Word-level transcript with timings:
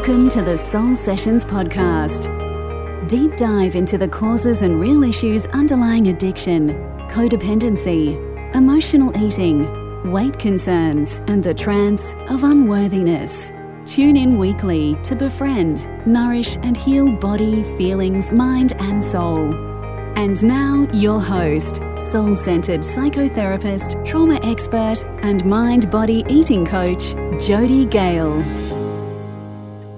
Welcome 0.00 0.30
to 0.30 0.40
the 0.40 0.56
Soul 0.56 0.94
Sessions 0.94 1.44
podcast. 1.44 2.26
Deep 3.06 3.36
dive 3.36 3.76
into 3.76 3.98
the 3.98 4.08
causes 4.08 4.62
and 4.62 4.80
real 4.80 5.04
issues 5.04 5.44
underlying 5.48 6.08
addiction, 6.08 6.70
codependency, 7.10 8.16
emotional 8.56 9.14
eating, 9.22 10.10
weight 10.10 10.38
concerns, 10.38 11.20
and 11.26 11.44
the 11.44 11.52
trance 11.52 12.02
of 12.30 12.44
unworthiness. 12.44 13.52
Tune 13.84 14.16
in 14.16 14.38
weekly 14.38 14.96
to 15.02 15.14
befriend, 15.14 15.86
nourish, 16.06 16.56
and 16.62 16.78
heal 16.78 17.12
body, 17.18 17.62
feelings, 17.76 18.32
mind, 18.32 18.72
and 18.80 19.02
soul. 19.02 19.52
And 20.16 20.42
now, 20.42 20.88
your 20.94 21.20
host, 21.20 21.76
soul 22.10 22.34
centered 22.34 22.80
psychotherapist, 22.80 24.02
trauma 24.06 24.40
expert, 24.44 25.04
and 25.20 25.44
mind 25.44 25.90
body 25.90 26.24
eating 26.26 26.64
coach, 26.64 27.12
Jody 27.38 27.84
Gale. 27.84 28.42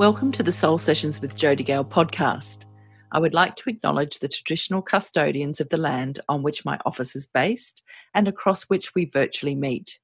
Welcome 0.02 0.32
to 0.32 0.42
the 0.42 0.50
Soul 0.50 0.78
Sessions 0.78 1.20
with 1.20 1.36
Jody 1.36 1.62
Gale 1.62 1.84
podcast. 1.84 2.64
I 3.12 3.20
would 3.20 3.34
like 3.34 3.54
to 3.54 3.70
acknowledge 3.70 4.18
the 4.18 4.26
traditional 4.26 4.82
custodians 4.82 5.60
of 5.60 5.68
the 5.68 5.76
land 5.76 6.18
on 6.28 6.42
which 6.42 6.64
my 6.64 6.76
office 6.84 7.14
is 7.14 7.24
based 7.24 7.84
and 8.12 8.26
across 8.26 8.64
which 8.64 8.96
we 8.96 9.04
virtually 9.04 9.54
meet, 9.54 10.00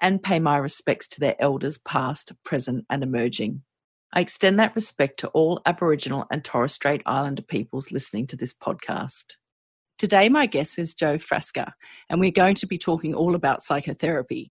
and 0.00 0.22
pay 0.22 0.38
my 0.38 0.56
respects 0.56 1.06
to 1.08 1.20
their 1.20 1.36
elders 1.38 1.76
past, 1.76 2.32
present, 2.46 2.86
and 2.88 3.02
emerging. 3.02 3.60
I 4.14 4.22
extend 4.22 4.58
that 4.58 4.74
respect 4.74 5.20
to 5.20 5.28
all 5.28 5.60
Aboriginal 5.66 6.24
and 6.30 6.42
Torres 6.42 6.72
Strait 6.72 7.02
Islander 7.04 7.42
peoples 7.42 7.92
listening 7.92 8.26
to 8.28 8.36
this 8.36 8.54
podcast. 8.54 9.34
Today, 9.98 10.30
my 10.30 10.46
guest 10.46 10.78
is 10.78 10.94
Jo 10.94 11.18
Frasca, 11.18 11.72
and 12.08 12.20
we're 12.20 12.30
going 12.30 12.54
to 12.54 12.66
be 12.66 12.78
talking 12.78 13.14
all 13.14 13.34
about 13.34 13.62
psychotherapy. 13.62 14.50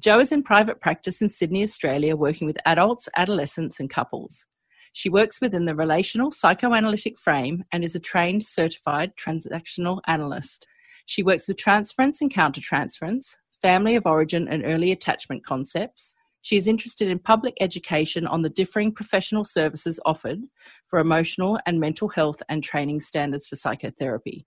Jo 0.00 0.20
is 0.20 0.30
in 0.30 0.44
private 0.44 0.80
practice 0.80 1.20
in 1.20 1.28
Sydney, 1.28 1.64
Australia, 1.64 2.14
working 2.14 2.46
with 2.46 2.56
adults, 2.66 3.08
adolescents, 3.16 3.80
and 3.80 3.90
couples. 3.90 4.46
She 4.92 5.08
works 5.08 5.40
within 5.40 5.64
the 5.64 5.74
relational 5.74 6.30
psychoanalytic 6.30 7.18
frame 7.18 7.64
and 7.72 7.82
is 7.82 7.96
a 7.96 8.00
trained 8.00 8.44
certified 8.44 9.12
transactional 9.16 10.00
analyst. 10.06 10.68
She 11.06 11.24
works 11.24 11.48
with 11.48 11.56
transference 11.56 12.20
and 12.20 12.32
countertransference, 12.32 13.36
family 13.60 13.96
of 13.96 14.06
origin 14.06 14.46
and 14.46 14.64
early 14.64 14.92
attachment 14.92 15.44
concepts. 15.44 16.14
She 16.42 16.56
is 16.56 16.68
interested 16.68 17.08
in 17.08 17.18
public 17.18 17.56
education 17.60 18.24
on 18.24 18.42
the 18.42 18.50
differing 18.50 18.92
professional 18.92 19.44
services 19.44 19.98
offered 20.06 20.38
for 20.86 21.00
emotional 21.00 21.58
and 21.66 21.80
mental 21.80 22.08
health 22.08 22.40
and 22.48 22.62
training 22.62 23.00
standards 23.00 23.48
for 23.48 23.56
psychotherapy. 23.56 24.46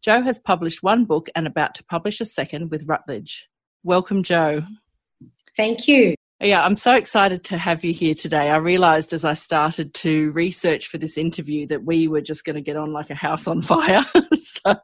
Jo 0.00 0.22
has 0.22 0.38
published 0.38 0.82
one 0.82 1.04
book 1.04 1.28
and 1.36 1.46
about 1.46 1.74
to 1.74 1.84
publish 1.84 2.20
a 2.22 2.24
second 2.24 2.70
with 2.70 2.88
Routledge. 2.88 3.46
Welcome, 3.84 4.22
Jo. 4.22 4.62
Thank 5.58 5.86
you. 5.86 6.14
Yeah, 6.40 6.64
I'm 6.64 6.78
so 6.78 6.94
excited 6.94 7.44
to 7.44 7.58
have 7.58 7.84
you 7.84 7.92
here 7.92 8.14
today. 8.14 8.48
I 8.48 8.56
realized 8.56 9.12
as 9.12 9.26
I 9.26 9.34
started 9.34 9.92
to 9.94 10.30
research 10.32 10.88
for 10.88 10.96
this 10.96 11.18
interview 11.18 11.66
that 11.66 11.84
we 11.84 12.08
were 12.08 12.22
just 12.22 12.46
going 12.46 12.56
to 12.56 12.62
get 12.62 12.76
on 12.76 12.94
like 12.94 13.10
a 13.10 13.14
house 13.14 13.46
on 13.46 13.60
fire. 13.60 14.02
so, 14.40 14.74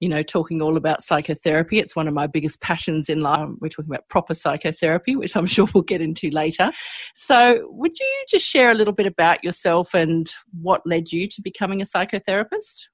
you 0.00 0.08
know, 0.08 0.22
talking 0.22 0.62
all 0.62 0.76
about 0.76 1.02
psychotherapy, 1.02 1.78
it's 1.78 1.94
one 1.94 2.08
of 2.08 2.14
my 2.14 2.26
biggest 2.26 2.60
passions 2.60 3.08
in 3.08 3.20
life. 3.20 3.40
Um, 3.40 3.58
we're 3.60 3.68
talking 3.68 3.90
about 3.90 4.08
proper 4.08 4.34
psychotherapy, 4.34 5.14
which 5.14 5.36
I'm 5.36 5.46
sure 5.54 5.68
we'll 5.72 5.82
get 5.82 6.00
into 6.00 6.30
later. 6.30 6.70
So, 7.14 7.66
would 7.70 7.98
you 7.98 8.24
just 8.28 8.44
share 8.44 8.70
a 8.70 8.74
little 8.74 8.92
bit 8.92 9.06
about 9.06 9.44
yourself 9.44 9.94
and 9.94 10.30
what 10.60 10.86
led 10.86 11.12
you 11.12 11.28
to 11.28 11.42
becoming 11.42 11.80
a 11.80 11.84
psychotherapist? 11.84 12.86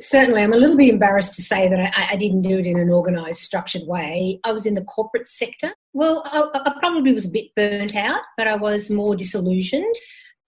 Certainly, 0.00 0.42
I'm 0.42 0.52
a 0.52 0.56
little 0.56 0.76
bit 0.76 0.88
embarrassed 0.88 1.34
to 1.34 1.42
say 1.42 1.68
that 1.68 1.78
I, 1.78 2.12
I 2.12 2.16
didn't 2.16 2.42
do 2.42 2.58
it 2.58 2.66
in 2.66 2.78
an 2.78 2.90
organised, 2.90 3.42
structured 3.42 3.82
way. 3.86 4.40
I 4.44 4.52
was 4.52 4.66
in 4.66 4.74
the 4.74 4.84
corporate 4.84 5.28
sector. 5.28 5.72
Well, 5.92 6.22
I, 6.26 6.42
I 6.54 6.74
probably 6.80 7.12
was 7.12 7.26
a 7.26 7.30
bit 7.30 7.54
burnt 7.54 7.94
out, 7.94 8.22
but 8.36 8.46
I 8.46 8.56
was 8.56 8.90
more 8.90 9.14
disillusioned. 9.14 9.94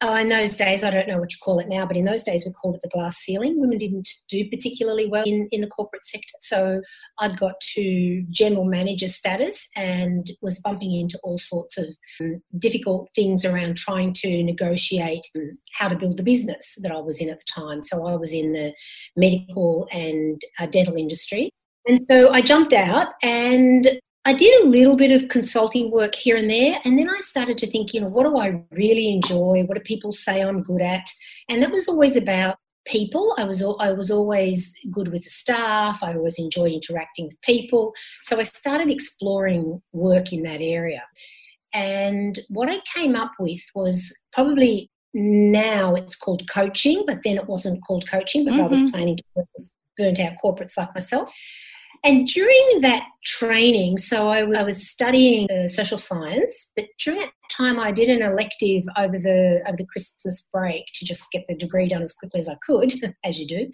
Oh, 0.00 0.16
in 0.16 0.28
those 0.28 0.56
days, 0.56 0.82
I 0.82 0.90
don't 0.90 1.08
know 1.08 1.18
what 1.18 1.32
you 1.32 1.38
call 1.42 1.60
it 1.60 1.68
now, 1.68 1.86
but 1.86 1.96
in 1.96 2.04
those 2.04 2.24
days 2.24 2.44
we 2.44 2.52
called 2.52 2.74
it 2.74 2.82
the 2.82 2.90
glass 2.90 3.16
ceiling. 3.16 3.58
Women 3.58 3.78
didn't 3.78 4.08
do 4.28 4.46
particularly 4.50 5.08
well 5.08 5.24
in, 5.24 5.48
in 5.50 5.60
the 5.60 5.66
corporate 5.68 6.04
sector. 6.04 6.34
So 6.40 6.82
I'd 7.20 7.38
got 7.38 7.54
to 7.74 8.24
general 8.28 8.64
manager 8.64 9.08
status 9.08 9.68
and 9.76 10.26
was 10.42 10.58
bumping 10.58 10.94
into 10.94 11.18
all 11.22 11.38
sorts 11.38 11.78
of 11.78 11.86
um, 12.20 12.42
difficult 12.58 13.08
things 13.14 13.44
around 13.44 13.76
trying 13.76 14.12
to 14.14 14.42
negotiate 14.42 15.26
um, 15.36 15.56
how 15.72 15.88
to 15.88 15.96
build 15.96 16.16
the 16.16 16.22
business 16.22 16.76
that 16.82 16.92
I 16.92 17.00
was 17.00 17.20
in 17.20 17.30
at 17.30 17.38
the 17.38 17.62
time. 17.62 17.80
So 17.80 18.06
I 18.06 18.16
was 18.16 18.34
in 18.34 18.52
the 18.52 18.74
medical 19.16 19.88
and 19.92 20.40
uh, 20.58 20.66
dental 20.66 20.96
industry. 20.96 21.50
And 21.86 22.00
so 22.08 22.30
I 22.32 22.42
jumped 22.42 22.72
out 22.72 23.08
and 23.22 24.00
I 24.26 24.32
did 24.32 24.64
a 24.64 24.68
little 24.68 24.96
bit 24.96 25.10
of 25.10 25.28
consulting 25.28 25.90
work 25.90 26.14
here 26.14 26.36
and 26.36 26.48
there, 26.48 26.78
and 26.84 26.98
then 26.98 27.10
I 27.10 27.20
started 27.20 27.58
to 27.58 27.66
think, 27.66 27.92
you 27.92 28.00
know, 28.00 28.08
what 28.08 28.24
do 28.24 28.38
I 28.38 28.62
really 28.72 29.10
enjoy? 29.10 29.64
What 29.66 29.76
do 29.76 29.80
people 29.80 30.12
say 30.12 30.40
I'm 30.40 30.62
good 30.62 30.80
at? 30.80 31.06
And 31.50 31.62
that 31.62 31.70
was 31.70 31.88
always 31.88 32.16
about 32.16 32.56
people. 32.86 33.34
I 33.38 33.44
was 33.44 33.62
I 33.62 33.92
was 33.92 34.10
always 34.10 34.74
good 34.90 35.08
with 35.08 35.24
the 35.24 35.30
staff. 35.30 36.02
I 36.02 36.14
always 36.14 36.38
enjoyed 36.38 36.72
interacting 36.72 37.26
with 37.26 37.40
people. 37.42 37.92
So 38.22 38.38
I 38.38 38.44
started 38.44 38.90
exploring 38.90 39.82
work 39.92 40.32
in 40.32 40.42
that 40.44 40.60
area. 40.60 41.02
And 41.74 42.38
what 42.48 42.70
I 42.70 42.78
came 42.94 43.16
up 43.16 43.32
with 43.38 43.60
was 43.74 44.16
probably 44.32 44.90
now 45.12 45.94
it's 45.94 46.16
called 46.16 46.48
coaching, 46.48 47.04
but 47.06 47.22
then 47.24 47.36
it 47.36 47.46
wasn't 47.46 47.84
called 47.84 48.08
coaching, 48.08 48.44
but 48.44 48.54
mm-hmm. 48.54 48.64
I 48.64 48.68
was 48.68 48.78
mm-hmm. 48.78 48.90
planning 48.90 49.16
to 49.16 49.24
work 49.34 49.48
with 49.56 49.72
burnt 49.96 50.20
out 50.20 50.32
corporates 50.42 50.76
like 50.76 50.94
myself. 50.94 51.32
And 52.04 52.26
during 52.26 52.80
that 52.82 53.06
training, 53.24 53.96
so 53.96 54.28
I, 54.28 54.40
I 54.40 54.62
was 54.62 54.90
studying 54.90 55.50
uh, 55.50 55.66
social 55.66 55.96
science, 55.96 56.70
but 56.76 56.84
during 57.02 57.20
that 57.20 57.32
time 57.50 57.80
I 57.80 57.92
did 57.92 58.10
an 58.10 58.22
elective 58.22 58.84
over 58.98 59.18
the 59.18 59.62
over 59.66 59.76
the 59.76 59.86
Christmas 59.86 60.46
break 60.52 60.84
to 60.94 61.06
just 61.06 61.32
get 61.32 61.46
the 61.48 61.54
degree 61.54 61.88
done 61.88 62.02
as 62.02 62.12
quickly 62.12 62.40
as 62.40 62.48
I 62.48 62.56
could, 62.66 62.92
as 63.24 63.40
you 63.40 63.46
do. 63.46 63.70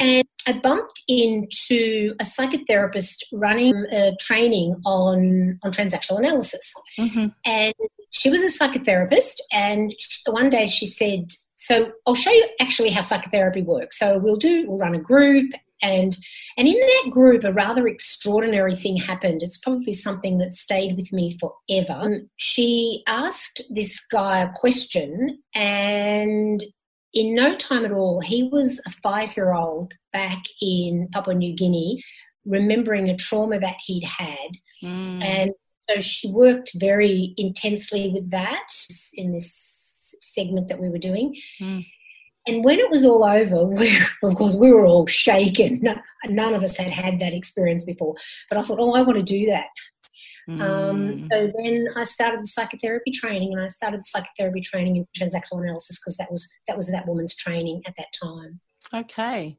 And 0.00 0.26
I 0.46 0.52
bumped 0.54 1.02
into 1.08 2.14
a 2.20 2.24
psychotherapist 2.24 3.16
running 3.32 3.74
a 3.92 4.16
training 4.18 4.74
on 4.86 5.58
on 5.62 5.70
transactional 5.70 6.18
analysis, 6.18 6.72
mm-hmm. 6.98 7.26
and 7.44 7.74
she 8.10 8.30
was 8.30 8.40
a 8.40 8.46
psychotherapist. 8.46 9.34
And 9.52 9.94
one 10.26 10.48
day 10.48 10.66
she 10.66 10.86
said, 10.86 11.32
"So 11.56 11.92
I'll 12.06 12.14
show 12.14 12.30
you 12.30 12.48
actually 12.60 12.90
how 12.90 13.02
psychotherapy 13.02 13.60
works. 13.60 13.98
So 13.98 14.18
we'll 14.18 14.36
do 14.36 14.66
we'll 14.68 14.78
run 14.78 14.94
a 14.94 15.00
group, 15.00 15.52
and 15.82 16.16
and 16.56 16.68
in 16.68 16.74
that 16.74 17.10
group 17.10 17.44
a 17.44 17.52
rather 17.52 17.86
extraordinary 17.86 18.74
thing 18.74 18.96
happened 18.96 19.42
it's 19.42 19.58
probably 19.58 19.94
something 19.94 20.38
that 20.38 20.52
stayed 20.52 20.96
with 20.96 21.12
me 21.12 21.36
forever 21.38 22.20
she 22.36 23.02
asked 23.06 23.62
this 23.70 24.04
guy 24.06 24.40
a 24.40 24.52
question 24.54 25.38
and 25.54 26.64
in 27.14 27.34
no 27.34 27.54
time 27.54 27.84
at 27.84 27.92
all 27.92 28.20
he 28.20 28.44
was 28.44 28.80
a 28.86 28.90
5 28.90 29.36
year 29.36 29.52
old 29.52 29.92
back 30.12 30.42
in 30.60 31.08
Papua 31.12 31.34
New 31.34 31.54
Guinea 31.54 32.02
remembering 32.44 33.08
a 33.08 33.16
trauma 33.16 33.58
that 33.58 33.76
he'd 33.84 34.04
had 34.04 34.50
mm. 34.82 35.22
and 35.22 35.52
so 35.88 36.00
she 36.00 36.30
worked 36.30 36.72
very 36.74 37.34
intensely 37.38 38.10
with 38.10 38.30
that 38.30 38.68
in 39.14 39.32
this 39.32 40.14
segment 40.20 40.68
that 40.68 40.80
we 40.80 40.88
were 40.88 40.98
doing 40.98 41.34
mm. 41.60 41.84
And 42.48 42.64
when 42.64 42.78
it 42.78 42.90
was 42.90 43.04
all 43.04 43.24
over, 43.24 43.64
we, 43.64 43.98
of 44.22 44.34
course, 44.34 44.54
we 44.54 44.72
were 44.72 44.86
all 44.86 45.06
shaken. 45.06 45.82
none 46.26 46.54
of 46.54 46.62
us 46.62 46.76
had 46.76 46.92
had 46.92 47.20
that 47.20 47.34
experience 47.34 47.84
before. 47.84 48.14
But 48.48 48.58
I 48.58 48.62
thought, 48.62 48.80
oh, 48.80 48.94
I 48.94 49.02
want 49.02 49.16
to 49.16 49.22
do 49.22 49.46
that. 49.46 49.66
Um, 50.48 50.58
mm. 50.58 50.62
Um, 50.62 51.16
so 51.16 51.50
then 51.58 51.86
I 51.94 52.04
started 52.04 52.42
the 52.42 52.46
psychotherapy 52.46 53.10
training, 53.10 53.52
and 53.52 53.60
I 53.60 53.68
started 53.68 54.00
the 54.00 54.04
psychotherapy 54.04 54.62
training 54.62 54.96
in 54.96 55.06
transactional 55.16 55.62
analysis 55.62 55.98
because 55.98 56.16
that 56.16 56.30
was 56.30 56.48
that 56.66 56.76
was 56.76 56.88
that 56.88 57.06
woman's 57.06 57.36
training 57.36 57.82
at 57.86 57.94
that 57.98 58.08
time. 58.22 58.58
Okay, 58.94 59.58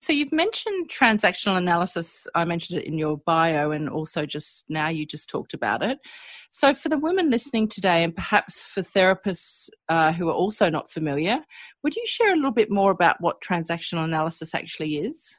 so 0.00 0.14
you've 0.14 0.32
mentioned 0.32 0.90
transactional 0.90 1.58
analysis. 1.58 2.26
I 2.34 2.46
mentioned 2.46 2.80
it 2.80 2.86
in 2.86 2.96
your 2.96 3.18
bio, 3.18 3.70
and 3.70 3.88
also 3.88 4.24
just 4.24 4.64
now 4.68 4.88
you 4.88 5.04
just 5.04 5.28
talked 5.28 5.52
about 5.52 5.82
it. 5.82 5.98
So 6.50 6.74
for 6.74 6.88
the 6.88 6.98
women 6.98 7.30
listening 7.30 7.68
today, 7.68 8.02
and 8.02 8.14
perhaps 8.14 8.64
for 8.64 8.80
therapists 8.80 9.68
uh, 9.90 10.12
who 10.12 10.28
are 10.28 10.34
also 10.34 10.70
not 10.70 10.90
familiar, 10.90 11.44
would 11.82 11.94
you 11.94 12.04
share 12.06 12.32
a 12.32 12.36
little 12.36 12.50
bit 12.50 12.70
more 12.70 12.90
about 12.90 13.20
what 13.20 13.42
transactional 13.42 14.04
analysis 14.04 14.54
actually 14.54 14.96
is? 14.96 15.38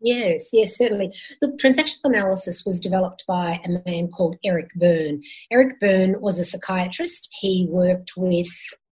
Yes, 0.00 0.50
yes, 0.52 0.76
certainly. 0.76 1.12
Look, 1.42 1.58
transactional 1.58 2.04
analysis 2.04 2.64
was 2.64 2.78
developed 2.78 3.24
by 3.26 3.60
a 3.64 3.90
man 3.90 4.08
called 4.08 4.36
Eric 4.44 4.68
Berne. 4.76 5.22
Eric 5.50 5.80
Berne 5.80 6.20
was 6.20 6.38
a 6.38 6.44
psychiatrist. 6.44 7.28
He 7.40 7.66
worked 7.70 8.12
with 8.16 8.48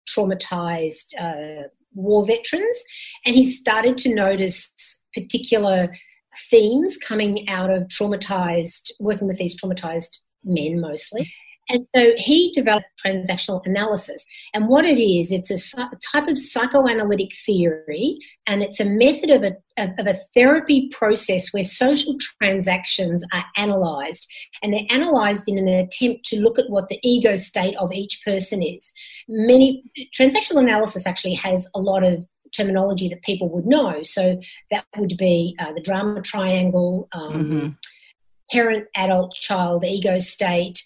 traumatized 0.09 1.15
uh, 1.19 1.69
war 1.95 2.25
veterans, 2.27 2.83
and 3.25 3.35
he 3.35 3.45
started 3.45 3.97
to 3.99 4.15
notice 4.15 4.73
particular 5.15 5.89
themes 6.51 6.97
coming 6.97 7.49
out 7.49 7.71
of 7.71 7.85
traumatized, 7.85 8.91
working 9.01 9.29
with 9.29 9.39
these 9.39 9.61
traumatized 9.61 10.19
men 10.45 10.81
mostly. 10.81 11.33
And 11.71 11.87
so 11.95 12.13
he 12.17 12.53
developed 12.53 12.87
transactional 13.05 13.65
analysis. 13.65 14.27
And 14.53 14.69
what 14.69 14.85
it 14.85 15.03
is, 15.03 15.33
it's 15.33 15.51
a, 15.51 15.89
type 16.13 16.29
of 16.29 16.37
psychoanalytic 16.37 17.31
theory, 17.47 18.19
and 18.47 18.63
it's 18.63 18.81
a 18.81 18.85
method 18.85 19.31
of 19.31 19.43
a, 19.43 19.57
of 19.99 20.07
a 20.07 20.19
therapy 20.35 20.91
process 20.91 21.53
where 21.53 21.65
social 21.65 22.17
transactions 22.41 23.25
are 23.33 23.45
analysed. 23.57 24.27
And 24.63 24.73
they're 24.73 24.87
analysed 24.91 25.49
in 25.49 25.59
an 25.59 25.69
attempt 25.69 26.25
to 26.27 26.41
look 26.41 26.59
at 26.59 26.69
what 26.69 26.89
the 26.89 26.99
ego 27.03 27.37
state 27.37 27.77
of 27.79 27.93
each 27.93 28.21
person 28.25 28.63
is. 28.63 28.93
Many 29.29 29.83
transactional 30.15 30.61
analysis 30.61 31.07
actually 31.07 31.35
has 31.35 31.69
a 31.75 31.81
lot 31.81 32.05
of 32.05 32.27
terminology 32.55 33.09
that 33.09 33.23
people 33.23 33.51
would 33.51 33.67
know. 33.67 34.03
So 34.03 34.39
that 34.71 34.85
would 34.97 35.17
be 35.19 35.57
uh, 35.59 35.73
the 35.73 35.81
drama 35.81 36.23
triangle. 36.23 37.09
Um, 37.13 37.33
mm-hmm 37.33 37.69
parent, 38.51 38.87
adult, 38.95 39.35
child, 39.35 39.85
ego 39.85 40.19
state, 40.19 40.83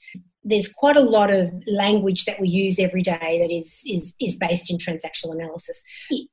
there's 0.48 0.72
quite 0.72 0.96
a 0.96 1.00
lot 1.00 1.32
of 1.32 1.52
language 1.66 2.24
that 2.24 2.40
we 2.40 2.48
use 2.48 2.78
every 2.78 3.02
day 3.02 3.38
that 3.40 3.52
is, 3.52 3.82
is, 3.86 4.14
is 4.20 4.36
based 4.36 4.70
in 4.70 4.78
transactional 4.78 5.32
analysis. 5.32 5.82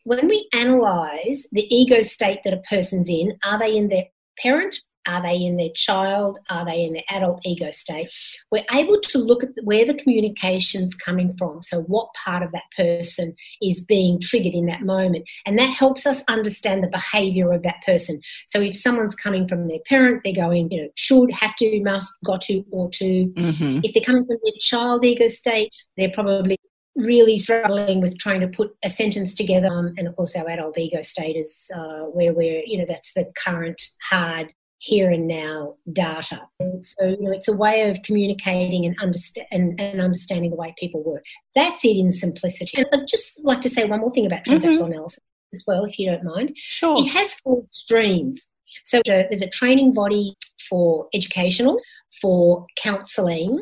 When 0.03 0.27
we 0.27 0.47
analyze 0.53 1.45
the 1.51 1.67
ego 1.75 2.01
state 2.01 2.39
that 2.43 2.53
a 2.53 2.61
person's 2.69 3.09
in, 3.09 3.37
are 3.45 3.59
they 3.59 3.75
in 3.75 3.89
their 3.89 4.05
parent, 4.41 4.79
are 5.07 5.21
they 5.21 5.35
in 5.35 5.57
their 5.57 5.69
child? 5.75 6.39
Are 6.49 6.65
they 6.65 6.83
in 6.83 6.93
their 6.93 7.03
adult 7.09 7.41
ego 7.45 7.71
state? 7.71 8.09
We're 8.51 8.65
able 8.71 8.99
to 8.99 9.17
look 9.17 9.43
at 9.43 9.49
where 9.63 9.85
the 9.85 9.93
communication's 9.93 10.95
coming 10.95 11.35
from. 11.37 11.61
So, 11.61 11.81
what 11.83 12.09
part 12.13 12.43
of 12.43 12.51
that 12.51 12.63
person 12.75 13.35
is 13.61 13.81
being 13.81 14.19
triggered 14.19 14.53
in 14.53 14.65
that 14.67 14.81
moment. 14.81 15.27
And 15.45 15.57
that 15.59 15.71
helps 15.71 16.05
us 16.05 16.23
understand 16.27 16.83
the 16.83 16.87
behavior 16.87 17.51
of 17.51 17.63
that 17.63 17.83
person. 17.85 18.19
So, 18.47 18.61
if 18.61 18.75
someone's 18.75 19.15
coming 19.15 19.47
from 19.47 19.65
their 19.65 19.79
parent, 19.87 20.21
they're 20.23 20.33
going, 20.33 20.71
you 20.71 20.83
know, 20.83 20.89
should, 20.95 21.31
have 21.31 21.55
to, 21.57 21.81
must, 21.83 22.13
got 22.23 22.41
to, 22.41 22.63
or 22.71 22.89
to. 22.91 23.25
Mm-hmm. 23.27 23.79
If 23.83 23.93
they're 23.93 24.03
coming 24.03 24.25
from 24.25 24.37
their 24.43 24.53
child 24.59 25.05
ego 25.05 25.27
state, 25.27 25.71
they're 25.97 26.11
probably 26.11 26.57
really 26.95 27.37
struggling 27.37 27.99
with 28.01 28.17
trying 28.17 28.41
to 28.41 28.47
put 28.47 28.75
a 28.83 28.89
sentence 28.89 29.35
together. 29.35 29.67
Um, 29.67 29.93
and 29.97 30.07
of 30.07 30.15
course, 30.15 30.35
our 30.35 30.47
adult 30.49 30.77
ego 30.77 31.01
state 31.01 31.35
is 31.35 31.69
uh, 31.75 32.03
where 32.05 32.33
we're, 32.33 32.63
you 32.65 32.77
know, 32.77 32.85
that's 32.87 33.13
the 33.13 33.31
current 33.43 33.81
hard 34.09 34.53
here 34.77 35.09
and 35.09 35.27
now 35.27 35.75
data. 35.91 36.41
And 36.59 36.83
so, 36.83 37.05
you 37.05 37.21
know, 37.21 37.31
it's 37.31 37.47
a 37.47 37.55
way 37.55 37.89
of 37.89 38.01
communicating 38.03 38.85
and, 38.85 38.95
understand, 39.01 39.47
and, 39.51 39.79
and, 39.79 40.01
understanding 40.01 40.51
the 40.51 40.57
way 40.57 40.73
people 40.77 41.03
work. 41.03 41.23
That's 41.55 41.83
it 41.85 41.97
in 41.97 42.11
simplicity. 42.11 42.77
And 42.77 42.87
I'd 42.93 43.07
just 43.07 43.43
like 43.43 43.61
to 43.61 43.69
say 43.69 43.85
one 43.85 44.01
more 44.01 44.11
thing 44.11 44.25
about 44.25 44.43
mm-hmm. 44.43 44.53
transactional 44.53 44.83
mm-hmm. 44.83 44.91
analysis 44.93 45.23
as 45.53 45.63
well, 45.65 45.85
if 45.85 45.97
you 45.97 46.09
don't 46.11 46.23
mind. 46.23 46.51
Sure. 46.55 46.97
It 46.99 47.07
has 47.07 47.33
four 47.35 47.63
streams. 47.71 48.49
So 48.83 49.01
there's 49.05 49.41
a 49.41 49.49
training 49.49 49.93
body 49.93 50.35
for 50.69 51.07
educational, 51.13 51.79
for 52.21 52.65
counselling, 52.77 53.59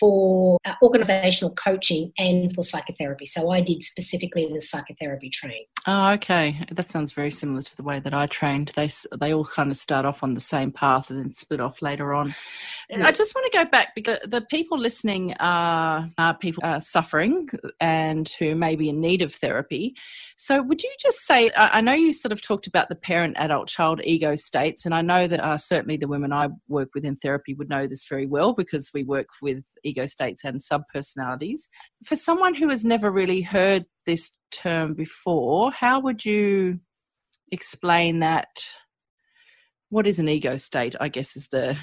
for 0.00 0.58
uh, 0.64 0.74
organizational 0.82 1.54
coaching 1.54 2.12
and 2.18 2.52
for 2.54 2.62
psychotherapy. 2.62 3.26
So 3.26 3.50
I 3.50 3.60
did 3.60 3.82
specifically 3.82 4.46
the 4.46 4.60
psychotherapy 4.60 5.30
training. 5.30 5.66
Oh, 5.86 6.12
okay. 6.12 6.64
That 6.72 6.88
sounds 6.88 7.12
very 7.12 7.30
similar 7.30 7.60
to 7.60 7.76
the 7.76 7.82
way 7.82 8.00
that 8.00 8.14
I 8.14 8.26
trained. 8.26 8.72
They 8.74 8.90
they 9.20 9.34
all 9.34 9.44
kind 9.44 9.70
of 9.70 9.76
start 9.76 10.06
off 10.06 10.22
on 10.22 10.34
the 10.34 10.40
same 10.40 10.72
path 10.72 11.10
and 11.10 11.18
then 11.18 11.32
split 11.32 11.60
off 11.60 11.82
later 11.82 12.14
on. 12.14 12.34
Yeah. 12.88 13.06
I 13.06 13.12
just 13.12 13.34
want 13.34 13.50
to 13.52 13.58
go 13.58 13.64
back 13.66 13.94
because 13.94 14.18
the 14.26 14.40
people 14.42 14.78
listening 14.78 15.34
are, 15.40 16.08
are 16.16 16.34
people 16.36 16.62
are 16.64 16.80
suffering 16.80 17.48
and 17.80 18.28
who 18.38 18.54
may 18.54 18.76
be 18.76 18.88
in 18.88 19.00
need 19.00 19.20
of 19.20 19.34
therapy. 19.34 19.94
So 20.36 20.62
would 20.62 20.82
you 20.82 20.90
just 21.00 21.26
say? 21.26 21.50
I 21.54 21.80
know 21.80 21.92
you 21.92 22.12
sort 22.12 22.32
of 22.32 22.40
talked 22.40 22.66
about 22.66 22.88
the 22.88 22.94
parent, 22.94 23.36
adult, 23.38 23.68
child 23.68 24.00
ego 24.04 24.34
states, 24.34 24.86
and 24.86 24.94
I 24.94 25.02
know 25.02 25.26
that 25.28 25.40
uh, 25.40 25.58
certainly 25.58 25.96
the 25.96 26.08
women 26.08 26.32
I 26.32 26.48
work 26.68 26.90
with 26.94 27.04
in 27.04 27.16
therapy 27.16 27.54
would 27.54 27.68
know 27.68 27.86
this 27.94 28.06
very 28.08 28.26
well 28.26 28.52
because 28.52 28.90
we 28.92 29.04
work 29.04 29.28
with 29.40 29.62
ego 29.84 30.06
states 30.06 30.44
and 30.44 30.60
subpersonalities. 30.60 31.68
For 32.04 32.16
someone 32.16 32.54
who 32.54 32.68
has 32.68 32.84
never 32.84 33.10
really 33.10 33.40
heard 33.40 33.86
this 34.04 34.32
term 34.50 34.94
before, 34.94 35.70
how 35.70 36.00
would 36.00 36.24
you 36.24 36.80
explain 37.52 38.18
that? 38.18 38.48
What 39.90 40.06
is 40.06 40.18
an 40.18 40.28
ego 40.28 40.56
state? 40.56 40.96
I 41.00 41.08
guess 41.08 41.36
is 41.36 41.46
the 41.52 41.76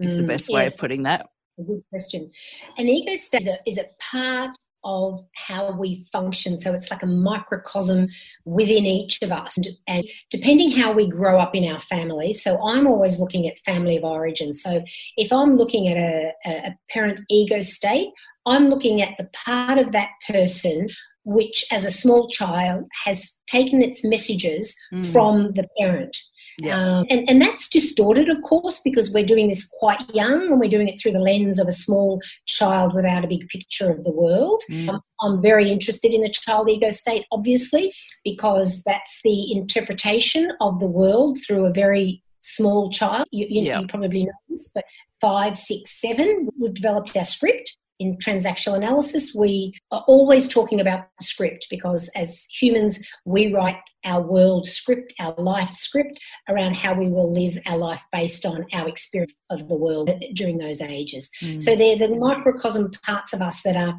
is 0.00 0.16
the 0.16 0.22
mm, 0.22 0.28
best 0.28 0.48
way 0.48 0.66
of 0.66 0.78
putting 0.78 1.02
that. 1.02 1.26
A 1.60 1.62
good 1.62 1.82
question. 1.90 2.30
An 2.78 2.88
ego 2.88 3.14
state 3.16 3.42
is 3.42 3.48
a, 3.48 3.58
is 3.66 3.78
a 3.78 3.86
part 4.00 4.56
of 4.84 5.24
how 5.34 5.72
we 5.72 6.06
function. 6.12 6.58
So 6.58 6.72
it's 6.72 6.90
like 6.90 7.02
a 7.02 7.06
microcosm 7.06 8.08
within 8.44 8.84
each 8.84 9.22
of 9.22 9.32
us. 9.32 9.56
And, 9.56 9.68
and, 9.86 10.04
depending 10.30 10.70
how 10.70 10.92
we 10.92 11.08
grow 11.08 11.38
up 11.38 11.54
in 11.54 11.64
our 11.70 11.78
family, 11.78 12.32
so 12.32 12.60
I'm 12.66 12.86
always 12.86 13.20
looking 13.20 13.46
at 13.46 13.58
family 13.60 13.96
of 13.96 14.04
origin. 14.04 14.52
So 14.52 14.82
if 15.16 15.32
I'm 15.32 15.56
looking 15.56 15.88
at 15.88 15.96
a, 15.96 16.32
a 16.46 16.76
parent 16.90 17.20
ego 17.30 17.62
state, 17.62 18.08
I'm 18.46 18.68
looking 18.68 19.02
at 19.02 19.16
the 19.18 19.28
part 19.32 19.78
of 19.78 19.92
that 19.92 20.10
person 20.28 20.88
which, 21.24 21.64
as 21.70 21.84
a 21.84 21.90
small 21.90 22.28
child, 22.28 22.84
has 23.04 23.38
taken 23.46 23.82
its 23.82 24.04
messages 24.04 24.74
mm. 24.92 25.04
from 25.12 25.52
the 25.52 25.66
parent. 25.78 26.16
Yeah. 26.58 26.78
Um, 26.78 27.06
and, 27.10 27.28
and 27.28 27.42
that's 27.42 27.68
distorted, 27.68 28.28
of 28.28 28.40
course, 28.42 28.80
because 28.80 29.10
we're 29.10 29.24
doing 29.24 29.48
this 29.48 29.64
quite 29.64 30.00
young 30.14 30.48
and 30.48 30.60
we're 30.60 30.68
doing 30.68 30.88
it 30.88 31.00
through 31.00 31.12
the 31.12 31.20
lens 31.20 31.58
of 31.58 31.66
a 31.66 31.72
small 31.72 32.20
child 32.46 32.94
without 32.94 33.24
a 33.24 33.28
big 33.28 33.48
picture 33.48 33.90
of 33.90 34.04
the 34.04 34.12
world. 34.12 34.62
Mm. 34.70 34.88
Um, 34.88 35.00
I'm 35.20 35.42
very 35.42 35.70
interested 35.70 36.12
in 36.12 36.20
the 36.20 36.28
child 36.28 36.68
ego 36.68 36.90
state, 36.90 37.24
obviously, 37.32 37.92
because 38.24 38.82
that's 38.84 39.20
the 39.24 39.52
interpretation 39.52 40.50
of 40.60 40.78
the 40.78 40.86
world 40.86 41.38
through 41.46 41.66
a 41.66 41.72
very 41.72 42.22
small 42.42 42.90
child. 42.90 43.26
You, 43.30 43.46
you, 43.48 43.62
yeah. 43.62 43.80
you 43.80 43.86
probably 43.86 44.24
know 44.24 44.32
this, 44.48 44.68
but 44.74 44.84
five, 45.20 45.56
six, 45.56 46.00
seven, 46.00 46.48
we've 46.60 46.74
developed 46.74 47.16
our 47.16 47.24
script 47.24 47.76
in 48.02 48.16
transactional 48.16 48.76
analysis, 48.76 49.32
we 49.32 49.72
are 49.92 50.04
always 50.08 50.48
talking 50.48 50.80
about 50.80 51.06
the 51.18 51.24
script 51.24 51.68
because 51.70 52.10
as 52.16 52.48
humans, 52.50 52.98
we 53.24 53.52
write 53.54 53.78
our 54.04 54.20
world 54.20 54.66
script, 54.66 55.14
our 55.20 55.34
life 55.38 55.72
script 55.72 56.20
around 56.48 56.76
how 56.76 56.98
we 56.98 57.08
will 57.08 57.32
live 57.32 57.56
our 57.66 57.78
life 57.78 58.02
based 58.10 58.44
on 58.44 58.66
our 58.72 58.88
experience 58.88 59.34
of 59.50 59.68
the 59.68 59.76
world 59.76 60.10
during 60.34 60.58
those 60.58 60.82
ages. 60.82 61.30
Mm. 61.40 61.62
So 61.62 61.76
they're 61.76 61.96
the 61.96 62.16
microcosm 62.16 62.90
parts 63.04 63.32
of 63.32 63.40
us 63.40 63.62
that 63.62 63.76
are 63.76 63.96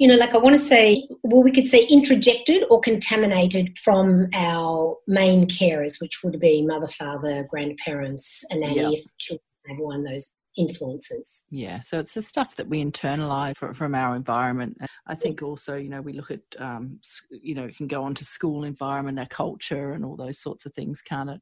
you 0.00 0.08
know, 0.08 0.16
like 0.16 0.34
I 0.34 0.38
want 0.38 0.56
to 0.56 0.62
say, 0.62 1.06
well, 1.22 1.44
we 1.44 1.52
could 1.52 1.68
say 1.68 1.86
introjected 1.86 2.64
or 2.68 2.80
contaminated 2.80 3.78
from 3.78 4.26
our 4.34 4.96
main 5.06 5.46
carers, 5.46 6.00
which 6.00 6.24
would 6.24 6.40
be 6.40 6.66
mother, 6.66 6.88
father, 6.88 7.46
grandparents, 7.48 8.42
a 8.50 8.56
nanny, 8.56 8.80
yep. 8.80 8.92
if 8.94 9.16
children 9.18 9.44
have 9.68 9.78
one, 9.78 10.02
those 10.02 10.34
influences. 10.56 11.46
Yeah, 11.50 11.80
so 11.80 11.98
it's 11.98 12.14
the 12.14 12.22
stuff 12.22 12.56
that 12.56 12.68
we 12.68 12.84
internalize 12.84 13.56
from, 13.56 13.74
from 13.74 13.94
our 13.94 14.16
environment. 14.16 14.76
I 15.06 15.14
think 15.14 15.40
yes. 15.40 15.48
also, 15.48 15.76
you 15.76 15.88
know, 15.88 16.00
we 16.00 16.12
look 16.12 16.30
at, 16.30 16.40
um, 16.58 17.00
you 17.30 17.54
know, 17.54 17.64
it 17.64 17.76
can 17.76 17.86
go 17.86 18.02
on 18.04 18.14
to 18.14 18.24
school 18.24 18.64
environment, 18.64 19.18
our 19.18 19.26
culture, 19.26 19.92
and 19.92 20.04
all 20.04 20.16
those 20.16 20.38
sorts 20.38 20.66
of 20.66 20.74
things, 20.74 21.02
can't 21.02 21.30
it? 21.30 21.40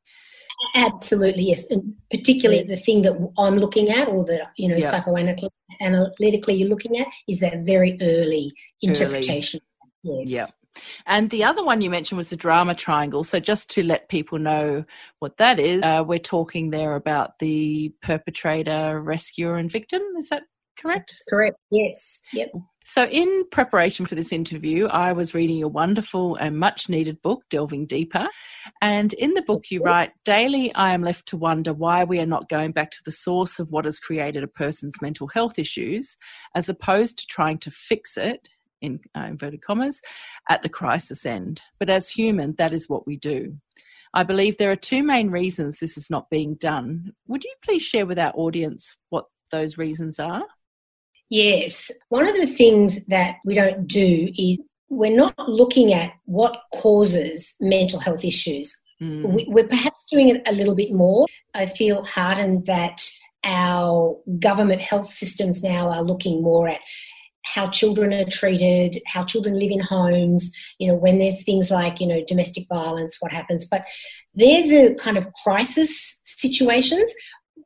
Absolutely, 0.76 1.44
yes. 1.44 1.66
And 1.70 1.94
particularly 2.10 2.62
yeah. 2.62 2.74
the 2.74 2.80
thing 2.80 3.02
that 3.02 3.32
I'm 3.38 3.56
looking 3.56 3.90
at, 3.90 4.08
or 4.08 4.24
that 4.26 4.52
you 4.56 4.68
know, 4.68 4.76
yeah. 4.76 4.90
psychoanalytically 4.90 6.58
you're 6.58 6.68
looking 6.68 6.98
at, 6.98 7.06
is 7.28 7.40
that 7.40 7.64
very 7.64 7.98
early 8.00 8.52
interpretation. 8.80 9.60
Early. 10.06 10.24
Yes. 10.26 10.30
Yep. 10.30 10.48
And 11.06 11.30
the 11.30 11.44
other 11.44 11.64
one 11.64 11.80
you 11.80 11.90
mentioned 11.90 12.16
was 12.16 12.30
the 12.30 12.36
drama 12.36 12.74
triangle. 12.74 13.24
So, 13.24 13.40
just 13.40 13.70
to 13.70 13.82
let 13.82 14.08
people 14.08 14.38
know 14.38 14.84
what 15.18 15.36
that 15.38 15.58
is, 15.58 15.82
uh, 15.82 16.04
we're 16.06 16.18
talking 16.18 16.70
there 16.70 16.96
about 16.96 17.38
the 17.38 17.92
perpetrator, 18.02 19.00
rescuer, 19.00 19.56
and 19.56 19.70
victim. 19.70 20.02
Is 20.18 20.28
that 20.30 20.44
correct? 20.78 21.10
That's 21.10 21.24
correct. 21.28 21.56
Yes. 21.70 22.20
Yep. 22.32 22.52
So, 22.84 23.04
in 23.04 23.44
preparation 23.50 24.06
for 24.06 24.14
this 24.14 24.32
interview, 24.32 24.86
I 24.86 25.12
was 25.12 25.34
reading 25.34 25.56
your 25.56 25.68
wonderful 25.68 26.36
and 26.36 26.58
much 26.58 26.88
needed 26.88 27.22
book, 27.22 27.44
Delving 27.48 27.86
Deeper. 27.86 28.26
And 28.80 29.12
in 29.14 29.34
the 29.34 29.42
book, 29.42 29.70
you 29.70 29.82
write 29.82 30.12
Daily, 30.24 30.74
I 30.74 30.92
am 30.92 31.02
left 31.02 31.26
to 31.28 31.36
wonder 31.36 31.72
why 31.72 32.04
we 32.04 32.18
are 32.18 32.26
not 32.26 32.48
going 32.48 32.72
back 32.72 32.90
to 32.92 33.02
the 33.04 33.12
source 33.12 33.58
of 33.60 33.70
what 33.70 33.84
has 33.84 34.00
created 34.00 34.42
a 34.42 34.48
person's 34.48 35.00
mental 35.00 35.28
health 35.28 35.58
issues, 35.58 36.16
as 36.54 36.68
opposed 36.68 37.18
to 37.18 37.26
trying 37.26 37.58
to 37.58 37.70
fix 37.70 38.16
it 38.16 38.48
in 38.82 39.00
uh, 39.16 39.22
inverted 39.22 39.62
commas, 39.62 40.02
at 40.48 40.62
the 40.62 40.68
crisis 40.68 41.24
end. 41.24 41.62
But 41.78 41.88
as 41.88 42.08
human, 42.08 42.54
that 42.58 42.72
is 42.72 42.88
what 42.88 43.06
we 43.06 43.16
do. 43.16 43.56
I 44.14 44.24
believe 44.24 44.58
there 44.58 44.70
are 44.70 44.76
two 44.76 45.02
main 45.02 45.30
reasons 45.30 45.78
this 45.78 45.96
is 45.96 46.10
not 46.10 46.28
being 46.28 46.56
done. 46.56 47.12
Would 47.28 47.44
you 47.44 47.54
please 47.64 47.82
share 47.82 48.04
with 48.04 48.18
our 48.18 48.32
audience 48.34 48.94
what 49.08 49.24
those 49.50 49.78
reasons 49.78 50.18
are? 50.18 50.42
Yes. 51.30 51.90
One 52.10 52.28
of 52.28 52.36
the 52.36 52.46
things 52.46 53.06
that 53.06 53.36
we 53.46 53.54
don't 53.54 53.86
do 53.86 54.28
is 54.36 54.60
we're 54.90 55.16
not 55.16 55.34
looking 55.48 55.94
at 55.94 56.12
what 56.26 56.60
causes 56.74 57.54
mental 57.58 57.98
health 57.98 58.22
issues. 58.22 58.76
Mm. 59.02 59.32
We, 59.32 59.46
we're 59.48 59.66
perhaps 59.66 60.04
doing 60.10 60.28
it 60.28 60.42
a 60.46 60.52
little 60.52 60.74
bit 60.74 60.92
more. 60.92 61.26
I 61.54 61.64
feel 61.64 62.04
heartened 62.04 62.66
that 62.66 63.00
our 63.44 64.16
government 64.38 64.82
health 64.82 65.08
systems 65.08 65.62
now 65.62 65.88
are 65.88 66.02
looking 66.02 66.42
more 66.42 66.68
at 66.68 66.80
how 67.44 67.68
children 67.68 68.12
are 68.12 68.24
treated, 68.24 69.00
how 69.06 69.24
children 69.24 69.58
live 69.58 69.70
in 69.70 69.80
homes, 69.80 70.50
you 70.78 70.88
know, 70.88 70.94
when 70.94 71.18
there's 71.18 71.44
things 71.44 71.70
like, 71.70 72.00
you 72.00 72.06
know, 72.06 72.24
domestic 72.26 72.64
violence, 72.68 73.16
what 73.20 73.32
happens. 73.32 73.64
But 73.64 73.84
they're 74.34 74.62
the 74.62 74.94
kind 74.94 75.18
of 75.18 75.26
crisis 75.44 76.20
situations. 76.24 77.12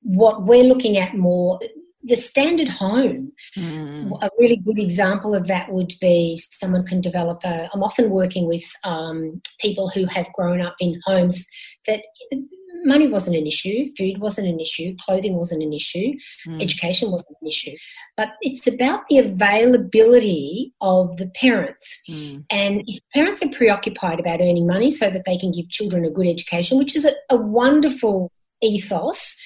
What 0.03 0.45
we're 0.45 0.65
looking 0.65 0.99
at 0.99 1.17
more, 1.17 1.61
the 2.05 2.17
standard 2.17 2.69
home. 2.69 3.33
Mm. 3.57 4.23
A 4.23 4.31
really 4.39 4.57
good 4.57 4.79
example 4.79 5.35
of 5.35 5.49
that 5.49 5.71
would 5.73 5.93
be 6.01 6.41
someone 6.53 6.87
can 6.87 7.01
develop 7.01 7.43
a. 7.45 7.69
I'm 7.75 7.83
often 7.83 8.11
working 8.11 8.47
with 8.47 8.65
um, 8.85 9.43
people 9.61 9.89
who 9.91 10.07
have 10.07 10.33
grown 10.33 10.61
up 10.61 10.77
in 10.81 11.01
homes 11.05 11.45
that 11.87 12.03
money 12.87 13.07
wasn't 13.09 13.37
an 13.37 13.47
issue, 13.47 13.87
food 13.97 14.19
wasn't 14.19 14.49
an 14.49 14.61
issue, 14.61 14.95
clothing 15.05 15.37
wasn't 15.37 15.63
an 15.63 15.73
issue, 15.73 16.13
mm. 16.47 16.63
education 16.63 17.11
wasn't 17.11 17.37
an 17.41 17.49
issue. 17.49 17.77
But 18.17 18.33
it's 18.41 18.67
about 18.67 19.07
the 19.09 19.19
availability 19.19 20.73
of 20.81 21.17
the 21.17 21.27
parents. 21.29 22.01
Mm. 22.09 22.45
And 22.51 22.83
if 22.87 23.01
parents 23.13 23.43
are 23.43 23.51
preoccupied 23.51 24.21
about 24.21 24.41
earning 24.41 24.67
money 24.67 24.91
so 24.91 25.11
that 25.11 25.25
they 25.25 25.37
can 25.37 25.51
give 25.53 25.69
children 25.69 26.05
a 26.05 26.11
good 26.11 26.27
education, 26.27 26.79
which 26.79 26.97
is 26.97 27.05
a, 27.05 27.13
a 27.31 27.37
wonderful 27.37 28.31
ethos, 28.63 29.37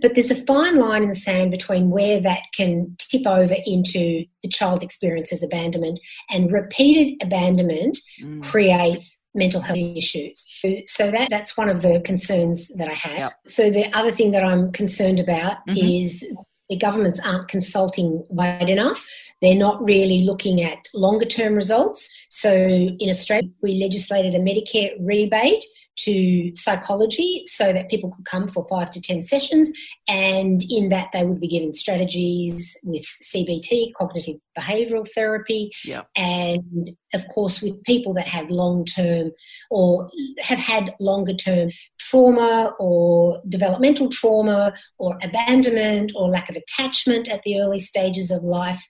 but 0.00 0.14
there's 0.14 0.30
a 0.30 0.46
fine 0.46 0.76
line 0.76 1.02
in 1.02 1.08
the 1.08 1.14
sand 1.14 1.50
between 1.50 1.90
where 1.90 2.20
that 2.20 2.42
can 2.54 2.94
tip 2.98 3.26
over 3.26 3.56
into 3.66 4.24
the 4.42 4.48
child 4.48 4.82
experiences 4.82 5.42
abandonment 5.42 5.98
and 6.30 6.52
repeated 6.52 7.20
abandonment 7.22 7.98
mm. 8.22 8.42
creates 8.44 9.21
mental 9.34 9.60
health 9.60 9.78
issues. 9.78 10.46
So 10.86 11.10
that 11.10 11.28
that's 11.30 11.56
one 11.56 11.68
of 11.68 11.82
the 11.82 12.00
concerns 12.04 12.68
that 12.76 12.88
I 12.88 12.94
have. 12.94 13.18
Yep. 13.18 13.32
So 13.46 13.70
the 13.70 13.92
other 13.96 14.10
thing 14.10 14.30
that 14.32 14.44
I'm 14.44 14.72
concerned 14.72 15.20
about 15.20 15.66
mm-hmm. 15.66 15.76
is 15.76 16.26
the 16.68 16.76
governments 16.76 17.20
aren't 17.20 17.48
consulting 17.48 18.24
wide 18.28 18.68
enough. 18.68 19.06
They're 19.42 19.54
not 19.54 19.84
really 19.84 20.22
looking 20.22 20.62
at 20.62 20.88
longer 20.94 21.26
term 21.26 21.54
results. 21.54 22.08
So 22.30 22.52
in 22.52 23.10
Australia, 23.10 23.50
we 23.60 23.74
legislated 23.74 24.34
a 24.34 24.38
Medicare 24.38 24.94
rebate 25.00 25.64
to 25.94 26.52
psychology 26.54 27.42
so 27.46 27.72
that 27.72 27.90
people 27.90 28.10
could 28.10 28.24
come 28.24 28.48
for 28.48 28.66
five 28.68 28.90
to 28.90 29.00
10 29.00 29.22
sessions. 29.22 29.70
And 30.08 30.62
in 30.70 30.88
that, 30.88 31.10
they 31.12 31.24
would 31.24 31.40
be 31.40 31.48
given 31.48 31.72
strategies 31.72 32.76
with 32.82 33.04
CBT, 33.22 33.92
cognitive 33.94 34.36
behavioral 34.58 35.06
therapy. 35.14 35.70
Yeah. 35.84 36.02
And 36.16 36.90
of 37.14 37.26
course, 37.28 37.60
with 37.60 37.82
people 37.82 38.14
that 38.14 38.26
have 38.26 38.50
long 38.50 38.84
term 38.84 39.32
or 39.70 40.10
have 40.40 40.58
had 40.58 40.94
longer 40.98 41.34
term 41.34 41.70
trauma 41.98 42.74
or 42.78 43.42
developmental 43.48 44.08
trauma 44.08 44.72
or 44.98 45.18
abandonment 45.22 46.12
or 46.14 46.30
lack 46.30 46.48
of 46.48 46.56
attachment 46.56 47.28
at 47.28 47.42
the 47.42 47.60
early 47.60 47.78
stages 47.78 48.30
of 48.30 48.42
life. 48.42 48.82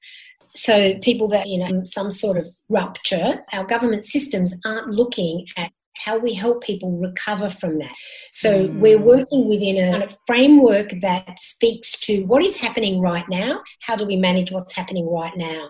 So, 0.54 0.94
people 1.00 1.28
that, 1.28 1.48
you 1.48 1.58
know, 1.58 1.82
some 1.84 2.10
sort 2.10 2.36
of 2.36 2.46
rupture, 2.68 3.42
our 3.52 3.64
government 3.64 4.04
systems 4.04 4.54
aren't 4.64 4.88
looking 4.88 5.46
at 5.56 5.72
how 5.96 6.18
we 6.18 6.32
help 6.32 6.62
people 6.62 6.98
recover 6.98 7.48
from 7.48 7.78
that. 7.78 7.94
So 8.32 8.66
mm. 8.66 8.74
we're 8.80 8.98
working 8.98 9.48
within 9.48 9.76
a 9.76 9.92
kind 9.92 10.02
of 10.02 10.16
framework 10.26 10.92
that 11.02 11.38
speaks 11.38 11.92
to 12.00 12.24
what 12.24 12.44
is 12.44 12.56
happening 12.56 13.00
right 13.00 13.28
now. 13.28 13.62
How 13.80 13.96
do 13.96 14.06
we 14.06 14.16
manage 14.16 14.50
what's 14.50 14.74
happening 14.74 15.06
right 15.08 15.36
now? 15.36 15.68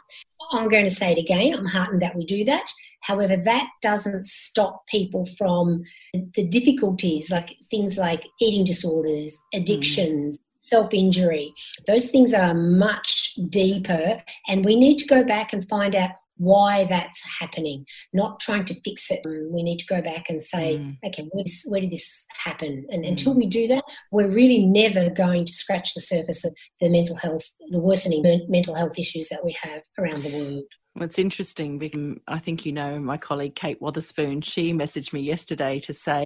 I'm 0.53 0.69
going 0.69 0.85
to 0.85 0.91
say 0.91 1.12
it 1.12 1.19
again. 1.19 1.55
I'm 1.55 1.67
heartened 1.67 2.03
that 2.03 2.17
we 2.17 2.25
do 2.25 2.45
that. 2.45 2.71
However, 3.01 3.37
that 3.37 3.69
doesn't 3.81 4.27
stop 4.27 4.87
people 4.87 5.27
from 5.39 5.83
the 6.12 6.47
difficulties, 6.47 7.31
like 7.31 7.57
things 7.71 7.97
like 7.99 8.27
eating 8.41 8.65
disorders, 8.65 9.39
addictions, 9.53 10.39
mm 10.39 10.43
self 10.73 10.95
injury. 10.95 11.52
Those 11.87 12.09
things 12.09 12.33
are 12.33 12.55
much 12.55 13.35
deeper, 13.50 14.23
and 14.49 14.64
we 14.64 14.75
need 14.76 14.99
to 14.99 15.07
go 15.07 15.23
back 15.23 15.52
and 15.52 15.69
find 15.69 15.95
out 15.95 16.12
why 16.38 16.85
that's 16.88 17.23
happening, 17.41 17.85
not 18.12 18.41
trying 18.41 18.64
to 18.64 18.81
fix 18.81 19.11
it. 19.11 19.21
We 19.25 19.62
need 19.62 19.79
to 19.79 19.87
go 19.87 20.02
back 20.02 20.25
and 20.29 20.43
say, 20.43 20.79
mm. 20.79 20.97
okay, 21.07 21.29
where, 21.31 21.45
where, 21.67 21.81
did 21.81 21.93
this 21.93 22.26
happen? 22.45 22.87
And 22.91 23.05
mm. 23.05 23.09
until 23.09 23.35
we 23.35 23.47
do 23.47 23.69
that, 23.69 23.85
we're 24.11 24.31
really 24.31 24.64
never 24.64 25.11
going 25.11 25.45
to 25.45 25.52
scratch 25.52 25.95
the 25.95 26.00
surface 26.00 26.45
of 26.45 26.55
the 26.81 26.88
mental 26.88 27.17
health, 27.17 27.45
the 27.71 27.79
worsening 27.79 28.25
mental 28.49 28.75
health 28.75 28.99
issues 28.99 29.29
that 29.29 29.45
we 29.45 29.55
have 29.62 29.83
around 29.99 30.25
the 30.25 30.37
world. 30.37 30.64
Well, 30.97 31.05
it's 31.05 31.19
interesting 31.19 31.79
because 31.79 32.17
I 32.26 32.38
think 32.38 32.67
you 32.67 32.73
know 32.73 32.99
my 32.99 33.17
colleague 33.17 33.55
Kate 33.55 33.81
Wotherspoon. 33.81 34.43
She 34.43 34.73
messaged 34.73 35.12
me 35.12 35.21
yesterday 35.21 35.81
to 35.81 35.93
say, 35.93 36.25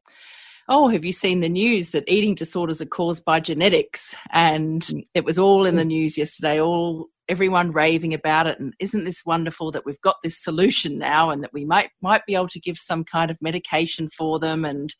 oh, 0.68 0.88
have 0.88 1.04
you 1.04 1.12
seen 1.12 1.40
the 1.40 1.49
news 1.49 1.90
that 1.90 2.08
eating 2.08 2.35
disorders 2.35 2.80
are 2.80 2.87
caused 2.87 3.25
by 3.25 3.40
genetics? 3.40 4.16
And 4.32 5.04
it 5.14 5.25
was 5.25 5.38
all 5.38 5.64
in 5.64 5.76
the 5.76 5.82
mm. 5.82 5.88
news 5.88 6.18
yesterday, 6.18 6.61
all 6.61 7.08
everyone 7.28 7.70
raving 7.70 8.14
about 8.14 8.46
it 8.46 8.58
and 8.61 8.73
isn't 8.78 9.04
this 9.04 9.25
wonderful 9.26 9.70
that 9.73 9.85
we've 9.85 10.00
got 10.00 10.16
this 10.23 10.42
solution 10.42 10.99
now 10.99 11.30
and 11.30 11.42
that 11.42 11.52
we 11.52 11.64
might 11.64 11.90
might 12.00 12.25
be 12.26 12.35
able 12.35 12.49
to 12.49 12.61
give 12.61 12.76
some 12.76 13.04
kind 13.04 13.30
of 13.30 13.42
medication 13.42 14.08
for 14.08 14.38
them 14.38 14.64
and 14.64 14.94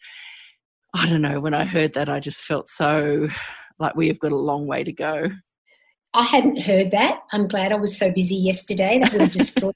i 0.95 1.09
don't 1.09 1.23
know 1.23 1.41
when 1.41 1.55
i 1.55 1.65
heard 1.65 1.95
that 1.95 2.09
i 2.09 2.19
just 2.19 2.45
felt 2.45 2.69
so 2.69 3.29
like 3.79 3.95
we 3.95 4.09
have 4.09 4.19
got 4.19 4.33
a 4.33 4.37
long 4.37 4.67
way 4.67 4.83
to 4.83 4.93
go 4.93 5.29
i 6.17 6.23
hadn't 6.23 6.61
heard 6.61 6.91
that 6.91 7.21
i'm 7.33 7.47
glad 7.47 7.73
i 7.73 7.77
was 7.77 7.97
so 7.97 8.11
busy 8.13 8.37
yesterday 8.37 8.99
that 8.99 9.13
would 9.13 9.21
have 9.21 9.33
destroyed 9.33 9.75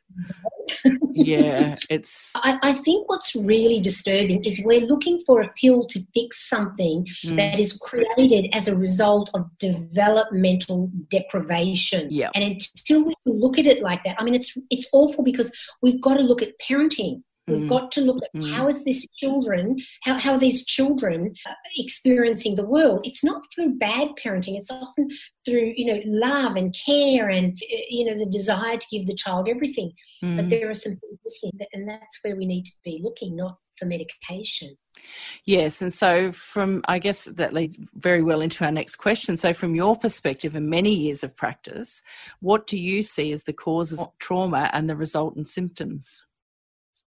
yeah, 1.12 1.76
it's. 1.90 2.32
I, 2.36 2.58
I, 2.62 2.72
think 2.72 3.08
what's 3.08 3.34
really 3.34 3.80
disturbing 3.80 4.44
is 4.44 4.60
we're 4.64 4.80
looking 4.80 5.20
for 5.26 5.40
a 5.40 5.48
pill 5.60 5.86
to 5.86 6.00
fix 6.14 6.48
something 6.48 7.06
mm. 7.24 7.36
that 7.36 7.58
is 7.58 7.78
created 7.78 8.50
as 8.54 8.68
a 8.68 8.76
result 8.76 9.30
of 9.34 9.46
developmental 9.58 10.90
deprivation. 11.08 12.08
Yeah. 12.10 12.30
And 12.34 12.44
until 12.44 13.04
we 13.04 13.14
look 13.26 13.58
at 13.58 13.66
it 13.66 13.82
like 13.82 14.02
that, 14.04 14.16
I 14.18 14.24
mean, 14.24 14.34
it's 14.34 14.56
it's 14.70 14.86
awful 14.92 15.24
because 15.24 15.52
we've 15.82 16.00
got 16.00 16.16
to 16.16 16.22
look 16.22 16.42
at 16.42 16.58
parenting. 16.58 17.22
We've 17.50 17.66
mm. 17.66 17.68
got 17.68 17.92
to 17.92 18.00
look 18.00 18.22
at 18.22 18.40
mm. 18.40 18.50
how 18.52 18.68
is 18.68 18.84
this 18.84 19.06
children, 19.16 19.76
how, 20.02 20.18
how 20.18 20.32
are 20.32 20.38
these 20.38 20.64
children 20.64 21.34
uh, 21.46 21.52
experiencing 21.76 22.54
the 22.54 22.66
world? 22.66 23.00
It's 23.04 23.24
not 23.24 23.42
through 23.54 23.78
bad 23.78 24.08
parenting. 24.22 24.56
It's 24.56 24.70
often 24.70 25.08
through, 25.44 25.74
you 25.76 25.86
know, 25.86 26.00
love 26.04 26.56
and 26.56 26.74
care 26.86 27.28
and, 27.28 27.52
uh, 27.52 27.76
you 27.88 28.04
know, 28.04 28.16
the 28.16 28.30
desire 28.30 28.76
to 28.76 28.86
give 28.90 29.06
the 29.06 29.14
child 29.14 29.48
everything. 29.48 29.92
Mm. 30.24 30.36
But 30.36 30.50
there 30.50 30.68
are 30.68 30.74
some 30.74 30.96
things 30.96 31.18
missing, 31.24 31.52
and 31.72 31.88
that's 31.88 32.18
where 32.22 32.36
we 32.36 32.46
need 32.46 32.64
to 32.64 32.72
be 32.84 33.00
looking, 33.02 33.36
not 33.36 33.56
for 33.80 33.86
medication. 33.86 34.76
Yes, 35.46 35.80
and 35.80 35.92
so 35.92 36.30
from 36.32 36.82
I 36.86 36.98
guess 36.98 37.24
that 37.24 37.52
leads 37.52 37.76
very 37.94 38.22
well 38.22 38.42
into 38.42 38.64
our 38.64 38.70
next 38.70 38.96
question. 38.96 39.36
So, 39.36 39.52
from 39.54 39.74
your 39.74 39.96
perspective 39.96 40.54
and 40.54 40.68
many 40.68 40.92
years 40.92 41.24
of 41.24 41.36
practice, 41.36 42.02
what 42.40 42.66
do 42.66 42.78
you 42.78 43.02
see 43.02 43.32
as 43.32 43.44
the 43.44 43.52
causes 43.52 44.00
of 44.00 44.10
trauma 44.18 44.70
and 44.72 44.88
the 44.88 44.96
resultant 44.96 45.48
symptoms? 45.48 46.22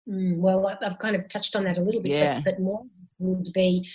Mm, 0.10 0.38
well, 0.38 0.66
I've 0.68 1.00
kind 1.00 1.16
of 1.16 1.28
touched 1.28 1.56
on 1.56 1.66
that 1.66 1.78
a 1.78 1.82
little 1.82 2.02
bit, 2.02 2.12
yeah. 2.12 2.42
but, 2.44 2.56
but 2.56 2.62
more 2.62 2.84
would 3.20 3.52
be, 3.54 3.88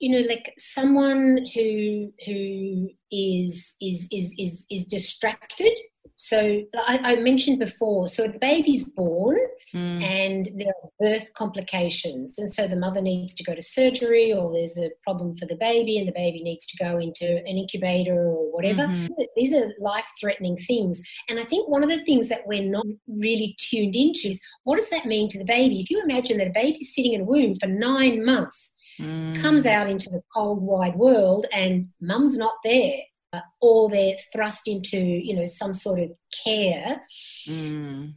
you 0.00 0.10
know, 0.10 0.28
like 0.28 0.54
someone 0.58 1.46
who 1.54 2.12
who 2.26 2.88
is 3.10 3.76
is 3.80 4.08
is 4.12 4.34
is 4.38 4.66
is 4.70 4.84
distracted 4.84 5.76
so 6.20 6.64
I, 6.74 6.98
I, 7.04 7.14
mentioned 7.14 7.60
before, 7.60 8.08
so 8.08 8.24
a 8.24 8.38
baby's 8.40 8.90
born 8.90 9.38
mm. 9.72 10.02
and 10.02 10.48
there 10.56 10.72
are 10.82 10.90
birth 10.98 11.32
complications. 11.34 12.40
And 12.40 12.52
so 12.52 12.66
the 12.66 12.74
mother 12.74 13.00
needs 13.00 13.34
to 13.34 13.44
go 13.44 13.54
to 13.54 13.62
surgery 13.62 14.32
or 14.32 14.52
there's 14.52 14.76
a 14.78 14.90
problem 15.04 15.36
for 15.36 15.46
the 15.46 15.54
baby 15.54 15.96
and 15.96 16.08
the 16.08 16.12
baby 16.12 16.42
needs 16.42 16.66
to 16.66 16.84
go 16.84 16.98
into 16.98 17.24
an 17.24 17.56
incubator 17.56 18.14
or 18.14 18.52
whatever. 18.52 18.88
Mm-hmm. 18.88 19.12
These 19.36 19.54
are 19.54 19.72
life 19.78 20.08
threatening 20.20 20.56
things. 20.56 21.00
And 21.28 21.38
I 21.38 21.44
think 21.44 21.68
one 21.68 21.84
of 21.84 21.88
the 21.88 22.02
things 22.02 22.28
that 22.30 22.42
we're 22.46 22.68
not 22.68 22.86
really 23.06 23.54
tuned 23.56 23.94
into 23.94 24.30
is 24.30 24.40
what 24.64 24.74
does 24.74 24.90
that 24.90 25.06
mean 25.06 25.28
to 25.28 25.38
the 25.38 25.44
baby? 25.44 25.80
If 25.80 25.88
you 25.88 26.02
imagine 26.02 26.38
that 26.38 26.48
a 26.48 26.52
baby's 26.52 26.96
sitting 26.96 27.12
in 27.12 27.20
a 27.20 27.24
womb 27.24 27.54
for 27.60 27.68
nine 27.68 28.24
months, 28.24 28.74
mm. 28.98 29.40
comes 29.40 29.66
out 29.66 29.88
into 29.88 30.08
the 30.10 30.22
cold, 30.34 30.62
wide 30.62 30.96
world 30.96 31.46
and 31.52 31.88
mum's 32.00 32.36
not 32.36 32.54
there 32.64 32.98
uh, 33.32 33.40
or 33.60 33.90
they're 33.90 34.16
thrust 34.32 34.68
into 34.68 34.98
you 34.98 35.34
know 35.34 35.46
some 35.46 35.74
sort 35.74 36.00
of 36.00 36.10
care 36.44 37.00
mm. 37.46 38.12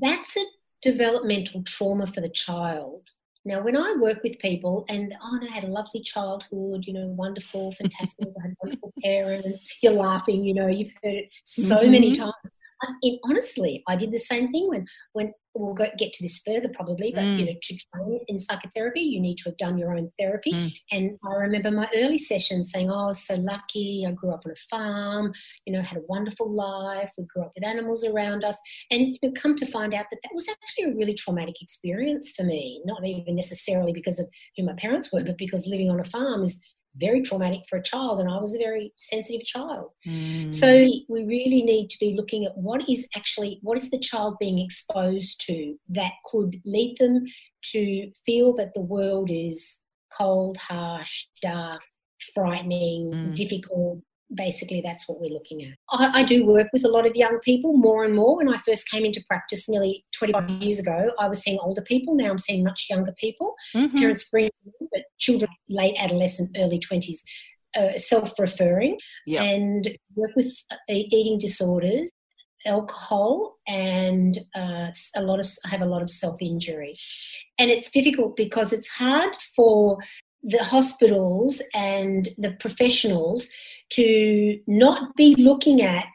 that's 0.00 0.36
a 0.36 0.44
developmental 0.82 1.62
trauma 1.64 2.06
for 2.06 2.20
the 2.20 2.30
child 2.30 3.02
now 3.44 3.60
when 3.60 3.76
i 3.76 3.94
work 3.98 4.22
with 4.22 4.38
people 4.38 4.84
and 4.88 5.16
oh 5.22 5.38
no, 5.40 5.48
i 5.48 5.50
had 5.50 5.64
a 5.64 5.68
lovely 5.68 6.00
childhood 6.02 6.84
you 6.86 6.92
know 6.92 7.08
wonderful 7.08 7.72
fantastic 7.80 8.28
i 8.38 8.42
had 8.42 8.54
wonderful 8.62 8.92
parents 9.02 9.66
you're 9.82 9.92
laughing 9.92 10.44
you 10.44 10.54
know 10.54 10.68
you've 10.68 10.92
heard 11.02 11.14
it 11.14 11.28
so 11.44 11.78
mm-hmm. 11.78 11.90
many 11.90 12.12
times 12.14 12.34
and 12.82 13.18
honestly, 13.24 13.82
I 13.88 13.96
did 13.96 14.10
the 14.10 14.18
same 14.18 14.52
thing 14.52 14.68
when 14.68 14.86
when 15.12 15.32
we'll 15.58 15.74
go, 15.74 15.86
get 15.98 16.12
to 16.12 16.24
this 16.24 16.40
further 16.46 16.68
probably, 16.74 17.12
but 17.14 17.22
mm. 17.22 17.38
you 17.38 17.46
know, 17.46 17.52
to 17.60 17.76
train 17.94 18.20
in 18.28 18.38
psychotherapy, 18.38 19.00
you 19.00 19.20
need 19.20 19.36
to 19.38 19.50
have 19.50 19.56
done 19.56 19.78
your 19.78 19.96
own 19.96 20.10
therapy. 20.18 20.52
Mm. 20.52 20.72
And 20.92 21.18
I 21.24 21.34
remember 21.34 21.70
my 21.70 21.88
early 21.94 22.18
sessions 22.18 22.70
saying, 22.70 22.90
"Oh, 22.90 23.04
I 23.04 23.06
was 23.06 23.26
so 23.26 23.36
lucky. 23.36 24.04
I 24.06 24.12
grew 24.12 24.32
up 24.32 24.42
on 24.46 24.52
a 24.52 24.76
farm. 24.76 25.32
You 25.66 25.72
know, 25.72 25.82
had 25.82 25.98
a 25.98 26.06
wonderful 26.08 26.50
life. 26.50 27.10
We 27.16 27.24
grew 27.24 27.42
up 27.42 27.52
with 27.54 27.64
animals 27.64 28.04
around 28.04 28.44
us." 28.44 28.58
And 28.90 29.08
you 29.08 29.18
know, 29.22 29.32
come 29.32 29.56
to 29.56 29.66
find 29.66 29.94
out 29.94 30.06
that 30.10 30.18
that 30.22 30.34
was 30.34 30.48
actually 30.48 30.92
a 30.92 30.96
really 30.96 31.14
traumatic 31.14 31.60
experience 31.60 32.32
for 32.36 32.44
me. 32.44 32.82
Not 32.84 33.04
even 33.04 33.36
necessarily 33.36 33.92
because 33.92 34.20
of 34.20 34.28
who 34.56 34.64
my 34.64 34.74
parents 34.78 35.12
were, 35.12 35.24
but 35.24 35.38
because 35.38 35.66
living 35.66 35.90
on 35.90 36.00
a 36.00 36.04
farm 36.04 36.42
is 36.42 36.62
very 36.96 37.22
traumatic 37.22 37.60
for 37.68 37.76
a 37.78 37.82
child, 37.82 38.20
and 38.20 38.28
I 38.28 38.38
was 38.38 38.54
a 38.54 38.58
very 38.58 38.92
sensitive 38.96 39.46
child. 39.46 39.90
Mm. 40.06 40.52
So 40.52 40.68
we 41.08 41.24
really 41.24 41.62
need 41.62 41.90
to 41.90 41.98
be 42.00 42.14
looking 42.16 42.44
at 42.44 42.56
what 42.56 42.88
is 42.88 43.08
actually 43.16 43.58
what 43.62 43.78
is 43.78 43.90
the 43.90 43.98
child 43.98 44.36
being 44.38 44.58
exposed 44.58 45.40
to 45.46 45.76
that 45.90 46.12
could 46.30 46.56
lead 46.64 46.96
them 46.98 47.24
to 47.72 48.10
feel 48.24 48.54
that 48.56 48.72
the 48.74 48.80
world 48.80 49.30
is 49.30 49.82
cold, 50.16 50.56
harsh, 50.56 51.26
dark, 51.42 51.82
frightening, 52.34 53.10
mm. 53.12 53.34
difficult, 53.34 54.00
basically 54.34 54.80
that's 54.80 55.08
what 55.08 55.20
we're 55.20 55.32
looking 55.32 55.62
at. 55.62 55.76
I, 55.90 56.20
I, 56.20 56.22
do 56.22 56.44
work 56.44 56.68
with 56.72 56.84
a 56.84 56.88
lot 56.88 57.06
of 57.06 57.14
young 57.14 57.38
people 57.44 57.76
more 57.76 58.04
and 58.04 58.14
more. 58.14 58.38
When 58.38 58.48
I 58.48 58.56
first 58.58 58.90
came 58.90 59.04
into 59.04 59.22
practice 59.28 59.68
nearly 59.68 60.04
25 60.12 60.50
years 60.62 60.80
ago, 60.80 61.12
I 61.18 61.28
was 61.28 61.40
seeing 61.42 61.58
older 61.60 61.82
people. 61.82 62.14
Now 62.14 62.30
I'm 62.30 62.38
seeing 62.38 62.64
much 62.64 62.86
younger 62.90 63.12
people. 63.20 63.54
Mm-hmm. 63.74 63.98
Parents 63.98 64.24
bring, 64.24 64.50
but 64.92 65.02
children 65.18 65.50
late 65.68 65.94
adolescent, 65.98 66.56
early 66.58 66.80
20s, 66.80 67.18
uh, 67.76 67.96
self-referring, 67.96 68.98
yep. 69.26 69.42
and 69.42 69.96
work 70.14 70.32
with 70.34 70.52
uh, 70.72 70.76
eating 70.88 71.38
disorders 71.38 72.10
alcohol 72.64 73.56
and 73.68 74.38
uh, 74.54 74.88
a 75.14 75.22
lot 75.22 75.38
of 75.38 75.46
I 75.64 75.68
have 75.68 75.82
a 75.82 75.86
lot 75.86 76.02
of 76.02 76.10
self 76.10 76.40
injury, 76.42 76.98
and 77.58 77.70
it's 77.70 77.90
difficult 77.90 78.36
because 78.36 78.72
it's 78.72 78.88
hard 78.88 79.34
for 79.54 79.98
the 80.46 80.62
hospitals 80.62 81.60
and 81.74 82.28
the 82.38 82.52
professionals 82.60 83.48
to 83.90 84.58
not 84.66 85.14
be 85.16 85.34
looking 85.36 85.82
at 85.82 86.08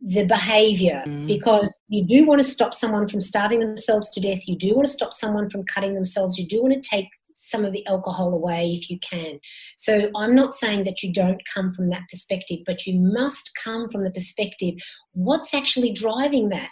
the 0.00 0.24
behavior 0.24 1.02
mm. 1.06 1.26
because 1.26 1.76
you 1.88 2.06
do 2.06 2.24
want 2.24 2.40
to 2.40 2.46
stop 2.46 2.72
someone 2.72 3.08
from 3.08 3.20
starving 3.20 3.58
themselves 3.58 4.10
to 4.10 4.20
death 4.20 4.46
you 4.46 4.56
do 4.56 4.74
want 4.76 4.86
to 4.86 4.92
stop 4.92 5.12
someone 5.12 5.50
from 5.50 5.64
cutting 5.64 5.94
themselves 5.94 6.38
you 6.38 6.46
do 6.46 6.62
want 6.62 6.72
to 6.72 6.88
take 6.88 7.08
some 7.38 7.64
of 7.64 7.72
the 7.72 7.86
alcohol 7.86 8.34
away 8.34 8.72
if 8.72 8.90
you 8.90 8.98
can. 8.98 9.38
So 9.76 10.10
I'm 10.16 10.34
not 10.34 10.54
saying 10.54 10.84
that 10.84 11.02
you 11.02 11.12
don't 11.12 11.40
come 11.52 11.72
from 11.72 11.88
that 11.90 12.02
perspective, 12.10 12.58
but 12.66 12.84
you 12.84 12.98
must 12.98 13.52
come 13.62 13.88
from 13.88 14.02
the 14.04 14.10
perspective 14.10 14.74
what's 15.12 15.54
actually 15.54 15.92
driving 15.92 16.48
that. 16.50 16.68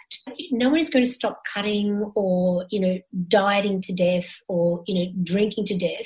No 0.51 0.69
one 0.69 0.79
is 0.79 0.89
going 0.89 1.03
to 1.03 1.11
stop 1.11 1.41
cutting 1.53 2.11
or, 2.15 2.65
you 2.69 2.79
know, 2.79 2.97
dieting 3.27 3.81
to 3.81 3.93
death 3.93 4.39
or, 4.47 4.83
you 4.87 4.95
know, 4.95 5.11
drinking 5.23 5.65
to 5.65 5.77
death, 5.77 6.05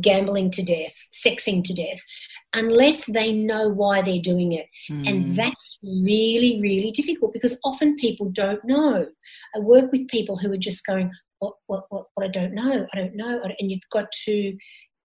gambling 0.00 0.50
to 0.52 0.62
death, 0.62 0.94
sexing 1.12 1.64
to 1.64 1.72
death 1.72 2.00
unless 2.54 3.06
they 3.06 3.32
know 3.32 3.68
why 3.68 4.02
they're 4.02 4.20
doing 4.20 4.52
it. 4.52 4.66
Mm. 4.90 5.08
And 5.08 5.36
that's 5.36 5.78
really, 5.82 6.60
really 6.60 6.90
difficult 6.90 7.32
because 7.32 7.58
often 7.64 7.96
people 7.96 8.30
don't 8.30 8.64
know. 8.64 9.06
I 9.54 9.58
work 9.58 9.92
with 9.92 10.08
people 10.08 10.36
who 10.36 10.52
are 10.52 10.58
just 10.58 10.84
going, 10.84 11.10
what, 11.38 11.54
what, 11.66 11.84
what, 11.90 12.06
what 12.14 12.26
I 12.26 12.30
don't 12.30 12.54
know, 12.54 12.86
I 12.92 12.96
don't 12.96 13.16
know. 13.16 13.40
And 13.58 13.70
you've 13.70 13.80
got 13.92 14.10
to 14.26 14.56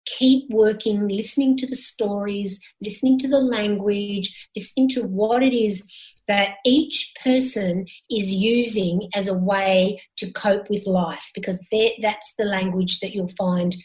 keep 0.05 0.49
working, 0.49 1.07
listening 1.07 1.57
to 1.57 1.67
the 1.67 1.75
stories, 1.75 2.59
listening 2.81 3.19
to 3.19 3.27
the 3.27 3.39
language, 3.39 4.35
listening 4.55 4.89
to 4.89 5.03
what 5.03 5.43
it 5.43 5.53
is 5.53 5.83
that 6.27 6.55
each 6.65 7.13
person 7.23 7.85
is 8.09 8.33
using 8.33 9.09
as 9.15 9.27
a 9.27 9.33
way 9.33 10.01
to 10.17 10.31
cope 10.31 10.69
with 10.69 10.87
life 10.87 11.29
because 11.35 11.65
that's 12.01 12.33
the 12.37 12.45
language 12.45 12.99
that 12.99 13.13
you'll 13.13 13.27
find 13.37 13.75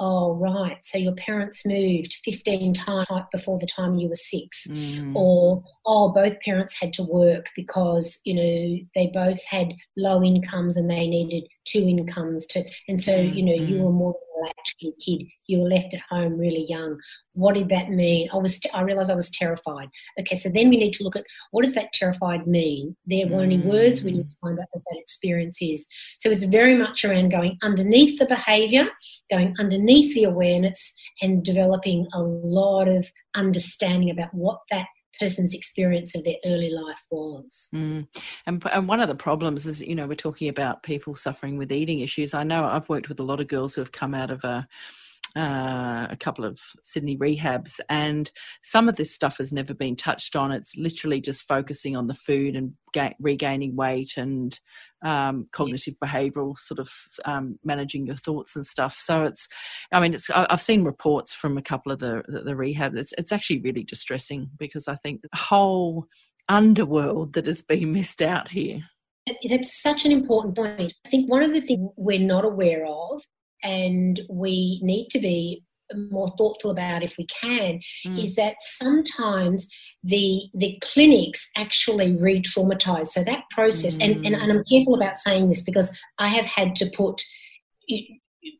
oh 0.00 0.34
right 0.34 0.78
so 0.82 0.98
your 0.98 1.14
parents 1.14 1.64
moved 1.66 2.16
15 2.24 2.72
times 2.72 3.06
before 3.30 3.58
the 3.58 3.66
time 3.66 3.96
you 3.96 4.08
were 4.08 4.14
six 4.14 4.66
mm. 4.66 5.14
or 5.14 5.62
oh 5.86 6.10
both 6.10 6.40
parents 6.40 6.74
had 6.80 6.92
to 6.94 7.04
work 7.04 7.46
because 7.54 8.18
you 8.24 8.34
know 8.34 8.78
they 8.94 9.10
both 9.12 9.44
had 9.44 9.74
low 9.96 10.22
incomes 10.24 10.76
and 10.76 10.90
they 10.90 11.06
needed 11.06 11.46
two 11.70 11.86
incomes 11.86 12.46
to 12.46 12.62
and 12.88 13.00
so 13.00 13.12
mm. 13.12 13.34
you 13.34 13.42
know 13.42 13.54
you 13.54 13.76
mm. 13.76 13.84
were 13.84 13.92
more 13.92 14.14
latchkey 14.40 14.94
kid. 15.04 15.26
You 15.46 15.60
were 15.60 15.68
left 15.68 15.94
at 15.94 16.00
home 16.08 16.38
really 16.38 16.66
young. 16.68 16.98
What 17.32 17.54
did 17.54 17.68
that 17.70 17.90
mean? 17.90 18.28
I 18.32 18.36
was. 18.36 18.60
I 18.74 18.82
realised 18.82 19.10
I 19.10 19.14
was 19.14 19.30
terrified. 19.30 19.88
Okay, 20.18 20.34
so 20.36 20.48
then 20.48 20.68
we 20.68 20.76
need 20.76 20.92
to 20.94 21.04
look 21.04 21.16
at 21.16 21.24
what 21.50 21.64
does 21.64 21.74
that 21.74 21.92
terrified 21.92 22.46
mean. 22.46 22.96
There 23.06 23.26
were 23.26 23.40
only 23.40 23.58
words. 23.58 24.02
We 24.02 24.12
need 24.12 24.30
to 24.30 24.36
find 24.40 24.58
out 24.58 24.66
what 24.72 24.82
that 24.90 24.98
experience 24.98 25.58
is. 25.60 25.86
So 26.18 26.30
it's 26.30 26.44
very 26.44 26.76
much 26.76 27.04
around 27.04 27.30
going 27.30 27.58
underneath 27.62 28.18
the 28.18 28.26
behaviour, 28.26 28.88
going 29.30 29.54
underneath 29.58 30.14
the 30.14 30.24
awareness, 30.24 30.92
and 31.22 31.44
developing 31.44 32.06
a 32.12 32.22
lot 32.22 32.88
of 32.88 33.08
understanding 33.36 34.10
about 34.10 34.34
what 34.34 34.58
that 34.70 34.86
person's 35.20 35.54
experience 35.54 36.14
of 36.14 36.24
their 36.24 36.36
early 36.46 36.70
life 36.70 37.02
was. 37.10 37.68
Mm. 37.74 38.06
And, 38.46 38.64
and 38.72 38.88
one 38.88 39.00
of 39.00 39.08
the 39.08 39.14
problems 39.14 39.66
is, 39.66 39.80
you 39.80 39.94
know, 39.94 40.06
we're 40.06 40.14
talking 40.14 40.48
about 40.48 40.82
people 40.82 41.14
suffering 41.14 41.58
with 41.58 41.72
eating 41.72 42.00
issues. 42.00 42.34
I 42.34 42.42
know 42.42 42.64
I've 42.64 42.88
worked 42.88 43.08
with 43.08 43.20
a 43.20 43.24
lot 43.24 43.40
of 43.40 43.48
girls 43.48 43.74
who 43.74 43.80
have 43.80 43.92
come 43.92 44.14
out 44.14 44.30
of 44.30 44.42
a 44.44 44.66
uh, 45.36 46.08
a 46.10 46.16
couple 46.18 46.44
of 46.44 46.58
Sydney 46.82 47.16
rehabs, 47.16 47.78
and 47.88 48.30
some 48.62 48.88
of 48.88 48.96
this 48.96 49.14
stuff 49.14 49.38
has 49.38 49.52
never 49.52 49.74
been 49.74 49.96
touched 49.96 50.34
on. 50.34 50.50
It's 50.50 50.76
literally 50.76 51.20
just 51.20 51.46
focusing 51.46 51.96
on 51.96 52.06
the 52.06 52.14
food 52.14 52.56
and 52.56 52.72
ga- 52.92 53.14
regaining 53.20 53.76
weight 53.76 54.14
and 54.16 54.58
um, 55.02 55.46
cognitive 55.52 55.94
yes. 56.00 56.10
behavioural 56.10 56.58
sort 56.58 56.80
of 56.80 56.90
um, 57.24 57.58
managing 57.64 58.06
your 58.06 58.16
thoughts 58.16 58.56
and 58.56 58.66
stuff. 58.66 58.96
So 58.98 59.22
it's, 59.22 59.46
I 59.92 60.00
mean, 60.00 60.14
it's 60.14 60.28
I've 60.30 60.62
seen 60.62 60.84
reports 60.84 61.32
from 61.32 61.56
a 61.56 61.62
couple 61.62 61.92
of 61.92 62.00
the 62.00 62.22
the, 62.26 62.40
the 62.40 62.52
rehabs. 62.52 62.96
It's 62.96 63.12
it's 63.16 63.32
actually 63.32 63.60
really 63.60 63.84
distressing 63.84 64.50
because 64.58 64.88
I 64.88 64.96
think 64.96 65.22
the 65.22 65.28
whole 65.34 66.06
underworld 66.48 67.34
that 67.34 67.46
has 67.46 67.62
been 67.62 67.92
missed 67.92 68.22
out 68.22 68.48
here. 68.48 68.80
That's 69.48 69.80
such 69.80 70.04
an 70.04 70.12
important 70.12 70.56
point. 70.56 70.92
I 71.06 71.08
think 71.08 71.30
one 71.30 71.42
of 71.42 71.52
the 71.52 71.60
things 71.60 71.88
we're 71.96 72.18
not 72.18 72.44
aware 72.44 72.84
of 72.86 73.22
and 73.62 74.20
we 74.28 74.80
need 74.82 75.08
to 75.10 75.18
be 75.18 75.62
more 76.10 76.28
thoughtful 76.38 76.70
about 76.70 77.02
if 77.02 77.16
we 77.18 77.26
can 77.26 77.80
mm. 78.06 78.18
is 78.20 78.34
that 78.36 78.56
sometimes 78.60 79.68
the 80.04 80.42
the 80.54 80.78
clinics 80.82 81.48
actually 81.56 82.16
re-traumatize 82.16 83.08
so 83.08 83.24
that 83.24 83.44
process 83.50 83.96
mm. 83.96 84.04
and, 84.04 84.26
and, 84.26 84.36
and 84.36 84.52
i'm 84.52 84.64
careful 84.64 84.94
about 84.94 85.16
saying 85.16 85.48
this 85.48 85.62
because 85.62 85.96
i 86.18 86.28
have 86.28 86.46
had 86.46 86.76
to 86.76 86.88
put 86.96 87.20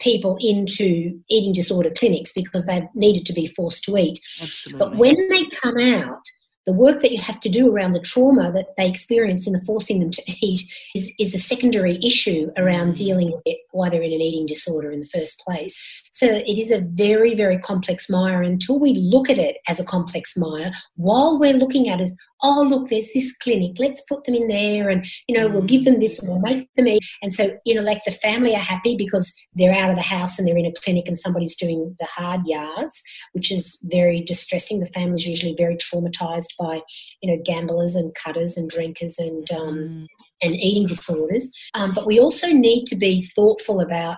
people 0.01 0.37
into 0.41 1.19
eating 1.29 1.53
disorder 1.53 1.91
clinics 1.97 2.33
because 2.33 2.67
they've 2.67 2.89
needed 2.95 3.25
to 3.25 3.33
be 3.33 3.47
forced 3.47 3.85
to 3.85 3.97
eat 3.97 4.19
Absolutely. 4.43 4.79
but 4.79 4.97
when 4.97 5.29
they 5.29 5.47
come 5.63 5.79
out 5.79 6.23
the 6.67 6.73
work 6.73 7.01
that 7.01 7.11
you 7.11 7.19
have 7.19 7.41
to 7.41 7.49
do 7.49 7.71
around 7.71 7.93
the 7.93 8.01
trauma 8.01 8.53
that 8.53 8.77
they 8.77 8.89
experience 8.89 9.47
in 9.47 9.53
the 9.53 9.63
forcing 9.63 10.01
them 10.01 10.11
to 10.11 10.23
eat 10.43 10.63
is, 10.95 11.13
is 11.19 11.35
a 11.35 11.39
secondary 11.39 11.99
issue 12.05 12.51
around 12.57 12.93
mm. 12.93 12.97
dealing 12.97 13.33
with 13.33 13.43
it, 13.47 13.59
why 13.73 13.89
they're 13.89 14.03
in 14.03 14.13
an 14.13 14.21
eating 14.21 14.47
disorder 14.47 14.91
in 14.91 15.01
the 15.01 15.07
first 15.07 15.41
place. 15.41 15.81
So 16.13 16.27
it 16.27 16.59
is 16.59 16.71
a 16.71 16.81
very, 16.81 17.35
very 17.35 17.59
complex 17.59 18.11
mire. 18.11 18.43
Until 18.43 18.79
we 18.79 18.95
look 18.95 19.31
at 19.31 19.39
it 19.39 19.57
as 19.69 19.81
a 19.81 19.85
complex 19.85 20.37
mire, 20.37 20.73
while 20.97 21.39
we're 21.39 21.55
looking 21.55 21.89
at 21.89 22.01
it 22.01 22.11
oh 22.43 22.63
look 22.63 22.89
there's 22.89 23.13
this 23.13 23.37
clinic. 23.37 23.73
Let's 23.79 24.03
put 24.03 24.25
them 24.25 24.35
in 24.35 24.49
there 24.49 24.89
and 24.89 25.07
you 25.29 25.37
know 25.37 25.49
we'll 25.49 25.63
give 25.63 25.85
them 25.85 26.01
this 26.01 26.19
and 26.19 26.29
we'll 26.29 26.41
make 26.41 26.69
them 26.77 26.89
eat. 26.89 27.03
And 27.23 27.33
so 27.33 27.51
you 27.65 27.75
know 27.75 27.83
like 27.83 28.05
the 28.05 28.13
family 28.13 28.55
are 28.55 28.59
happy 28.59 28.97
because 28.97 29.33
they're 29.55 29.75
out 29.75 29.91
of 29.91 29.97
the 29.97 30.03
house 30.03 30.39
and 30.39 30.47
they're 30.47 30.57
in 30.57 30.67
a 30.67 30.73
clinic 30.73 31.07
and 31.07 31.19
somebody's 31.19 31.57
doing 31.57 31.95
the 31.99 32.07
hard 32.07 32.41
yards 32.47 33.03
which 33.33 33.51
is 33.51 33.79
very 33.85 34.21
distressing. 34.23 34.81
The 34.81 34.87
family's 34.87 35.27
usually 35.27 35.55
very 35.57 35.77
traumatized 35.77 36.57
by 36.59 36.81
you 37.23 37.31
know 37.31 37.43
gamblers 37.45 37.97
and 37.97 38.15
cutters 38.15 38.57
and 38.57 38.69
drinkers 38.69 39.19
and 39.19 39.51
um, 39.51 39.79
mm. 39.79 40.07
and 40.43 40.55
eating 40.55 40.87
disorders. 40.87 41.51
Um, 41.75 41.93
but 41.95 42.07
we 42.07 42.19
also 42.19 42.49
need 42.49 42.87
to 42.87 42.97
be 42.97 43.23
thoughtful 43.23 43.81
about 43.81 44.17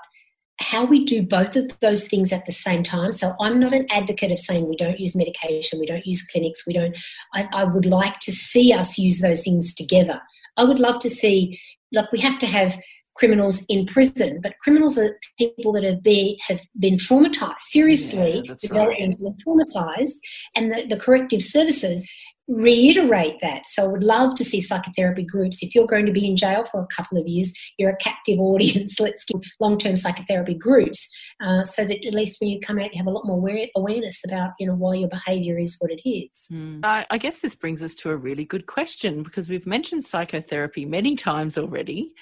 how 0.62 0.84
we 0.84 1.04
do 1.04 1.22
both 1.22 1.56
of 1.56 1.70
those 1.80 2.08
things 2.08 2.32
at 2.32 2.46
the 2.46 2.52
same 2.52 2.82
time. 2.82 3.12
So 3.12 3.34
I'm 3.40 3.58
not 3.58 3.72
an 3.72 3.86
advocate 3.90 4.32
of 4.32 4.38
saying 4.38 4.68
we 4.68 4.76
don't 4.76 5.00
use 5.00 5.14
medication, 5.14 5.78
we 5.78 5.86
don't 5.86 6.06
use 6.06 6.26
clinics, 6.26 6.66
we 6.66 6.72
don't. 6.72 6.96
I, 7.34 7.48
I 7.52 7.64
would 7.64 7.86
like 7.86 8.18
to 8.20 8.32
see 8.32 8.72
us 8.72 8.98
use 8.98 9.20
those 9.20 9.44
things 9.44 9.74
together. 9.74 10.20
I 10.56 10.64
would 10.64 10.78
love 10.78 11.00
to 11.00 11.10
see, 11.10 11.60
like, 11.92 12.10
we 12.12 12.20
have 12.20 12.38
to 12.40 12.46
have 12.46 12.78
criminals 13.14 13.64
in 13.68 13.86
prison, 13.86 14.40
but 14.42 14.58
criminals 14.60 14.98
are 14.98 15.18
people 15.38 15.72
that 15.72 15.84
have 15.84 16.02
been 16.02 16.34
have 16.48 16.60
been 16.78 16.96
traumatized, 16.96 17.58
seriously 17.58 18.42
yeah, 18.44 18.54
developmentally 18.54 19.34
right. 19.46 19.66
traumatized, 19.76 20.14
and 20.56 20.72
the, 20.72 20.86
the 20.86 20.96
corrective 20.96 21.42
services 21.42 22.06
reiterate 22.48 23.40
that. 23.40 23.68
So 23.68 23.84
I 23.84 23.86
would 23.86 24.02
love 24.02 24.34
to 24.34 24.44
see 24.44 24.60
psychotherapy 24.60 25.24
groups. 25.24 25.62
If 25.62 25.74
you're 25.74 25.86
going 25.86 26.06
to 26.06 26.12
be 26.12 26.26
in 26.26 26.36
jail 26.36 26.64
for 26.64 26.82
a 26.82 26.86
couple 26.94 27.18
of 27.18 27.26
years, 27.26 27.52
you're 27.78 27.90
a 27.90 27.96
captive 27.96 28.38
audience. 28.38 28.98
Let's 29.00 29.24
give 29.24 29.40
long-term 29.60 29.96
psychotherapy 29.96 30.54
groups 30.54 31.08
uh, 31.42 31.64
so 31.64 31.84
that 31.84 32.04
at 32.04 32.14
least 32.14 32.40
when 32.40 32.50
you 32.50 32.60
come 32.60 32.78
out, 32.78 32.92
you 32.92 32.98
have 32.98 33.06
a 33.06 33.10
lot 33.10 33.26
more 33.26 33.38
awareness 33.76 34.20
about 34.26 34.50
you 34.58 34.66
know 34.66 34.74
why 34.74 34.94
your 34.94 35.08
behaviour 35.08 35.58
is 35.58 35.76
what 35.78 35.90
it 35.90 36.08
is. 36.08 36.48
Mm. 36.52 36.84
I, 36.84 37.06
I 37.10 37.18
guess 37.18 37.40
this 37.40 37.54
brings 37.54 37.82
us 37.82 37.94
to 37.96 38.10
a 38.10 38.16
really 38.16 38.44
good 38.44 38.66
question 38.66 39.22
because 39.22 39.48
we've 39.48 39.66
mentioned 39.66 40.04
psychotherapy 40.04 40.84
many 40.84 41.16
times 41.16 41.58
already. 41.58 42.12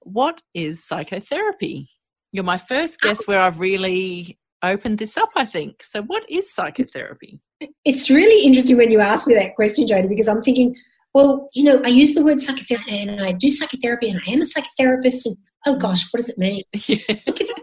What 0.00 0.40
is 0.54 0.84
psychotherapy? 0.84 1.88
You're 2.32 2.44
my 2.44 2.58
first 2.58 3.00
guest 3.00 3.26
where 3.26 3.40
I've 3.40 3.60
really 3.60 4.38
opened 4.62 4.98
this 4.98 5.16
up, 5.16 5.30
I 5.36 5.44
think. 5.44 5.82
So, 5.82 6.02
what 6.02 6.28
is 6.30 6.52
psychotherapy? 6.52 7.40
It's 7.84 8.10
really 8.10 8.44
interesting 8.46 8.76
when 8.76 8.90
you 8.90 9.00
ask 9.00 9.26
me 9.26 9.34
that 9.34 9.54
question, 9.54 9.86
Jody, 9.86 10.08
because 10.08 10.28
I'm 10.28 10.42
thinking, 10.42 10.74
well, 11.14 11.48
you 11.54 11.64
know, 11.64 11.80
I 11.84 11.88
use 11.88 12.14
the 12.14 12.22
word 12.22 12.40
psychotherapy 12.40 12.98
and 12.98 13.22
I 13.22 13.32
do 13.32 13.48
psychotherapy 13.48 14.10
and 14.10 14.20
I 14.26 14.30
am 14.30 14.42
a 14.42 14.44
psychotherapist. 14.44 15.24
And 15.24 15.36
oh 15.66 15.76
gosh, 15.76 16.12
what 16.12 16.18
does 16.18 16.28
it 16.28 16.38
mean? 16.38 16.62
Yeah. 16.86 16.98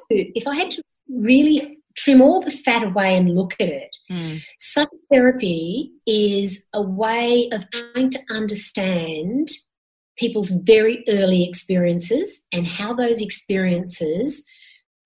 if 0.10 0.48
I 0.48 0.56
had 0.56 0.72
to 0.72 0.82
really 1.08 1.78
trim 1.96 2.22
all 2.22 2.42
the 2.42 2.52
fat 2.52 2.84
away 2.84 3.16
and 3.16 3.36
look 3.36 3.54
at 3.60 3.68
it, 3.68 3.96
mm. 4.12 4.42
psychotherapy 4.60 5.92
is 6.08 6.66
a 6.74 6.82
way 6.82 7.50
of 7.52 7.70
trying 7.70 8.10
to 8.10 8.20
understand 8.32 9.50
people's 10.18 10.50
very 10.50 11.04
early 11.08 11.48
experiences 11.48 12.46
and 12.52 12.68
how 12.68 12.94
those 12.94 13.22
experiences 13.22 14.44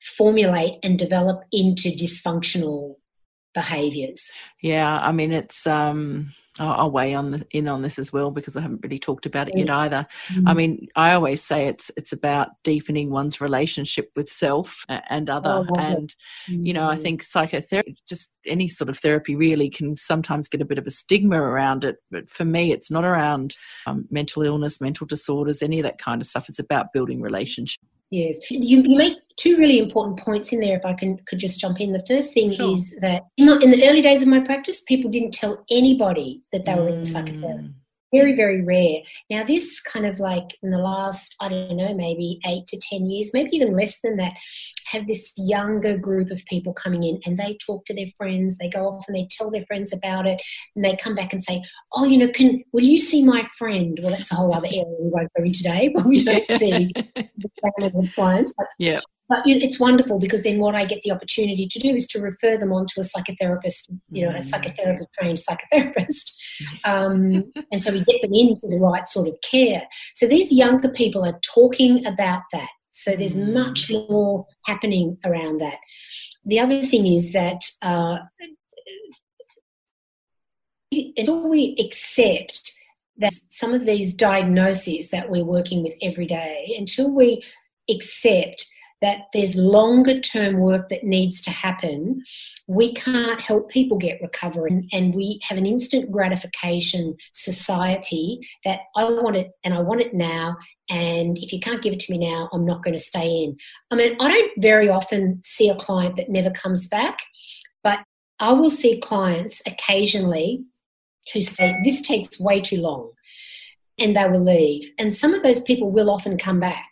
formulate 0.01 0.79
and 0.83 0.97
develop 0.97 1.43
into 1.51 1.89
dysfunctional 1.89 2.95
behaviors. 3.57 4.31
Yeah, 4.61 4.99
I 4.99 5.11
mean, 5.11 5.31
it's 5.31 5.65
um, 5.65 6.31
I'll 6.59 6.91
weigh 6.91 7.15
on 7.15 7.31
the, 7.31 7.47
in 7.49 7.67
on 7.67 7.81
this 7.81 7.97
as 7.97 8.13
well 8.13 8.29
because 8.29 8.55
I 8.55 8.61
haven't 8.61 8.81
really 8.83 8.99
talked 8.99 9.25
about 9.25 9.47
it 9.47 9.57
yet 9.57 9.71
either. 9.71 10.05
Mm-hmm. 10.29 10.47
I 10.47 10.53
mean, 10.53 10.87
I 10.95 11.13
always 11.13 11.43
say 11.43 11.65
it's 11.65 11.89
it's 11.97 12.13
about 12.13 12.49
deepening 12.63 13.09
one's 13.09 13.41
relationship 13.41 14.11
with 14.15 14.29
self 14.29 14.83
and 14.89 15.27
other, 15.27 15.65
oh, 15.67 15.75
and 15.75 16.13
mm-hmm. 16.47 16.65
you 16.67 16.73
know, 16.73 16.87
I 16.87 16.93
mm-hmm. 16.93 17.01
think 17.01 17.23
psychotherapy, 17.23 17.97
just 18.07 18.31
any 18.45 18.67
sort 18.67 18.89
of 18.89 18.99
therapy, 18.99 19.35
really 19.35 19.71
can 19.71 19.97
sometimes 19.97 20.47
get 20.47 20.61
a 20.61 20.65
bit 20.65 20.77
of 20.77 20.85
a 20.85 20.91
stigma 20.91 21.41
around 21.41 21.83
it. 21.83 21.97
But 22.11 22.29
for 22.29 22.45
me, 22.45 22.71
it's 22.71 22.91
not 22.91 23.05
around 23.05 23.55
um, 23.87 24.05
mental 24.11 24.43
illness, 24.43 24.79
mental 24.79 25.07
disorders, 25.07 25.63
any 25.63 25.79
of 25.79 25.83
that 25.83 25.97
kind 25.97 26.21
of 26.21 26.27
stuff. 26.27 26.47
It's 26.47 26.59
about 26.59 26.93
building 26.93 27.21
relationships. 27.21 27.83
Yes, 28.09 28.37
you, 28.49 28.59
you 28.61 28.97
make 28.97 29.17
two 29.35 29.57
really 29.57 29.79
important 29.79 30.19
points 30.19 30.53
in 30.53 30.59
there. 30.59 30.77
If 30.77 30.85
I 30.85 30.93
can 30.93 31.17
could 31.27 31.39
just 31.39 31.59
jump 31.59 31.81
in, 31.81 31.91
the 31.91 32.05
first 32.07 32.33
thing 32.33 32.53
sure. 32.53 32.73
is 32.73 32.95
that 33.01 33.23
in, 33.37 33.47
my, 33.47 33.59
in, 33.61 33.71
the 33.71 33.87
early 33.87 34.01
days 34.01 34.21
of 34.21 34.27
my 34.27 34.39
practice, 34.39 34.81
people 34.81 35.11
didn't 35.11 35.33
tell 35.33 35.63
anybody 35.69 36.41
that 36.51 36.65
they 36.65 36.73
were 36.73 36.87
in 36.87 37.01
mm. 37.01 37.05
psychotherapy. 37.05 37.73
Very 38.13 38.33
very 38.33 38.61
rare. 38.61 38.99
Now 39.29 39.43
this 39.43 39.81
kind 39.81 40.05
of 40.05 40.19
like 40.19 40.57
in 40.63 40.71
the 40.71 40.77
last 40.77 41.35
i 41.39 41.49
don't 41.49 41.75
know 41.75 41.93
maybe 41.93 42.39
eight 42.45 42.65
to 42.67 42.79
ten 42.89 43.05
years 43.05 43.31
maybe 43.33 43.49
even 43.53 43.75
less 43.75 43.99
than 44.01 44.17
that 44.17 44.33
have 44.85 45.07
this 45.07 45.33
younger 45.37 45.97
group 45.97 46.31
of 46.31 46.43
people 46.45 46.73
coming 46.73 47.03
in 47.03 47.19
and 47.25 47.37
they 47.37 47.57
talk 47.65 47.85
to 47.85 47.93
their 47.93 48.07
friends 48.17 48.57
they 48.57 48.69
go 48.69 48.87
off 48.87 49.05
and 49.07 49.15
they 49.15 49.27
tell 49.29 49.51
their 49.51 49.65
friends 49.65 49.93
about 49.93 50.25
it 50.25 50.41
and 50.75 50.83
they 50.83 50.95
come 50.95 51.15
back 51.15 51.33
and 51.33 51.43
say 51.43 51.61
oh 51.93 52.05
you 52.05 52.17
know 52.17 52.27
can 52.27 52.63
will 52.73 52.83
you 52.83 52.99
see 52.99 53.23
my 53.23 53.43
friend? 53.57 53.99
Well 54.01 54.11
that's 54.11 54.31
a 54.31 54.35
whole 54.35 54.53
other 54.53 54.67
area 54.67 54.85
we 54.99 55.09
won't 55.09 55.29
go 55.35 55.43
into 55.43 55.59
today 55.59 55.89
but 55.95 56.05
we 56.05 56.23
don't 56.23 56.47
see 56.49 56.91
the 57.15 57.49
kind 57.77 57.95
of 57.95 58.13
clients 58.13 58.53
but 58.57 58.67
yeah 58.79 58.99
but 59.29 59.43
it's 59.45 59.79
wonderful 59.79 60.19
because 60.19 60.43
then 60.43 60.59
what 60.59 60.75
I 60.75 60.85
get 60.85 61.01
the 61.03 61.11
opportunity 61.11 61.67
to 61.67 61.79
do 61.79 61.89
is 61.89 62.07
to 62.07 62.19
refer 62.19 62.57
them 62.57 62.71
on 62.71 62.87
to 62.87 63.01
a 63.01 63.03
psychotherapist, 63.03 63.89
you 64.09 64.25
know, 64.25 64.31
a 64.31 64.39
mm. 64.39 64.43
psychotherapy 64.43 65.05
trained 65.19 65.37
psychotherapist. 65.37 66.31
Um, 66.85 67.51
and 67.71 67.83
so 67.83 67.91
we 67.91 68.03
get 68.05 68.21
them 68.23 68.33
into 68.33 68.67
the 68.67 68.79
right 68.79 69.07
sort 69.07 69.27
of 69.27 69.37
care. 69.41 69.83
So 70.15 70.27
these 70.27 70.51
younger 70.51 70.89
people 70.89 71.23
are 71.23 71.39
talking 71.43 72.03
about 72.07 72.41
that. 72.51 72.69
So 72.89 73.15
there's 73.15 73.37
mm. 73.37 73.53
much 73.53 73.91
more 73.91 74.47
happening 74.65 75.17
around 75.23 75.59
that. 75.59 75.77
The 76.45 76.59
other 76.59 76.83
thing 76.83 77.05
is 77.05 77.31
that 77.33 77.61
uh, 77.83 78.17
until 80.91 81.47
we 81.47 81.75
accept 81.79 82.73
that 83.17 83.33
some 83.49 83.73
of 83.73 83.85
these 83.85 84.13
diagnoses 84.13 85.09
that 85.09 85.29
we're 85.29 85.43
working 85.43 85.83
with 85.83 85.95
every 86.01 86.25
day, 86.25 86.73
until 86.77 87.11
we 87.11 87.43
accept 87.89 88.65
that 89.01 89.27
there's 89.33 89.55
longer 89.55 90.19
term 90.19 90.57
work 90.57 90.89
that 90.89 91.03
needs 91.03 91.41
to 91.41 91.51
happen, 91.51 92.23
we 92.67 92.93
can't 92.93 93.39
help 93.39 93.69
people 93.69 93.97
get 93.97 94.21
recovery. 94.21 94.87
And 94.91 95.13
we 95.13 95.39
have 95.43 95.57
an 95.57 95.65
instant 95.65 96.11
gratification 96.11 97.15
society 97.33 98.39
that 98.65 98.81
I 98.95 99.03
want 99.05 99.35
it 99.35 99.51
and 99.63 99.73
I 99.73 99.79
want 99.79 100.01
it 100.01 100.13
now. 100.13 100.57
And 100.89 101.37
if 101.37 101.53
you 101.53 101.59
can't 101.59 101.83
give 101.83 101.93
it 101.93 101.99
to 102.01 102.11
me 102.11 102.17
now, 102.17 102.49
I'm 102.53 102.65
not 102.65 102.83
going 102.83 102.95
to 102.95 103.03
stay 103.03 103.43
in. 103.43 103.57
I 103.91 103.95
mean, 103.95 104.15
I 104.19 104.27
don't 104.29 104.51
very 104.57 104.89
often 104.89 105.41
see 105.43 105.69
a 105.69 105.75
client 105.75 106.15
that 106.15 106.29
never 106.29 106.49
comes 106.49 106.87
back, 106.87 107.19
but 107.83 107.99
I 108.39 108.53
will 108.53 108.69
see 108.69 108.99
clients 108.99 109.61
occasionally 109.65 110.63
who 111.33 111.41
say, 111.41 111.75
This 111.83 112.01
takes 112.01 112.39
way 112.39 112.61
too 112.61 112.81
long, 112.81 113.11
and 113.99 114.15
they 114.15 114.27
will 114.27 114.43
leave. 114.43 114.91
And 114.97 115.13
some 115.13 115.33
of 115.33 115.43
those 115.43 115.61
people 115.61 115.91
will 115.91 116.09
often 116.09 116.37
come 116.37 116.59
back. 116.59 116.87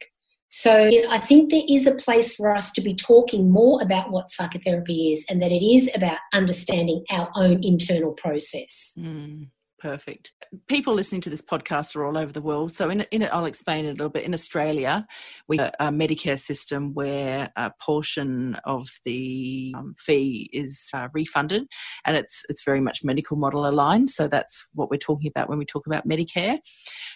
So 0.50 0.86
you 0.88 1.04
know, 1.04 1.10
I 1.12 1.18
think 1.18 1.50
there 1.50 1.64
is 1.68 1.88
a 1.88 1.96
place 1.96 2.34
for 2.34 2.56
us 2.56 2.72
to 2.74 2.82
be 2.82 2.96
talking 2.96 3.52
more 3.52 3.82
about 3.82 4.12
what 4.12 4.30
psychotherapy 4.30 5.12
is 5.12 5.26
and 5.30 5.42
that 5.42 5.52
it 5.52 5.66
is 5.66 5.90
about 5.96 6.18
understanding 6.34 7.04
our 7.12 7.30
own 7.36 7.64
internal 7.64 8.14
process. 8.14 8.94
Mm. 8.98 9.50
Perfect. 9.86 10.32
People 10.68 10.96
listening 10.96 11.22
to 11.22 11.30
this 11.30 11.44
podcast 11.44 11.96
are 11.96 12.06
all 12.06 12.18
over 12.18 12.32
the 12.32 12.42
world. 12.42 12.72
So, 12.72 12.90
in, 12.90 13.02
in 13.12 13.30
I'll 13.32 13.46
explain 13.46 13.86
it 13.86 13.90
a 13.90 13.92
little 13.92 14.10
bit. 14.10 14.24
In 14.24 14.34
Australia, 14.34 15.06
we 15.48 15.58
have 15.58 15.76
a 15.80 15.90
Medicare 15.90 16.40
system 16.40 16.96
where 16.96 17.52
a 17.56 17.72
portion 17.80 18.56
of 18.66 18.90
the 19.04 19.76
um, 19.78 19.94
fee 19.96 20.50
is 20.52 20.90
uh, 20.92 21.10
refunded, 21.14 21.68
and 22.04 22.18
it's 22.18 22.42
it's 22.50 22.64
very 22.64 22.82
much 22.82 23.04
medical 23.04 23.38
model 23.38 23.68
aligned. 23.68 24.10
So 24.10 24.28
that's 24.28 24.66
what 24.74 24.90
we're 24.90 24.98
talking 24.98 25.30
about 25.30 25.50
when 25.50 25.60
we 25.60 25.66
talk 25.66 25.86
about 25.86 26.08
Medicare. 26.08 26.58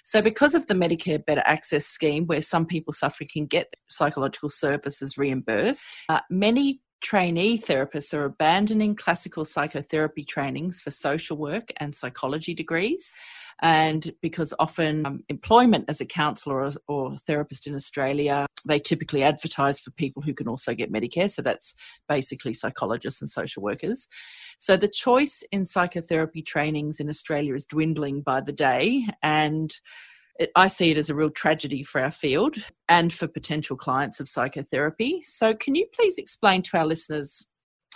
So, 0.03 0.21
because 0.21 0.53
of 0.53 0.67
the 0.67 0.75
Medicare 0.75 1.25
Better 1.25 1.43
Access 1.45 1.87
scheme, 1.87 2.27
where 2.27 2.39
some 2.39 2.67
people 2.67 2.93
suffering 2.93 3.31
can 3.33 3.47
get 3.47 3.73
psychological 3.89 4.49
services 4.49 5.17
reimbursed, 5.17 5.89
uh, 6.07 6.19
many 6.29 6.81
trainee 7.01 7.57
therapists 7.57 8.13
are 8.13 8.25
abandoning 8.25 8.95
classical 8.95 9.45
psychotherapy 9.45 10.23
trainings 10.23 10.81
for 10.81 10.91
social 10.91 11.37
work 11.37 11.71
and 11.77 11.95
psychology 11.95 12.53
degrees. 12.53 13.15
And 13.61 14.13
because 14.21 14.53
often 14.57 15.05
um, 15.05 15.23
employment 15.27 15.85
as 15.89 15.99
a 15.99 16.05
counsellor 16.05 16.61
or, 16.61 16.71
or, 16.87 17.17
therapist 17.17 17.67
in 17.67 17.75
Australia, 17.75 18.45
they 18.65 18.79
typically 18.79 19.21
advertise 19.21 19.79
for 19.79 19.91
people 19.91 20.21
who 20.21 20.33
can 20.33 20.47
also 20.47 20.73
get 20.73 20.91
Medicare. 20.91 21.29
So 21.29 21.41
that's 21.41 21.75
basically 22.07 22.53
psychologists 22.53 23.19
and 23.19 23.29
social 23.29 23.61
workers. 23.61 24.07
So 24.59 24.77
the 24.77 24.87
choice 24.87 25.43
in 25.51 25.65
psychotherapy 25.65 26.41
trainings 26.41 27.01
in 27.01 27.09
Australia 27.09 27.53
is 27.53 27.65
dwindling 27.65 28.21
by 28.21 28.39
the 28.39 28.53
day. 28.53 29.05
And 29.23 29.75
it, 30.39 30.51
I 30.55 30.67
see 30.67 30.89
it 30.89 30.97
as 30.97 31.09
a 31.09 31.15
real 31.15 31.29
tragedy 31.29 31.83
for 31.83 32.01
our 32.01 32.11
field 32.11 32.55
and 32.87 33.13
for 33.13 33.27
potential 33.27 33.75
clients 33.75 34.19
of 34.19 34.29
psychotherapy. 34.29 35.21
So, 35.21 35.53
can 35.53 35.75
you 35.75 35.85
please 35.93 36.17
explain 36.17 36.61
to 36.63 36.77
our 36.77 36.85
listeners 36.85 37.45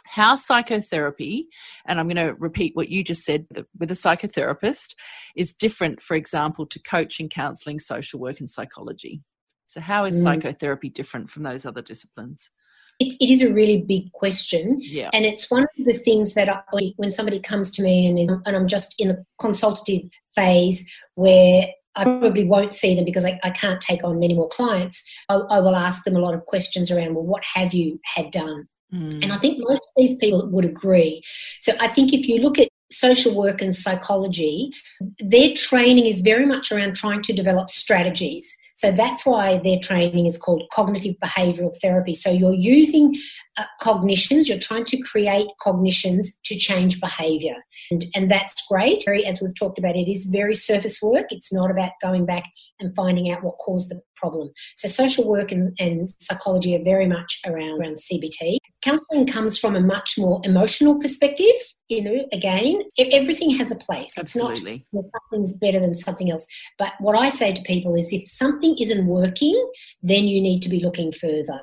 how 0.06 0.36
psychotherapy, 0.36 1.48
and 1.88 2.00
I'm 2.00 2.08
going 2.08 2.28
to 2.28 2.36
repeat 2.36 2.76
what 2.76 2.90
you 2.90 3.04
just 3.04 3.24
said 3.24 3.48
with 3.80 3.90
a 3.90 3.96
psychotherapist, 3.96 4.96
is 5.36 5.54
different, 5.54 6.02
for 6.02 6.16
example, 6.16 6.66
to 6.68 6.80
coaching, 6.80 7.30
counseling, 7.30 7.80
social 7.80 8.20
work, 8.20 8.40
and 8.42 8.50
psychology? 8.50 9.22
So, 9.68 9.80
how 9.80 10.06
is 10.06 10.20
mm. 10.20 10.24
psychotherapy 10.24 10.90
different 10.90 11.30
from 11.30 11.44
those 11.44 11.66
other 11.66 11.82
disciplines? 11.82 12.52
It, 13.00 13.16
it 13.20 13.32
is 13.32 13.42
a 13.42 13.52
really 13.52 13.82
big 13.82 14.12
question. 14.12 14.78
Yeah. 14.80 15.10
And 15.14 15.26
it's 15.26 15.50
one 15.50 15.64
of 15.64 15.86
the 15.86 15.94
things 15.94 16.36
that 16.36 16.48
I, 16.48 16.62
when 16.98 17.12
somebody 17.12 17.40
comes 17.40 17.72
to 17.72 17.82
me 17.82 18.06
and, 18.06 18.20
is, 18.20 18.30
and 18.30 18.56
I'm 18.56 18.68
just 18.68 18.94
in 19.00 19.08
the 19.08 19.26
consultative 19.40 20.10
phase 20.36 20.88
where 21.16 21.68
I 21.96 22.04
probably 22.04 22.44
won't 22.44 22.74
see 22.74 22.96
them 22.96 23.06
because 23.06 23.26
I, 23.26 23.40
I 23.44 23.52
can't 23.52 23.80
take 23.80 24.04
on 24.04 24.20
many 24.20 24.34
more 24.34 24.50
clients. 24.50 25.04
I, 25.30 25.36
I, 25.36 25.60
will 25.60 25.76
ask 25.76 26.04
them 26.04 26.16
a 26.16 26.20
lot 26.20 26.34
of 26.34 26.46
questions 26.46 26.90
around, 26.90 27.14
well, 27.14 27.24
what 27.24 27.44
have 27.54 27.74
you 27.74 28.00
had 28.04 28.32
done? 28.32 28.68
Mm. 28.94 29.24
And 29.24 29.32
I 29.32 29.38
think 29.38 29.60
most 29.60 29.82
of 29.82 29.94
these 29.96 30.16
people 30.16 30.50
would 30.50 30.66
agree. 30.66 31.22
So 31.60 31.74
I 31.80 31.88
think 31.88 32.14
if 32.14 32.28
you 32.28 32.38
look 32.38 32.58
at 32.58 32.70
social 32.92 33.36
work 33.36 33.62
and 33.62 33.76
psychology, 33.76 34.72
their 35.20 35.54
training 35.54 36.06
is 36.06 36.22
very 36.22 36.46
much 36.46 36.72
around 36.72 36.96
trying 36.96 37.22
to 37.24 37.34
develop 37.34 37.70
strategies. 37.70 38.56
So 38.74 38.92
that's 38.92 39.26
why 39.26 39.58
their 39.58 39.78
training 39.80 40.26
is 40.26 40.38
called 40.38 40.64
cognitive 40.74 41.16
behavioral 41.24 41.72
therapy. 41.82 42.14
So 42.14 42.30
you're 42.32 42.54
using 42.54 43.16
uh, 43.58 43.66
cognitions, 43.82 44.50
you're 44.50 44.58
trying 44.58 44.86
to 44.86 44.98
create 44.98 45.48
cognitions 45.62 46.38
to 46.46 46.56
change 46.56 47.00
behavior. 47.00 47.56
And, 47.92 48.06
and 48.16 48.32
that's 48.32 48.66
great. 48.68 49.04
As 49.08 49.42
we've 49.42 49.56
talked 49.56 49.78
about, 49.78 49.96
it 49.96 50.12
is 50.12 50.26
very 50.26 50.56
surface 50.56 51.02
work. 51.02 51.28
It's 51.30 51.54
not 51.54 51.70
about 51.70 51.92
going 52.02 52.26
back 52.26 52.46
and 52.80 52.96
finding 52.96 53.32
out 53.32 53.44
what 53.44 53.58
caused 53.60 53.92
the 53.92 54.02
problem. 54.16 54.50
So 54.76 54.88
social 54.88 55.28
work 55.28 55.52
and, 55.52 55.76
and 55.80 56.08
psychology 56.20 56.76
are 56.76 56.84
very 56.84 57.08
much 57.08 57.42
around, 57.46 57.80
around 57.80 57.98
CBT. 57.98 58.58
Counselling 58.84 59.28
comes 59.28 59.58
from 59.58 59.76
a 59.76 59.82
much 59.82 60.18
more 60.18 60.42
emotional 60.44 61.00
perspective. 61.00 61.56
You 61.88 62.04
know, 62.04 62.26
again, 62.34 62.84
everything 63.00 63.52
has 63.52 63.72
a 63.72 63.76
place. 63.76 64.18
Absolutely. 64.18 64.74
It's 64.74 64.86
not 64.94 65.06
something's 65.32 65.54
better 65.54 65.80
than 65.80 65.96
something 65.96 66.30
else. 66.30 66.46
But 66.78 66.94
what 67.00 67.16
I 67.16 67.30
say 67.30 67.54
to 67.54 67.62
people 67.62 67.96
is 67.96 68.12
if 68.12 68.30
something 68.30 68.76
isn't 68.80 69.06
working, 69.06 69.56
then 70.02 70.28
you 70.28 70.42
need 70.42 70.62
to 70.64 70.70
be 70.70 70.80
looking 70.80 71.12
further. 71.12 71.62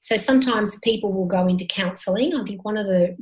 So 0.00 0.16
sometimes 0.16 0.78
people 0.82 1.12
will 1.12 1.26
go 1.26 1.46
into 1.46 1.66
counselling. 1.66 2.34
I 2.34 2.42
think 2.42 2.64
one 2.64 2.76
of 2.76 2.86
the 2.86 3.16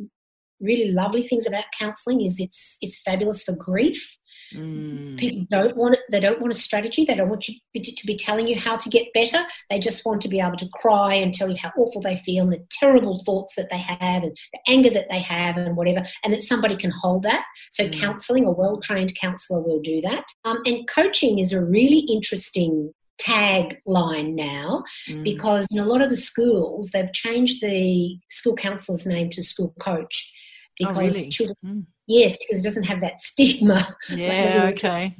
really 0.61 0.91
lovely 0.91 1.23
things 1.23 1.47
about 1.47 1.65
counselling 1.79 2.23
is 2.23 2.41
it's 2.41 2.79
it's 2.81 3.01
fabulous 3.03 3.43
for 3.43 3.53
grief. 3.53 4.17
Mm. 4.55 5.19
People 5.19 5.47
don't 5.51 5.77
want 5.77 5.95
it. 5.95 6.01
They 6.11 6.21
don't 6.21 6.41
want 6.41 6.53
a 6.53 6.57
strategy. 6.57 7.05
They 7.05 7.15
don't 7.15 7.29
want 7.29 7.49
you 7.49 7.55
to 7.75 8.07
be 8.07 8.17
telling 8.17 8.49
you 8.49 8.59
how 8.59 8.77
to 8.77 8.89
get 8.89 9.13
better. 9.15 9.45
They 9.71 9.79
just 9.79 10.05
want 10.05 10.21
to 10.23 10.29
be 10.29 10.41
able 10.41 10.57
to 10.57 10.69
cry 10.75 11.15
and 11.15 11.35
tell 11.35 11.51
you 11.51 11.57
how 11.57 11.73
awful 11.77 12.01
they 12.01 12.17
feel 12.17 12.45
and 12.45 12.53
the 12.53 12.65
terrible 12.71 13.23
thoughts 13.25 13.55
that 13.57 13.71
they 13.71 13.79
have 13.79 14.23
and 14.23 14.37
the 14.53 14.61
anger 14.69 14.91
that 14.91 15.09
they 15.11 15.21
have 15.21 15.57
and 15.57 15.77
whatever, 15.77 16.05
and 16.23 16.33
that 16.33 16.43
somebody 16.43 16.77
can 16.77 16.91
hold 16.91 17.23
that. 17.25 17.45
So, 17.71 17.85
mm. 17.85 18.01
counselling, 18.01 18.47
a 18.47 18.51
well 18.51 18.81
trained 18.81 19.15
counsellor 19.21 19.63
will 19.63 19.81
do 19.81 20.01
that. 20.03 20.25
Um, 20.45 20.61
and 20.67 20.89
coaching 20.89 21.39
is 21.39 21.53
a 21.53 21.65
really 21.65 22.01
interesting 22.01 22.93
tagline 23.21 24.35
now 24.35 24.83
mm. 25.09 25.23
because 25.23 25.67
in 25.71 25.79
a 25.79 25.85
lot 25.85 26.03
of 26.03 26.11
the 26.11 26.17
schools 26.17 26.91
they've 26.93 27.13
changed 27.13 27.63
the 27.63 28.19
school 28.29 28.57
counsellor's 28.57 29.07
name 29.07 29.31
to 29.31 29.43
school 29.43 29.73
coach 29.81 30.31
because 30.79 30.97
oh, 30.97 31.01
really? 31.01 31.31
children 31.31 31.57
Mm. 31.65 31.87
Yes, 32.07 32.37
because 32.37 32.61
it 32.61 32.65
doesn't 32.65 32.85
have 32.85 33.01
that 33.01 33.21
stigma. 33.21 33.97
Yeah, 34.11 34.71
okay. 34.75 35.17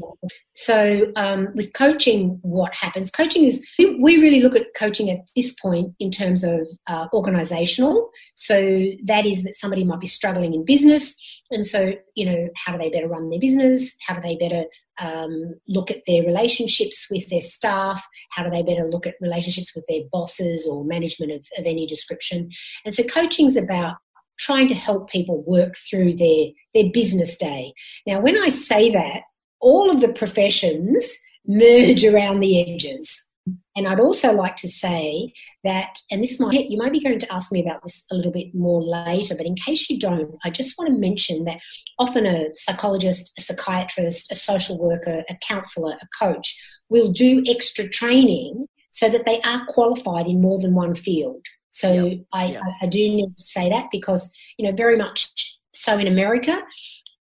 So, 0.55 1.11
um, 1.17 1.49
with 1.55 1.73
coaching, 1.73 2.39
what 2.43 2.75
happens? 2.75 3.11
Coaching 3.11 3.45
is, 3.45 3.67
we 3.79 4.19
really 4.19 4.41
look 4.41 4.55
at 4.55 4.67
coaching 4.77 5.11
at 5.11 5.21
this 5.35 5.53
point 5.55 5.95
in 5.99 6.11
terms 6.11 6.45
of 6.45 6.61
uh, 6.87 7.07
organizational. 7.13 8.11
So, 8.35 8.87
that 9.05 9.25
is 9.25 9.43
that 9.45 9.55
somebody 9.55 9.85
might 9.85 10.01
be 10.01 10.07
struggling 10.07 10.55
in 10.55 10.65
business. 10.65 11.17
And 11.51 11.67
so, 11.67 11.95
you 12.15 12.27
know, 12.27 12.49
how 12.57 12.73
do 12.73 12.79
they 12.79 12.91
better 12.91 13.09
run 13.09 13.31
their 13.31 13.41
business? 13.41 13.97
How 14.07 14.15
do 14.15 14.21
they 14.21 14.37
better 14.37 14.65
um, 15.01 15.55
look 15.67 15.91
at 15.91 16.03
their 16.07 16.23
relationships 16.23 17.07
with 17.11 17.29
their 17.31 17.41
staff? 17.41 18.05
How 18.31 18.45
do 18.45 18.51
they 18.51 18.63
better 18.63 18.85
look 18.85 19.07
at 19.07 19.15
relationships 19.21 19.75
with 19.75 19.85
their 19.89 20.03
bosses 20.13 20.69
or 20.69 20.85
management 20.85 21.33
of, 21.33 21.41
of 21.59 21.65
any 21.65 21.87
description? 21.87 22.51
And 22.85 22.95
so, 22.95 23.03
coaching 23.05 23.47
is 23.47 23.57
about 23.57 23.97
trying 24.39 24.69
to 24.69 24.75
help 24.75 25.11
people 25.11 25.43
work 25.47 25.77
through 25.77 26.15
their, 26.15 26.47
their 26.75 26.91
business 26.93 27.37
day. 27.37 27.73
Now, 28.07 28.21
when 28.21 28.39
I 28.39 28.49
say 28.49 28.91
that, 28.91 29.23
all 29.61 29.91
of 29.91 30.01
the 30.01 30.13
professions 30.13 31.17
merge 31.47 32.05
around 32.05 32.41
the 32.41 32.61
edges. 32.61 33.29
And 33.77 33.87
I'd 33.87 34.01
also 34.01 34.33
like 34.33 34.57
to 34.57 34.69
say 34.69 35.33
that, 35.65 35.99
and 36.11 36.23
this 36.23 36.41
might, 36.41 36.71
you 36.71 36.79
might 36.79 36.93
be 36.93 37.01
going 37.01 37.19
to 37.19 37.33
ask 37.33 37.53
me 37.53 37.61
about 37.61 37.83
this 37.83 38.05
a 38.11 38.15
little 38.15 38.33
bit 38.33 38.55
more 38.55 38.83
later, 38.83 39.35
but 39.35 39.47
in 39.47 39.55
case 39.55 39.91
you 39.91 39.99
don't, 39.99 40.37
I 40.45 40.51
just 40.51 40.79
want 40.79 40.91
to 40.91 40.99
mention 40.99 41.45
that 41.45 41.59
often 41.99 42.25
a 42.25 42.49
psychologist, 42.55 43.33
a 43.37 43.43
psychiatrist, 43.43 44.31
a 44.31 44.35
social 44.35 44.79
worker, 44.81 45.25
a 45.29 45.37
counsellor, 45.47 45.97
a 46.01 46.09
coach 46.19 46.59
will 46.89 47.13
do 47.13 47.43
extra 47.47 47.89
training 47.89 48.67
so 48.91 49.09
that 49.09 49.27
they 49.27 49.41
are 49.43 49.67
qualified 49.67 50.27
in 50.27 50.41
more 50.41 50.59
than 50.59 50.75
one 50.75 50.95
field. 50.95 51.45
So 51.75 52.07
yep. 52.07 52.21
I, 52.33 52.45
yep. 52.47 52.63
I, 52.63 52.85
I, 52.85 52.87
do 52.87 53.01
need 53.01 53.37
to 53.37 53.43
say 53.43 53.69
that 53.69 53.89
because, 53.91 54.33
you 54.59 54.65
know, 54.65 54.77
very 54.77 54.97
much 54.97 55.59
so 55.73 55.99
in 55.99 56.07
America, 56.07 56.63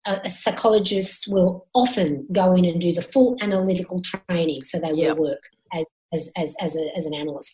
a, 0.06 0.20
a, 0.26 0.30
psychologist 0.30 1.26
will 1.28 1.66
often 1.74 2.28
go 2.32 2.56
in 2.56 2.63
and 2.63 2.80
do 2.80 2.94
the 2.94 3.02
full 3.02 3.36
analytical 3.42 4.00
training. 4.00 4.62
So 4.62 4.78
they 4.78 4.92
will 4.92 5.00
yep. 5.00 5.18
work 5.18 5.42
as, 5.74 5.88
as, 6.13 6.32
as, 6.38 6.56
as, 6.62 6.76
a, 6.76 6.96
as 6.96 7.08
an 7.08 7.16
analyst. 7.16 7.52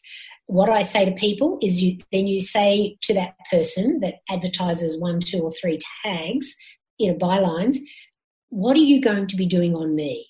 What 0.48 0.70
I 0.70 0.82
say 0.82 1.06
to 1.06 1.14
people 1.14 1.58
is 1.62 1.82
you 1.82 2.00
then 2.12 2.28
you 2.28 2.42
say 2.42 2.98
to 3.04 3.14
that 3.14 3.36
person 3.50 4.02
that 4.02 4.16
advertises 4.30 5.00
one, 5.00 5.22
two, 5.22 5.40
or 5.40 5.54
three 5.54 5.80
tags, 6.04 6.54
you 6.98 7.10
know, 7.10 7.18
bylines, 7.18 7.78
what 8.50 8.76
are 8.76 8.82
you 8.82 9.00
going 9.00 9.28
to 9.28 9.38
be 9.38 9.46
doing 9.46 9.74
on 9.74 9.96
me? 9.96 10.28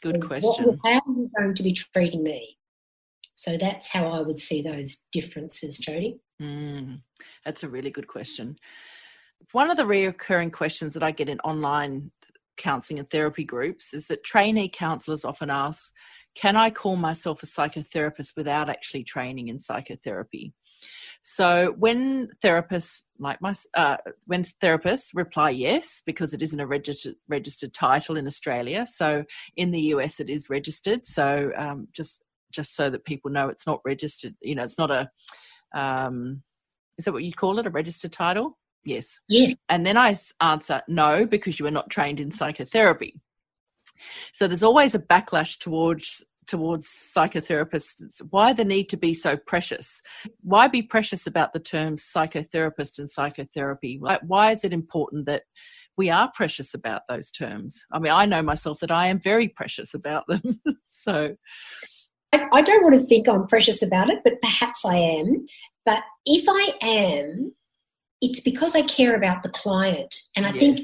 Good 0.00 0.24
question. 0.26 0.64
What, 0.64 0.78
how 0.84 1.00
are 1.06 1.14
you 1.14 1.30
going 1.36 1.54
to 1.54 1.62
be 1.62 1.72
treating 1.72 2.22
me? 2.22 2.56
So 3.40 3.56
that's 3.56 3.90
how 3.90 4.06
I 4.08 4.20
would 4.20 4.38
see 4.38 4.60
those 4.60 5.06
differences, 5.12 5.78
Jody. 5.78 6.20
Mm, 6.42 7.00
that's 7.42 7.62
a 7.62 7.70
really 7.70 7.90
good 7.90 8.06
question. 8.06 8.58
One 9.52 9.70
of 9.70 9.78
the 9.78 9.86
recurring 9.86 10.50
questions 10.50 10.92
that 10.92 11.02
I 11.02 11.10
get 11.10 11.30
in 11.30 11.40
online 11.40 12.10
counselling 12.58 12.98
and 12.98 13.08
therapy 13.08 13.46
groups 13.46 13.94
is 13.94 14.08
that 14.08 14.24
trainee 14.24 14.68
counsellors 14.68 15.24
often 15.24 15.48
ask, 15.48 15.90
Can 16.34 16.54
I 16.54 16.68
call 16.68 16.96
myself 16.96 17.42
a 17.42 17.46
psychotherapist 17.46 18.36
without 18.36 18.68
actually 18.68 19.04
training 19.04 19.48
in 19.48 19.58
psychotherapy? 19.58 20.52
So 21.22 21.74
when 21.78 22.28
therapists 22.44 23.04
like 23.18 23.40
my 23.40 23.54
uh, 23.72 23.96
when 24.26 24.42
therapists 24.42 25.14
reply 25.14 25.50
yes 25.50 26.02
because 26.04 26.34
it 26.34 26.42
isn't 26.42 26.60
a 26.60 26.66
registered 26.66 27.14
registered 27.26 27.72
title 27.72 28.18
in 28.18 28.26
Australia. 28.26 28.84
So 28.84 29.24
in 29.56 29.70
the 29.70 29.80
US 29.94 30.20
it 30.20 30.28
is 30.28 30.50
registered. 30.50 31.06
So 31.06 31.52
um, 31.56 31.88
just 31.92 32.22
just 32.50 32.74
so 32.74 32.90
that 32.90 33.04
people 33.04 33.30
know 33.30 33.48
it's 33.48 33.66
not 33.66 33.80
registered. 33.84 34.34
You 34.40 34.54
know, 34.54 34.62
it's 34.62 34.78
not 34.78 34.90
a. 34.90 35.10
Um, 35.74 36.42
is 36.98 37.04
that 37.04 37.12
what 37.12 37.24
you 37.24 37.32
call 37.32 37.58
it? 37.58 37.66
A 37.66 37.70
registered 37.70 38.12
title? 38.12 38.58
Yes. 38.84 39.20
Yes. 39.28 39.56
And 39.68 39.84
then 39.86 39.96
I 39.96 40.16
answer 40.40 40.82
no 40.88 41.26
because 41.26 41.58
you 41.60 41.66
are 41.66 41.70
not 41.70 41.90
trained 41.90 42.20
in 42.20 42.30
psychotherapy. 42.30 43.20
So 44.32 44.48
there's 44.48 44.62
always 44.62 44.94
a 44.94 44.98
backlash 44.98 45.58
towards 45.58 46.24
towards 46.46 46.86
psychotherapists. 46.88 48.20
Why 48.30 48.52
the 48.52 48.64
need 48.64 48.88
to 48.88 48.96
be 48.96 49.14
so 49.14 49.36
precious? 49.36 50.02
Why 50.40 50.66
be 50.66 50.82
precious 50.82 51.28
about 51.28 51.52
the 51.52 51.60
terms 51.60 52.02
psychotherapist 52.02 52.98
and 52.98 53.08
psychotherapy? 53.08 53.98
Why, 54.00 54.18
why 54.26 54.50
is 54.50 54.64
it 54.64 54.72
important 54.72 55.26
that 55.26 55.44
we 55.96 56.10
are 56.10 56.30
precious 56.34 56.74
about 56.74 57.02
those 57.08 57.30
terms? 57.30 57.84
I 57.92 58.00
mean, 58.00 58.10
I 58.10 58.26
know 58.26 58.42
myself 58.42 58.80
that 58.80 58.90
I 58.90 59.06
am 59.06 59.20
very 59.20 59.48
precious 59.48 59.94
about 59.94 60.26
them. 60.26 60.42
so 60.86 61.36
I, 62.32 62.46
I 62.52 62.62
don't 62.62 62.82
want 62.82 62.94
to 62.94 63.00
think 63.00 63.28
I'm 63.28 63.46
precious 63.46 63.82
about 63.82 64.10
it, 64.10 64.20
but 64.24 64.40
perhaps 64.40 64.84
I 64.84 64.96
am. 64.96 65.44
But 65.84 66.02
if 66.26 66.44
I 66.48 66.72
am, 66.82 67.52
it's 68.20 68.40
because 68.40 68.74
I 68.74 68.82
care 68.82 69.14
about 69.14 69.42
the 69.42 69.48
client. 69.48 70.14
And 70.36 70.46
I 70.46 70.50
yes. 70.50 70.60
think 70.60 70.80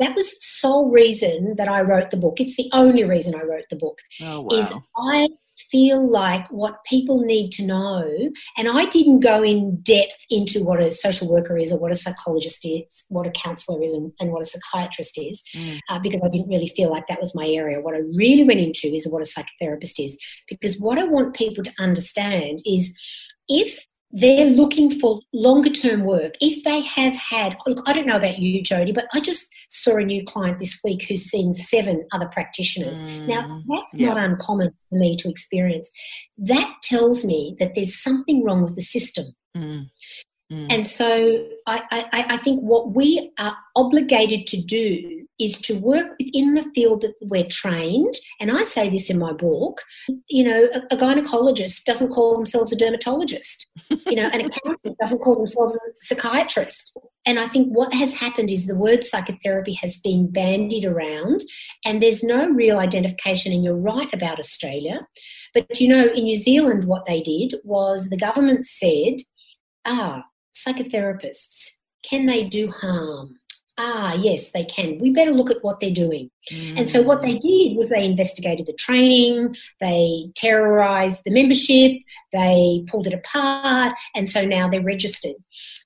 that, 0.00 0.16
was 0.16 0.28
the 0.28 0.36
sole 0.40 0.90
reason 0.90 1.54
that 1.56 1.68
I 1.68 1.80
wrote 1.82 2.10
the 2.10 2.16
book. 2.16 2.40
It's 2.40 2.56
the 2.56 2.68
only 2.72 3.04
reason 3.04 3.34
I 3.34 3.42
wrote 3.42 3.64
the 3.70 3.76
book. 3.76 3.98
Oh, 4.20 4.42
wow. 4.42 4.48
Is 4.58 4.74
I 4.96 5.28
feel 5.70 6.08
like 6.08 6.46
what 6.50 6.84
people 6.84 7.20
need 7.20 7.50
to 7.52 7.64
know, 7.64 8.08
and 8.56 8.68
I 8.68 8.86
didn't 8.86 9.20
go 9.20 9.42
in 9.42 9.78
depth 9.78 10.16
into 10.30 10.64
what 10.64 10.80
a 10.80 10.90
social 10.90 11.30
worker 11.30 11.56
is 11.56 11.72
or 11.72 11.78
what 11.78 11.92
a 11.92 11.96
psychologist 11.96 12.64
is, 12.64 13.04
what 13.08 13.26
a 13.26 13.30
counselor 13.30 13.82
is, 13.82 13.92
and, 13.92 14.12
and 14.20 14.32
what 14.32 14.42
a 14.42 14.44
psychiatrist 14.44 15.18
is, 15.18 15.42
mm. 15.54 15.78
uh, 15.88 15.98
because 15.98 16.20
I 16.24 16.28
didn't 16.28 16.48
really 16.48 16.72
feel 16.76 16.90
like 16.90 17.06
that 17.08 17.20
was 17.20 17.34
my 17.34 17.46
area. 17.46 17.80
What 17.80 17.94
I 17.94 18.00
really 18.14 18.44
went 18.44 18.60
into 18.60 18.94
is 18.94 19.08
what 19.08 19.26
a 19.26 19.28
psychotherapist 19.28 20.04
is, 20.04 20.18
because 20.48 20.78
what 20.78 20.98
I 20.98 21.04
want 21.04 21.34
people 21.34 21.64
to 21.64 21.72
understand 21.78 22.60
is 22.64 22.94
if 23.48 23.86
they're 24.12 24.46
looking 24.46 24.90
for 24.90 25.20
longer 25.32 25.70
term 25.70 26.04
work. 26.04 26.34
If 26.40 26.64
they 26.64 26.80
have 26.80 27.14
had, 27.16 27.56
look, 27.66 27.82
I 27.86 27.92
don't 27.92 28.06
know 28.06 28.16
about 28.16 28.38
you, 28.38 28.62
Jody, 28.62 28.92
but 28.92 29.06
I 29.12 29.20
just 29.20 29.46
saw 29.68 29.96
a 29.96 30.04
new 30.04 30.24
client 30.24 30.58
this 30.58 30.78
week 30.84 31.04
who's 31.08 31.24
seen 31.24 31.52
seven 31.54 32.06
other 32.12 32.26
practitioners. 32.26 33.02
Mm, 33.02 33.28
now, 33.28 33.62
that's 33.68 33.94
yeah. 33.94 34.08
not 34.08 34.18
uncommon 34.18 34.70
for 34.88 34.98
me 34.98 35.16
to 35.16 35.28
experience. 35.28 35.90
That 36.38 36.74
tells 36.82 37.24
me 37.24 37.56
that 37.58 37.74
there's 37.74 38.00
something 38.00 38.44
wrong 38.44 38.62
with 38.62 38.74
the 38.74 38.82
system. 38.82 39.26
Mm. 39.56 39.86
Mm. 40.52 40.66
And 40.70 40.86
so 40.86 41.44
I, 41.66 41.82
I, 41.90 42.24
I, 42.34 42.36
think 42.36 42.60
what 42.60 42.94
we 42.94 43.32
are 43.36 43.56
obligated 43.74 44.46
to 44.48 44.62
do 44.62 45.25
is 45.38 45.58
to 45.60 45.78
work 45.78 46.16
within 46.18 46.54
the 46.54 46.64
field 46.74 47.02
that 47.02 47.14
we're 47.20 47.46
trained. 47.46 48.14
And 48.40 48.50
I 48.50 48.62
say 48.62 48.88
this 48.88 49.10
in 49.10 49.18
my 49.18 49.32
book, 49.32 49.82
you 50.28 50.44
know, 50.44 50.68
a, 50.74 50.94
a 50.94 50.96
gynecologist 50.96 51.84
doesn't 51.84 52.12
call 52.12 52.36
themselves 52.36 52.72
a 52.72 52.76
dermatologist, 52.76 53.66
you 54.06 54.16
know, 54.16 54.28
an 54.28 54.40
accountant 54.46 54.96
doesn't 54.98 55.18
call 55.18 55.36
themselves 55.36 55.76
a 55.76 55.80
psychiatrist. 56.00 56.96
And 57.26 57.38
I 57.38 57.48
think 57.48 57.68
what 57.68 57.92
has 57.92 58.14
happened 58.14 58.50
is 58.50 58.66
the 58.66 58.76
word 58.76 59.02
psychotherapy 59.02 59.74
has 59.74 59.96
been 59.98 60.30
bandied 60.30 60.84
around 60.84 61.42
and 61.84 62.02
there's 62.02 62.22
no 62.22 62.48
real 62.50 62.78
identification. 62.78 63.52
And 63.52 63.64
you're 63.64 63.80
right 63.80 64.12
about 64.14 64.38
Australia. 64.38 65.06
But, 65.52 65.80
you 65.80 65.88
know, 65.88 66.06
in 66.06 66.24
New 66.24 66.36
Zealand, 66.36 66.84
what 66.84 67.04
they 67.04 67.20
did 67.20 67.54
was 67.64 68.08
the 68.08 68.16
government 68.16 68.64
said, 68.64 69.16
ah, 69.84 70.22
psychotherapists, 70.54 71.70
can 72.02 72.26
they 72.26 72.44
do 72.44 72.70
harm? 72.70 73.34
Ah, 73.78 74.14
yes, 74.14 74.52
they 74.52 74.64
can. 74.64 74.98
We 74.98 75.10
better 75.10 75.32
look 75.32 75.50
at 75.50 75.62
what 75.62 75.80
they're 75.80 75.90
doing. 75.90 76.30
Mm. 76.50 76.78
And 76.78 76.88
so, 76.88 77.02
what 77.02 77.20
they 77.20 77.36
did 77.36 77.76
was 77.76 77.90
they 77.90 78.04
investigated 78.04 78.66
the 78.66 78.72
training, 78.72 79.54
they 79.80 80.30
terrorized 80.34 81.22
the 81.24 81.30
membership, 81.30 81.92
they 82.32 82.84
pulled 82.86 83.06
it 83.06 83.12
apart, 83.12 83.92
and 84.14 84.28
so 84.28 84.46
now 84.46 84.66
they're 84.68 84.82
registered. 84.82 85.34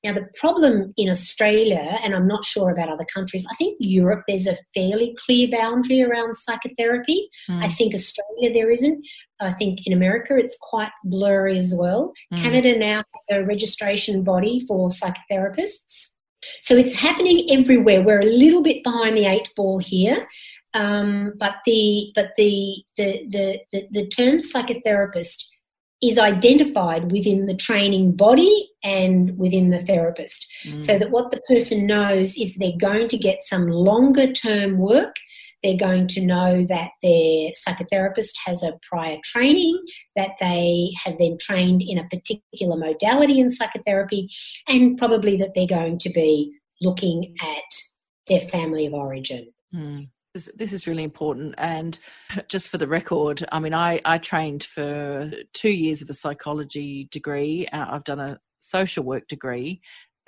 Now, 0.05 0.13
the 0.13 0.29
problem 0.39 0.95
in 0.97 1.09
Australia, 1.09 1.99
and 2.03 2.15
I'm 2.15 2.29
not 2.29 2.45
sure 2.45 2.71
about 2.71 2.89
other 2.89 3.07
countries, 3.13 3.45
I 3.51 3.55
think 3.57 3.77
Europe, 3.81 4.23
there's 4.29 4.47
a 4.47 4.57
fairly 4.73 5.17
clear 5.27 5.49
boundary 5.51 6.03
around 6.03 6.37
psychotherapy. 6.37 7.29
Mm. 7.51 7.65
I 7.65 7.69
think 7.69 7.95
Australia, 7.95 8.53
there 8.53 8.71
isn't. 8.71 9.07
I 9.41 9.53
think 9.53 9.81
in 9.87 9.93
America, 9.93 10.37
it's 10.37 10.57
quite 10.61 10.93
blurry 11.05 11.59
as 11.59 11.75
well. 11.75 12.13
Mm. 12.33 12.43
Canada 12.43 12.79
now 12.79 12.97
has 12.99 13.39
a 13.39 13.45
registration 13.45 14.23
body 14.23 14.61
for 14.61 14.91
psychotherapists. 14.91 16.11
So 16.63 16.77
it's 16.77 16.95
happening 16.95 17.47
everywhere. 17.51 18.03
We're 18.03 18.21
a 18.21 18.25
little 18.25 18.63
bit 18.63 18.83
behind 18.83 19.17
the 19.17 19.27
eight 19.27 19.51
ball 19.57 19.79
here. 19.79 20.27
Um, 20.73 21.33
but 21.39 21.57
the 21.67 22.13
but 22.15 22.31
the 22.37 22.85
the, 22.97 23.27
the 23.29 23.61
the 23.73 23.89
the 23.91 24.07
term 24.09 24.39
psychotherapist 24.39 25.45
is 26.03 26.19
identified 26.19 27.13
within 27.13 27.47
the 27.47 27.55
training 27.55 28.13
body 28.13 28.71
and 28.83 29.37
within 29.37 29.71
the 29.71 29.83
therapist. 29.85 30.47
Mm. 30.65 30.83
So 30.83 30.99
that 30.99 31.11
what 31.11 31.31
the 31.31 31.41
person 31.49 31.87
knows 31.87 32.39
is 32.39 32.55
they're 32.55 32.73
going 32.79 33.09
to 33.09 33.19
get 33.19 33.43
some 33.43 33.69
longer 33.69 34.33
term 34.33 34.79
work. 34.79 35.17
They're 35.63 35.77
going 35.77 36.07
to 36.09 36.25
know 36.25 36.65
that 36.65 36.91
their 37.03 37.51
psychotherapist 37.53 38.33
has 38.45 38.63
a 38.63 38.79
prior 38.91 39.19
training, 39.25 39.79
that 40.17 40.33
they 40.41 40.93
have 41.05 41.19
then 41.19 41.37
trained 41.41 41.83
in 41.83 41.99
a 41.99 42.09
particular 42.09 42.77
modality 42.77 43.41
in 43.41 43.51
psychotherapy, 43.51 44.29
and 44.69 44.97
probably 44.97 45.37
that 45.37 45.53
they're 45.55 45.67
going 45.67 45.99
to 45.99 46.11
be 46.11 46.53
looking 46.81 47.35
at 47.43 47.65
their 48.29 48.41
family 48.41 48.87
of 48.87 48.95
origin. 48.95 49.53
Mm 49.75 50.09
this 50.35 50.73
is 50.73 50.87
really 50.87 51.03
important 51.03 51.55
and 51.59 51.99
just 52.49 52.69
for 52.69 52.79
the 52.79 52.87
record 52.87 53.45
i 53.53 53.59
mean 53.59 53.75
i 53.75 54.01
i 54.05 54.19
trained 54.19 54.63
for 54.63 55.31
two 55.53 55.71
years 55.71 56.03
of 56.03 56.11
a 56.11 56.15
psychology 56.15 57.09
degree 57.11 57.67
i've 57.73 58.05
done 58.05 58.21
a 58.21 58.39
social 58.61 59.03
work 59.03 59.27
degree 59.27 59.81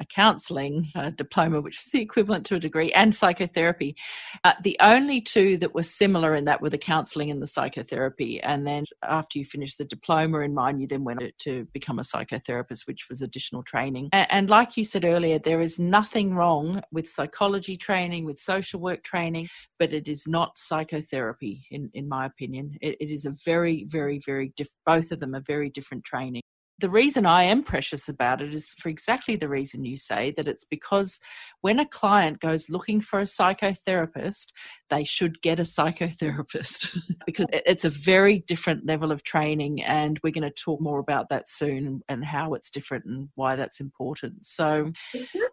a 0.02 0.06
counselling 0.06 0.90
diploma, 1.16 1.60
which 1.60 1.78
was 1.78 1.90
the 1.90 2.02
equivalent 2.02 2.44
to 2.46 2.56
a 2.56 2.60
degree, 2.60 2.92
and 2.92 3.14
psychotherapy. 3.14 3.96
Uh, 4.44 4.54
the 4.62 4.76
only 4.80 5.20
two 5.20 5.56
that 5.58 5.74
were 5.74 5.82
similar 5.82 6.34
in 6.34 6.44
that 6.44 6.60
were 6.60 6.70
the 6.70 6.78
counselling 6.78 7.30
and 7.30 7.40
the 7.40 7.46
psychotherapy. 7.46 8.40
And 8.42 8.66
then 8.66 8.84
after 9.02 9.38
you 9.38 9.44
finished 9.44 9.78
the 9.78 9.84
diploma 9.84 10.40
in 10.40 10.54
mine, 10.54 10.80
you 10.80 10.86
then 10.86 11.04
went 11.04 11.22
to 11.38 11.66
become 11.72 11.98
a 11.98 12.02
psychotherapist, 12.02 12.86
which 12.86 13.06
was 13.08 13.22
additional 13.22 13.62
training. 13.62 14.10
And, 14.12 14.26
and 14.30 14.50
like 14.50 14.76
you 14.76 14.84
said 14.84 15.04
earlier, 15.04 15.38
there 15.38 15.60
is 15.60 15.78
nothing 15.78 16.34
wrong 16.34 16.82
with 16.90 17.08
psychology 17.08 17.76
training, 17.76 18.24
with 18.24 18.38
social 18.38 18.80
work 18.80 19.02
training, 19.04 19.48
but 19.78 19.92
it 19.92 20.08
is 20.08 20.26
not 20.26 20.58
psychotherapy, 20.58 21.64
in, 21.70 21.90
in 21.94 22.08
my 22.08 22.26
opinion. 22.26 22.76
it, 22.80 22.96
it 23.00 23.10
is 23.10 23.24
a 23.24 23.34
very, 23.44 23.84
very, 23.84 24.18
very 24.26 24.52
both 24.84 25.12
of 25.12 25.20
them 25.20 25.34
are 25.34 25.42
very 25.46 25.70
different 25.70 26.04
training 26.04 26.42
the 26.82 26.90
reason 26.90 27.24
I 27.26 27.44
am 27.44 27.62
precious 27.62 28.08
about 28.08 28.42
it 28.42 28.52
is 28.52 28.66
for 28.66 28.88
exactly 28.88 29.36
the 29.36 29.48
reason 29.48 29.84
you 29.84 29.96
say 29.96 30.34
that 30.36 30.48
it's 30.48 30.64
because 30.64 31.20
when 31.60 31.78
a 31.78 31.86
client 31.86 32.40
goes 32.40 32.68
looking 32.68 33.00
for 33.00 33.20
a 33.20 33.22
psychotherapist, 33.22 34.48
they 34.90 35.04
should 35.04 35.40
get 35.42 35.60
a 35.60 35.62
psychotherapist 35.62 36.98
because 37.26 37.46
it's 37.52 37.84
a 37.84 37.90
very 37.90 38.40
different 38.48 38.84
level 38.84 39.12
of 39.12 39.22
training. 39.22 39.80
And 39.84 40.18
we're 40.24 40.32
going 40.32 40.42
to 40.42 40.50
talk 40.50 40.80
more 40.80 40.98
about 40.98 41.28
that 41.28 41.48
soon 41.48 42.02
and 42.08 42.24
how 42.24 42.54
it's 42.54 42.68
different 42.68 43.04
and 43.04 43.28
why 43.36 43.54
that's 43.54 43.78
important. 43.78 44.44
So, 44.44 44.90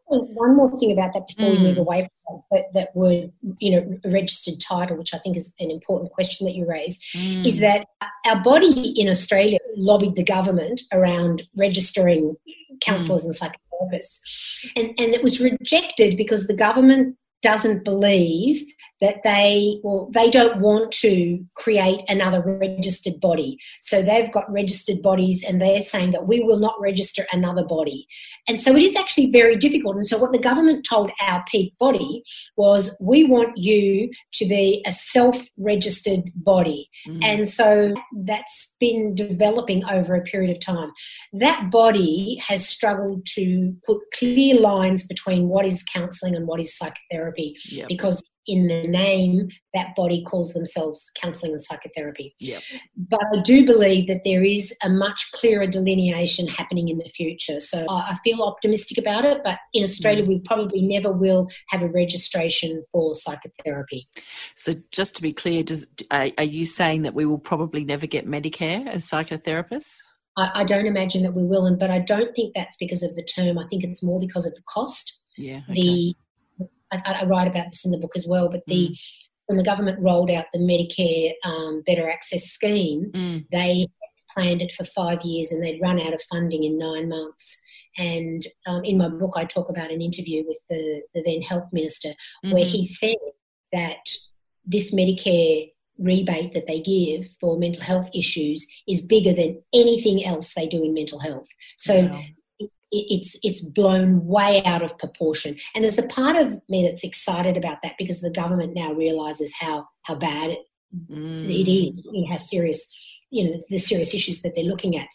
one 0.07 0.55
more 0.55 0.79
thing 0.79 0.91
about 0.91 1.13
that 1.13 1.27
before 1.27 1.51
mm. 1.51 1.57
we 1.57 1.63
move 1.63 1.77
mm. 1.77 1.81
away 1.81 2.09
from 2.27 2.41
that, 2.51 2.65
that 2.73 2.95
word, 2.95 3.31
you 3.59 3.71
know, 3.71 3.99
registered 4.11 4.59
title, 4.59 4.97
which 4.97 5.13
I 5.13 5.19
think 5.19 5.37
is 5.37 5.53
an 5.59 5.69
important 5.69 6.11
question 6.11 6.45
that 6.45 6.55
you 6.55 6.65
raise, 6.67 6.99
mm. 7.15 7.45
is 7.45 7.59
that 7.59 7.87
our 8.25 8.41
body 8.41 8.99
in 8.99 9.07
Australia 9.09 9.59
lobbied 9.77 10.15
the 10.15 10.23
government 10.23 10.81
around 10.91 11.18
registering 11.55 12.35
counsellors 12.81 13.23
mm. 13.23 13.25
and 13.25 13.35
psychotherapists. 13.35 14.19
And, 14.75 14.87
and 14.99 15.13
it 15.13 15.23
was 15.23 15.39
rejected 15.39 16.17
because 16.17 16.47
the 16.47 16.53
government 16.53 17.17
doesn't 17.41 17.83
believe 17.83 18.63
that 19.01 19.23
they 19.23 19.79
well 19.83 20.09
they 20.13 20.29
don't 20.29 20.59
want 20.59 20.91
to 20.91 21.39
create 21.55 22.01
another 22.09 22.41
registered 22.41 23.19
body. 23.19 23.57
So 23.81 24.01
they've 24.01 24.31
got 24.31 24.51
registered 24.51 25.01
bodies 25.01 25.43
and 25.47 25.61
they're 25.61 25.81
saying 25.81 26.11
that 26.11 26.27
we 26.27 26.43
will 26.43 26.59
not 26.59 26.75
register 26.81 27.25
another 27.31 27.63
body. 27.63 28.07
And 28.47 28.59
so 28.59 28.75
it 28.75 28.81
is 28.81 28.95
actually 28.95 29.31
very 29.31 29.55
difficult. 29.55 29.95
And 29.95 30.07
so 30.07 30.17
what 30.17 30.33
the 30.33 30.39
government 30.39 30.85
told 30.89 31.11
our 31.21 31.43
peak 31.49 31.77
body 31.77 32.23
was 32.57 32.95
we 32.99 33.23
want 33.23 33.57
you 33.57 34.09
to 34.33 34.45
be 34.45 34.83
a 34.85 34.91
self-registered 34.91 36.31
body. 36.35 36.89
Mm. 37.07 37.23
and 37.23 37.47
so 37.47 37.93
that's 38.25 38.73
been 38.79 39.15
developing 39.15 39.85
over 39.85 40.15
a 40.15 40.21
period 40.23 40.51
of 40.51 40.59
time. 40.59 40.91
That 41.33 41.71
body 41.71 42.41
has 42.45 42.67
struggled 42.67 43.25
to 43.35 43.73
put 43.85 43.99
clear 44.13 44.59
lines 44.59 45.05
between 45.05 45.47
what 45.47 45.65
is 45.65 45.83
counselling 45.83 46.35
and 46.35 46.47
what 46.47 46.59
is 46.59 46.75
psychotherapy 46.77 47.28
yep. 47.37 47.87
because 47.87 48.21
in 48.49 48.67
the 48.67 48.87
name, 48.87 49.47
that 49.75 49.95
body 49.95 50.23
calls 50.23 50.53
themselves 50.53 51.11
counselling 51.15 51.51
and 51.51 51.61
psychotherapy. 51.61 52.35
Yep. 52.39 52.63
But 52.97 53.21
I 53.31 53.41
do 53.43 53.63
believe 53.63 54.07
that 54.07 54.21
there 54.25 54.43
is 54.43 54.75
a 54.83 54.89
much 54.89 55.31
clearer 55.33 55.67
delineation 55.67 56.47
happening 56.47 56.89
in 56.89 56.97
the 56.97 57.07
future. 57.09 57.59
So 57.59 57.85
I 57.87 58.15
feel 58.23 58.41
optimistic 58.41 58.97
about 58.97 59.23
it, 59.23 59.41
but 59.43 59.59
in 59.73 59.83
Australia, 59.83 60.23
mm. 60.23 60.29
we 60.29 60.39
probably 60.39 60.81
never 60.81 61.11
will 61.11 61.47
have 61.67 61.83
a 61.83 61.89
registration 61.89 62.83
for 62.91 63.13
psychotherapy. 63.13 64.03
So 64.55 64.73
just 64.91 65.15
to 65.17 65.21
be 65.21 65.31
clear, 65.31 65.61
does, 65.61 65.85
are 66.09 66.43
you 66.43 66.65
saying 66.65 67.03
that 67.03 67.13
we 67.13 67.27
will 67.27 67.37
probably 67.37 67.83
never 67.83 68.07
get 68.07 68.25
Medicare 68.25 68.87
as 68.87 69.05
psychotherapists? 69.05 69.97
I, 70.37 70.61
I 70.61 70.63
don't 70.63 70.87
imagine 70.87 71.21
that 71.21 71.35
we 71.35 71.45
will, 71.45 71.67
and 71.67 71.77
but 71.77 71.91
I 71.91 71.99
don't 71.99 72.35
think 72.35 72.55
that's 72.55 72.77
because 72.77 73.03
of 73.03 73.15
the 73.15 73.23
term. 73.23 73.59
I 73.59 73.67
think 73.67 73.83
it's 73.83 74.01
more 74.01 74.19
because 74.19 74.47
of 74.47 74.55
the 74.55 74.63
cost. 74.67 75.19
Yeah. 75.37 75.61
Okay. 75.69 75.73
The 75.73 76.15
I, 76.91 77.19
I, 77.21 77.25
write 77.25 77.47
about 77.47 77.65
this 77.69 77.85
in 77.85 77.91
the 77.91 77.97
book 77.97 78.13
as 78.15 78.27
well, 78.27 78.49
but 78.49 78.65
the 78.65 78.89
mm. 78.89 78.99
when 79.47 79.57
the 79.57 79.63
government 79.63 79.99
rolled 79.99 80.31
out 80.31 80.45
the 80.53 80.59
Medicare 80.59 81.33
um, 81.43 81.81
Better 81.85 82.09
Access 82.09 82.45
Scheme, 82.45 83.11
mm. 83.13 83.45
they 83.51 83.87
planned 84.33 84.61
it 84.61 84.71
for 84.71 84.85
five 84.85 85.21
years 85.23 85.51
and 85.51 85.63
they'd 85.63 85.81
run 85.81 85.99
out 85.99 86.13
of 86.13 86.21
funding 86.23 86.63
in 86.63 86.77
nine 86.77 87.09
months. 87.09 87.57
And 87.97 88.45
um, 88.67 88.83
in 88.85 88.97
my 88.97 89.09
book, 89.09 89.33
I 89.35 89.45
talk 89.45 89.69
about 89.69 89.91
an 89.91 90.01
interview 90.01 90.43
with 90.47 90.59
the, 90.69 91.01
the 91.13 91.23
then 91.23 91.41
health 91.41 91.67
minister 91.71 92.09
mm-hmm. 92.09 92.53
where 92.53 92.65
he 92.65 92.85
said 92.85 93.15
that 93.73 94.05
this 94.65 94.93
Medicare 94.93 95.71
rebate 95.97 96.53
that 96.53 96.67
they 96.67 96.79
give 96.79 97.27
for 97.41 97.57
mental 97.57 97.81
health 97.83 98.09
issues 98.13 98.65
is 98.87 99.01
bigger 99.01 99.33
than 99.33 99.61
anything 99.73 100.23
else 100.23 100.53
they 100.53 100.67
do 100.67 100.83
in 100.83 100.93
mental 100.93 101.19
health. 101.19 101.47
So 101.77 102.03
wow 102.03 102.21
it's 102.91 103.37
it's 103.43 103.61
blown 103.61 104.25
way 104.25 104.63
out 104.65 104.81
of 104.81 104.97
proportion. 104.97 105.57
And 105.75 105.83
there's 105.83 105.97
a 105.97 106.07
part 106.07 106.35
of 106.35 106.59
me 106.69 106.87
that's 106.87 107.03
excited 107.03 107.57
about 107.57 107.81
that 107.83 107.95
because 107.97 108.21
the 108.21 108.31
government 108.31 108.73
now 108.75 108.93
realizes 108.93 109.53
how 109.59 109.87
how 110.03 110.15
bad 110.15 110.51
it, 110.51 110.59
mm. 111.11 111.43
it 111.43 111.71
is, 111.71 112.01
you 112.03 112.21
know, 112.21 112.27
how 112.29 112.37
serious, 112.37 112.85
you 113.29 113.45
know, 113.45 113.57
the 113.69 113.77
serious 113.77 114.13
issues 114.13 114.41
that 114.41 114.55
they're 114.55 114.63
looking 114.63 114.97
at. 114.97 115.07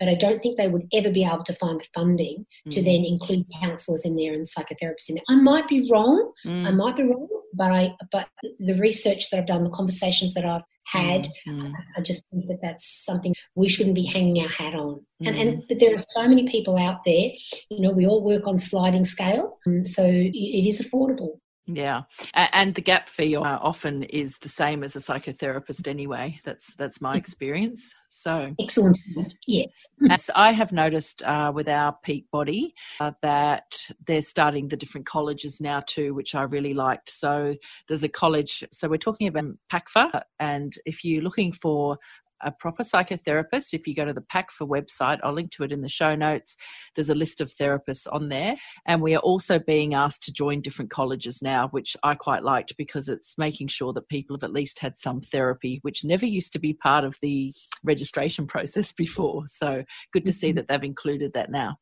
But 0.00 0.08
I 0.08 0.14
don't 0.14 0.42
think 0.42 0.56
they 0.56 0.68
would 0.68 0.88
ever 0.92 1.10
be 1.10 1.24
able 1.24 1.44
to 1.44 1.54
find 1.54 1.80
the 1.80 1.86
funding 1.94 2.44
mm. 2.66 2.72
to 2.72 2.82
then 2.82 3.04
include 3.04 3.46
counsellors 3.60 4.04
in 4.04 4.16
there 4.16 4.32
and 4.32 4.44
psychotherapists 4.44 5.08
in 5.08 5.14
there. 5.14 5.24
I 5.28 5.36
might 5.36 5.68
be 5.68 5.88
wrong. 5.90 6.32
Mm. 6.44 6.66
I 6.66 6.70
might 6.72 6.96
be 6.96 7.04
wrong, 7.04 7.28
but 7.54 7.70
I 7.70 7.94
but 8.10 8.28
the 8.58 8.74
research 8.74 9.30
that 9.30 9.38
I've 9.38 9.46
done, 9.46 9.64
the 9.64 9.70
conversations 9.70 10.34
that 10.34 10.44
I've 10.44 10.62
had. 10.84 11.28
Mm-hmm. 11.46 11.72
I, 11.96 12.00
just 12.00 12.24
think 12.30 12.46
that 12.48 12.60
that's 12.60 13.04
something 13.04 13.34
we 13.54 13.68
shouldn't 13.68 13.94
be 13.94 14.04
hanging 14.04 14.42
our 14.42 14.48
hat 14.48 14.74
on. 14.74 14.94
Mm-hmm. 14.94 15.26
And, 15.26 15.36
and 15.36 15.58
mm. 15.58 15.68
but 15.68 15.78
there 15.78 15.94
are 15.94 16.04
so 16.08 16.26
many 16.26 16.48
people 16.48 16.78
out 16.78 17.04
there. 17.04 17.30
You 17.70 17.80
know, 17.80 17.90
we 17.90 18.06
all 18.06 18.22
work 18.22 18.46
on 18.46 18.58
sliding 18.58 19.04
scale, 19.04 19.58
so 19.82 20.04
it 20.06 20.66
is 20.66 20.80
affordable. 20.80 21.38
Yeah, 21.66 22.02
and 22.34 22.74
the 22.74 22.80
gap 22.80 23.08
fee 23.08 23.36
uh, 23.36 23.40
often 23.40 24.02
is 24.02 24.36
the 24.38 24.48
same 24.48 24.82
as 24.82 24.96
a 24.96 24.98
psychotherapist 24.98 25.86
anyway. 25.86 26.40
That's 26.44 26.74
that's 26.74 27.00
my 27.00 27.16
experience. 27.16 27.94
So 28.08 28.52
excellent. 28.60 28.98
Yes, 29.46 29.86
as 30.10 30.28
I 30.34 30.50
have 30.52 30.72
noticed 30.72 31.22
uh, 31.22 31.52
with 31.54 31.68
our 31.68 31.96
peak 32.02 32.26
body 32.32 32.74
uh, 32.98 33.12
that 33.22 33.76
they're 34.04 34.22
starting 34.22 34.68
the 34.68 34.76
different 34.76 35.06
colleges 35.06 35.60
now 35.60 35.84
too, 35.86 36.14
which 36.14 36.34
I 36.34 36.42
really 36.42 36.74
liked. 36.74 37.10
So 37.10 37.54
there's 37.86 38.02
a 38.02 38.08
college. 38.08 38.64
So 38.72 38.88
we're 38.88 38.96
talking 38.96 39.28
about 39.28 39.54
PACFA, 39.72 40.22
and 40.40 40.74
if 40.84 41.04
you're 41.04 41.22
looking 41.22 41.52
for 41.52 41.96
a 42.42 42.52
proper 42.52 42.82
psychotherapist. 42.82 43.72
If 43.72 43.86
you 43.86 43.94
go 43.94 44.04
to 44.04 44.12
the 44.12 44.22
PACFA 44.22 44.68
website, 44.68 45.20
I'll 45.22 45.32
link 45.32 45.50
to 45.52 45.62
it 45.62 45.72
in 45.72 45.80
the 45.80 45.88
show 45.88 46.14
notes. 46.14 46.56
There's 46.94 47.10
a 47.10 47.14
list 47.14 47.40
of 47.40 47.52
therapists 47.52 48.06
on 48.10 48.28
there. 48.28 48.56
And 48.86 49.00
we 49.00 49.14
are 49.14 49.20
also 49.20 49.58
being 49.58 49.94
asked 49.94 50.22
to 50.24 50.32
join 50.32 50.60
different 50.60 50.90
colleges 50.90 51.42
now, 51.42 51.68
which 51.68 51.96
I 52.02 52.14
quite 52.14 52.42
liked 52.42 52.76
because 52.76 53.08
it's 53.08 53.38
making 53.38 53.68
sure 53.68 53.92
that 53.92 54.08
people 54.08 54.36
have 54.36 54.44
at 54.44 54.52
least 54.52 54.78
had 54.78 54.98
some 54.98 55.20
therapy, 55.20 55.78
which 55.82 56.04
never 56.04 56.26
used 56.26 56.52
to 56.52 56.58
be 56.58 56.72
part 56.72 57.04
of 57.04 57.16
the 57.20 57.52
registration 57.84 58.46
process 58.52 58.92
before. 58.92 59.46
So 59.46 59.84
good 60.12 60.26
to 60.26 60.32
see 60.32 60.48
mm-hmm. 60.48 60.56
that 60.56 60.68
they've 60.68 60.84
included 60.84 61.32
that 61.34 61.50
now. 61.50 61.78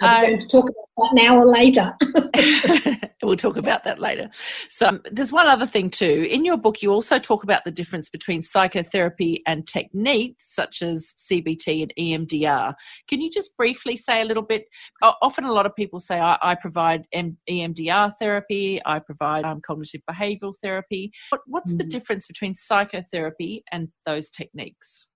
Are 0.00 0.22
we 0.22 0.28
going 0.28 0.40
to 0.40 0.48
talk 0.48 0.64
about 0.64 0.74
that 0.98 1.10
now 1.14 1.36
or 1.38 1.44
later? 1.44 1.92
we'll 3.22 3.36
talk 3.36 3.56
about 3.56 3.84
that 3.84 3.98
later. 3.98 4.30
So, 4.70 4.88
um, 4.88 5.02
there's 5.10 5.32
one 5.32 5.46
other 5.46 5.66
thing 5.66 5.90
too. 5.90 6.26
In 6.30 6.44
your 6.44 6.56
book, 6.56 6.82
you 6.82 6.92
also 6.92 7.18
talk 7.18 7.42
about 7.42 7.64
the 7.64 7.70
difference 7.70 8.08
between 8.08 8.42
psychotherapy 8.42 9.42
and 9.46 9.66
techniques 9.66 10.54
such 10.54 10.82
as 10.82 11.14
CBT 11.18 11.82
and 11.82 11.92
EMDR. 11.98 12.74
Can 13.08 13.20
you 13.20 13.30
just 13.30 13.56
briefly 13.56 13.96
say 13.96 14.22
a 14.22 14.24
little 14.24 14.42
bit? 14.42 14.66
Often, 15.02 15.44
a 15.44 15.52
lot 15.52 15.66
of 15.66 15.74
people 15.74 16.00
say, 16.00 16.18
I, 16.20 16.38
I 16.40 16.54
provide 16.54 17.06
EMDR 17.14 18.12
therapy, 18.18 18.80
I 18.84 18.98
provide 19.00 19.44
um, 19.44 19.60
cognitive 19.60 20.02
behavioral 20.08 20.54
therapy. 20.62 21.12
What, 21.30 21.40
what's 21.46 21.74
mm. 21.74 21.78
the 21.78 21.84
difference 21.84 22.26
between 22.26 22.54
psychotherapy 22.54 23.64
and 23.72 23.88
those 24.06 24.30
techniques? 24.30 25.06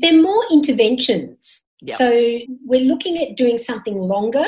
They're 0.00 0.20
more 0.20 0.44
interventions. 0.50 1.64
Yep. 1.82 1.98
So 1.98 2.38
we're 2.64 2.80
looking 2.80 3.18
at 3.18 3.36
doing 3.36 3.58
something 3.58 3.98
longer. 3.98 4.44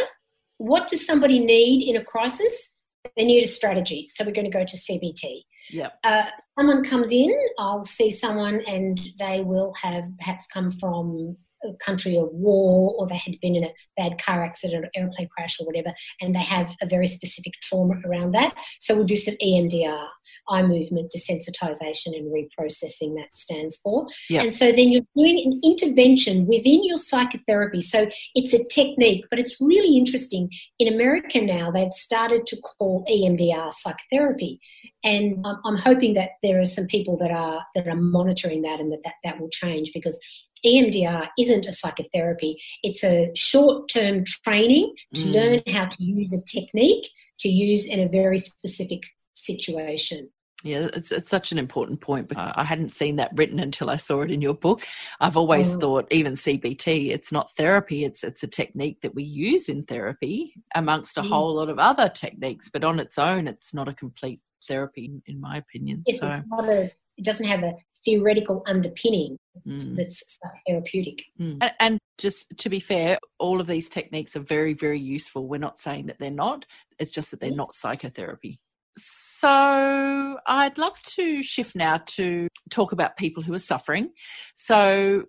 What 0.58 0.88
does 0.88 1.06
somebody 1.06 1.38
need 1.38 1.88
in 1.88 1.96
a 1.96 2.04
crisis? 2.04 2.74
They 3.16 3.24
need 3.24 3.42
a 3.42 3.46
strategy. 3.46 4.06
So 4.08 4.24
we're 4.24 4.32
going 4.32 4.50
to 4.50 4.56
go 4.56 4.64
to 4.64 4.76
CBT. 4.76 5.42
Yep. 5.70 5.92
Uh, 6.04 6.24
someone 6.58 6.82
comes 6.82 7.12
in, 7.12 7.30
I'll 7.58 7.84
see 7.84 8.10
someone 8.10 8.60
and 8.66 9.00
they 9.18 9.40
will 9.40 9.72
have 9.74 10.04
perhaps 10.18 10.46
come 10.46 10.70
from 10.72 11.36
country 11.84 12.16
of 12.16 12.28
war 12.32 12.94
or 12.98 13.06
they 13.06 13.16
had 13.16 13.38
been 13.40 13.56
in 13.56 13.64
a 13.64 13.74
bad 13.96 14.20
car 14.22 14.44
accident 14.44 14.84
or 14.84 14.90
airplane 14.94 15.28
crash 15.28 15.60
or 15.60 15.66
whatever, 15.66 15.92
and 16.20 16.34
they 16.34 16.40
have 16.40 16.76
a 16.80 16.86
very 16.86 17.06
specific 17.06 17.54
trauma 17.62 17.94
around 18.06 18.32
that. 18.32 18.54
So 18.78 18.94
we'll 18.94 19.04
do 19.04 19.16
some 19.16 19.34
EMDR, 19.42 20.06
eye 20.48 20.62
movement 20.62 21.12
desensitization 21.14 22.16
and 22.16 22.32
reprocessing, 22.32 23.16
that 23.16 23.34
stands 23.34 23.76
for. 23.76 24.06
Yep. 24.28 24.42
And 24.42 24.54
so 24.54 24.72
then 24.72 24.90
you're 24.90 25.02
doing 25.14 25.40
an 25.44 25.60
intervention 25.64 26.46
within 26.46 26.84
your 26.84 26.96
psychotherapy. 26.96 27.80
So 27.80 28.08
it's 28.34 28.54
a 28.54 28.64
technique, 28.64 29.24
but 29.30 29.38
it's 29.38 29.60
really 29.60 29.96
interesting. 29.96 30.50
In 30.78 30.92
America 30.92 31.40
now, 31.40 31.70
they've 31.70 31.92
started 31.92 32.46
to 32.46 32.56
call 32.56 33.04
EMDR 33.08 33.72
psychotherapy. 33.72 34.60
And 35.02 35.44
I'm 35.64 35.78
hoping 35.78 36.14
that 36.14 36.32
there 36.42 36.60
are 36.60 36.66
some 36.66 36.86
people 36.86 37.16
that 37.18 37.30
are 37.30 37.64
that 37.74 37.88
are 37.88 37.96
monitoring 37.96 38.62
that 38.62 38.80
and 38.80 38.92
that 38.92 39.02
that, 39.04 39.14
that 39.24 39.40
will 39.40 39.48
change 39.48 39.92
because 39.94 40.18
EMDR 40.64 41.28
isn't 41.38 41.66
a 41.66 41.72
psychotherapy. 41.72 42.60
It's 42.82 43.04
a 43.04 43.30
short 43.34 43.88
term 43.88 44.24
training 44.44 44.94
to 45.14 45.22
mm. 45.22 45.32
learn 45.32 45.74
how 45.74 45.86
to 45.86 46.02
use 46.02 46.32
a 46.32 46.42
technique 46.42 47.08
to 47.40 47.48
use 47.48 47.86
in 47.86 48.00
a 48.00 48.08
very 48.08 48.38
specific 48.38 49.02
situation. 49.34 50.30
Yeah, 50.62 50.88
it's, 50.92 51.10
it's 51.10 51.30
such 51.30 51.52
an 51.52 51.58
important 51.58 52.00
point. 52.00 52.28
But 52.28 52.36
I 52.38 52.64
hadn't 52.64 52.90
seen 52.90 53.16
that 53.16 53.30
written 53.34 53.58
until 53.58 53.88
I 53.88 53.96
saw 53.96 54.20
it 54.20 54.30
in 54.30 54.42
your 54.42 54.54
book. 54.54 54.82
I've 55.20 55.36
always 55.36 55.74
mm. 55.74 55.80
thought 55.80 56.06
even 56.10 56.34
CBT, 56.34 57.10
it's 57.10 57.32
not 57.32 57.54
therapy. 57.56 58.04
It's 58.04 58.22
it's 58.22 58.42
a 58.42 58.46
technique 58.46 59.00
that 59.00 59.14
we 59.14 59.22
use 59.22 59.68
in 59.68 59.84
therapy 59.84 60.54
amongst 60.74 61.16
a 61.16 61.22
mm. 61.22 61.28
whole 61.28 61.54
lot 61.54 61.70
of 61.70 61.78
other 61.78 62.08
techniques. 62.10 62.68
But 62.68 62.84
on 62.84 63.00
its 63.00 63.18
own, 63.18 63.48
it's 63.48 63.72
not 63.72 63.88
a 63.88 63.94
complete 63.94 64.40
therapy, 64.68 65.10
in 65.26 65.40
my 65.40 65.56
opinion. 65.56 66.02
Yes, 66.06 66.20
so. 66.20 66.28
it's 66.28 66.46
not 66.46 66.68
a. 66.68 66.92
It 67.16 67.24
doesn't 67.24 67.46
have 67.46 67.62
a 67.62 67.74
theoretical 68.04 68.62
underpinning 68.66 69.38
mm. 69.66 69.96
that's 69.96 70.38
therapeutic. 70.66 71.24
Mm. 71.40 71.58
And, 71.60 71.72
and, 71.80 71.98
just 72.18 72.54
to 72.58 72.68
be 72.68 72.80
fair, 72.80 73.18
all 73.38 73.62
of 73.62 73.66
these 73.66 73.88
techniques 73.88 74.36
are 74.36 74.40
very, 74.40 74.74
very 74.74 75.00
useful. 75.00 75.48
We're 75.48 75.56
not 75.56 75.78
saying 75.78 76.04
that 76.06 76.18
they're 76.18 76.30
not, 76.30 76.66
it's 76.98 77.10
just 77.10 77.30
that 77.30 77.40
they're 77.40 77.48
yes. 77.48 77.56
not 77.56 77.74
psychotherapy. 77.74 78.60
So 78.98 80.38
I'd 80.46 80.76
love 80.76 81.00
to 81.00 81.42
shift 81.42 81.74
now 81.74 82.02
to 82.08 82.48
talk 82.68 82.92
about 82.92 83.16
people 83.16 83.42
who 83.42 83.54
are 83.54 83.58
suffering. 83.58 84.10
So 84.54 85.24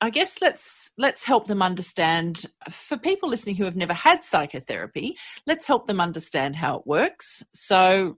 I 0.00 0.10
guess 0.10 0.40
let's 0.40 0.92
let's 0.96 1.24
help 1.24 1.46
them 1.46 1.60
understand 1.60 2.46
for 2.70 2.96
people 2.96 3.28
listening 3.28 3.56
who 3.56 3.64
have 3.64 3.76
never 3.76 3.92
had 3.92 4.24
psychotherapy, 4.24 5.16
let's 5.46 5.66
help 5.66 5.86
them 5.86 6.00
understand 6.00 6.56
how 6.56 6.76
it 6.76 6.86
works. 6.86 7.42
So 7.52 8.16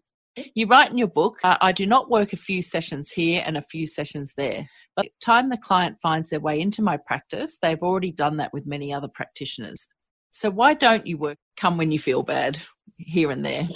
you 0.55 0.67
write 0.67 0.91
in 0.91 0.99
your 0.99 1.09
book, 1.09 1.39
uh, 1.45 1.59
I 1.61 1.73
do 1.73 1.87
not 1.87 2.11
work 2.11 2.33
a 2.33 2.37
few 2.37 2.63
sessions 2.63 3.11
here 3.11 3.43
and 3.45 3.57
a 3.57 3.63
few 3.63 3.87
sessions 3.87 4.33
there. 4.37 4.69
But 4.97 5.07
the 5.07 5.11
time 5.25 5.51
the 5.51 5.57
client 5.57 5.99
finds 6.03 6.31
their 6.31 6.41
way 6.41 6.61
into 6.61 6.83
my 6.83 6.97
practice, 6.97 7.59
they've 7.61 7.83
already 7.83 8.13
done 8.13 8.39
that 8.39 8.53
with 8.53 8.67
many 8.67 8.93
other 8.93 9.09
practitioners. 9.09 9.87
So 10.31 10.51
why 10.51 10.75
don't 10.75 11.07
you 11.07 11.19
work 11.19 11.39
come 11.57 11.77
when 11.77 11.93
you 11.93 11.99
feel 11.99 12.23
bad 12.23 12.59
here 12.97 13.31
and 13.31 13.45
there? 13.45 13.69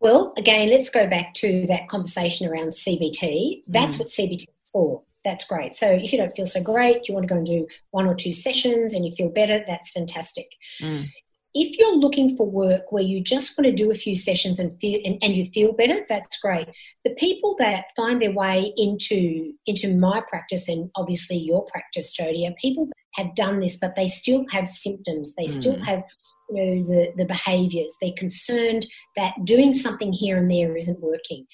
Well, 0.00 0.32
again, 0.36 0.68
let's 0.68 0.90
go 0.90 1.06
back 1.06 1.32
to 1.34 1.64
that 1.66 1.86
conversation 1.86 2.48
around 2.48 2.70
CBT. 2.70 3.62
That's 3.68 3.94
mm. 3.94 4.00
what 4.00 4.08
CBT 4.08 4.42
is 4.42 4.66
for. 4.72 5.00
That's 5.24 5.44
great. 5.44 5.74
So 5.74 5.86
if 5.86 6.10
you 6.10 6.18
don't 6.18 6.34
feel 6.34 6.44
so 6.44 6.60
great, 6.60 7.06
you 7.06 7.14
want 7.14 7.28
to 7.28 7.32
go 7.32 7.38
and 7.38 7.46
do 7.46 7.68
one 7.92 8.08
or 8.08 8.14
two 8.14 8.32
sessions 8.32 8.94
and 8.94 9.06
you 9.06 9.12
feel 9.12 9.28
better, 9.28 9.62
that's 9.64 9.92
fantastic. 9.92 10.48
Mm 10.82 11.06
if 11.54 11.78
you're 11.78 11.96
looking 11.96 12.36
for 12.36 12.48
work 12.48 12.90
where 12.90 13.02
you 13.02 13.20
just 13.20 13.56
want 13.56 13.66
to 13.66 13.72
do 13.72 13.90
a 13.90 13.94
few 13.94 14.14
sessions 14.14 14.58
and 14.58 14.78
feel 14.80 15.00
and, 15.04 15.18
and, 15.22 15.36
you 15.36 15.46
feel 15.46 15.72
better 15.72 16.04
that's 16.08 16.40
great. 16.40 16.68
The 17.04 17.14
people 17.14 17.56
that 17.58 17.86
find 17.96 18.20
their 18.20 18.32
way 18.32 18.72
into 18.76 19.52
into 19.66 19.96
my 19.96 20.22
practice 20.28 20.68
and 20.68 20.90
obviously 20.96 21.36
your 21.36 21.64
practice 21.66 22.12
jody 22.12 22.46
are 22.46 22.54
people 22.60 22.86
that 22.86 23.24
have 23.24 23.34
done 23.34 23.60
this 23.60 23.76
but 23.76 23.94
they 23.94 24.06
still 24.06 24.44
have 24.50 24.68
symptoms. 24.68 25.34
They 25.34 25.44
mm. 25.44 25.60
still 25.60 25.82
have 25.82 26.02
you 26.48 26.56
know 26.56 26.82
the 26.84 27.12
the 27.16 27.24
behaviors. 27.26 27.96
They're 28.00 28.12
concerned 28.16 28.86
that 29.16 29.34
doing 29.44 29.72
something 29.72 30.12
here 30.12 30.38
and 30.38 30.50
there 30.50 30.76
isn't 30.76 31.00
working. 31.00 31.46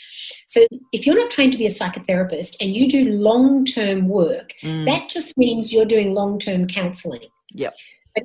So 0.46 0.66
if 0.92 1.06
you're 1.06 1.16
not 1.16 1.30
trained 1.30 1.52
to 1.52 1.58
be 1.58 1.66
a 1.66 1.70
psychotherapist 1.70 2.54
and 2.60 2.74
you 2.74 2.88
do 2.88 3.10
long-term 3.10 4.08
work 4.08 4.52
mm. 4.62 4.86
that 4.86 5.08
just 5.08 5.36
means 5.36 5.72
you're 5.72 5.84
doing 5.84 6.14
long-term 6.14 6.68
counseling. 6.68 7.28
Yep 7.54 7.74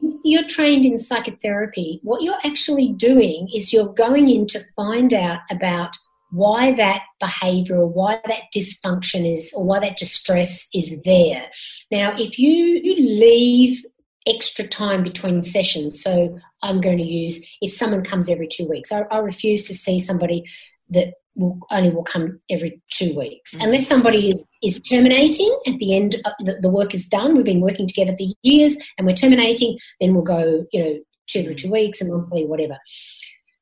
but 0.02 0.10
if 0.10 0.20
you're 0.24 0.48
trained 0.48 0.86
in 0.86 0.98
psychotherapy, 0.98 2.00
what 2.04 2.22
you're 2.22 2.40
actually 2.44 2.94
doing 2.94 3.50
is 3.54 3.72
you're 3.72 3.94
going 3.94 4.30
in 4.30 4.48
to 4.48 4.64
find 4.76 5.14
out 5.14 5.40
about 5.52 5.96
why 6.32 6.72
that 6.72 7.04
behavior 7.20 7.78
or 7.78 7.88
why 7.88 8.20
that 8.26 8.44
dysfunction 8.56 9.32
is 9.32 9.54
or 9.56 9.64
why 9.64 9.80
that 9.80 9.98
distress 9.98 10.68
is 10.74 10.96
there. 11.06 11.46
Now, 11.92 12.16
if 12.18 12.40
you, 12.40 12.82
you 12.84 12.96
leave 12.96 13.86
extra 14.26 14.68
time 14.68 15.04
between 15.04 15.44
sessions, 15.44 16.02
so 16.02 16.40
I'm 16.64 16.82
going 16.82 16.98
to 16.98 17.04
use 17.04 17.46
if 17.62 17.72
someone 17.72 18.04
comes 18.04 18.30
every 18.30 18.48
two 18.48 18.68
weeks, 18.68 18.92
I, 18.92 19.02
I 19.12 19.20
refuse 19.20 19.68
to 19.68 19.76
see 19.76 20.00
somebody 20.00 20.44
that 20.90 21.14
will 21.36 21.60
only 21.72 21.90
will 21.90 22.04
come 22.04 22.40
every 22.50 22.82
two 22.92 23.16
weeks 23.18 23.54
mm-hmm. 23.54 23.66
unless 23.66 23.88
somebody 23.88 24.30
is, 24.30 24.46
is 24.62 24.80
terminating 24.82 25.56
at 25.68 25.78
the 25.80 25.96
end 25.96 26.16
the, 26.40 26.58
the, 26.62 26.70
work 26.70 26.94
is 26.94 27.08
done 27.08 27.36
we've 27.36 27.46
been 27.46 27.62
working 27.62 27.88
together 27.88 28.16
for 28.16 28.26
years 28.44 28.78
and 28.98 29.08
we're 29.08 29.16
terminating 29.16 29.78
then 30.00 30.14
we'll 30.14 30.24
go 30.24 30.66
you 30.72 30.84
know 30.84 31.00
two 31.28 31.40
every 31.40 31.56
two 31.56 31.72
weeks 31.72 32.02
a 32.02 32.06
monthly 32.06 32.46
whatever 32.46 32.78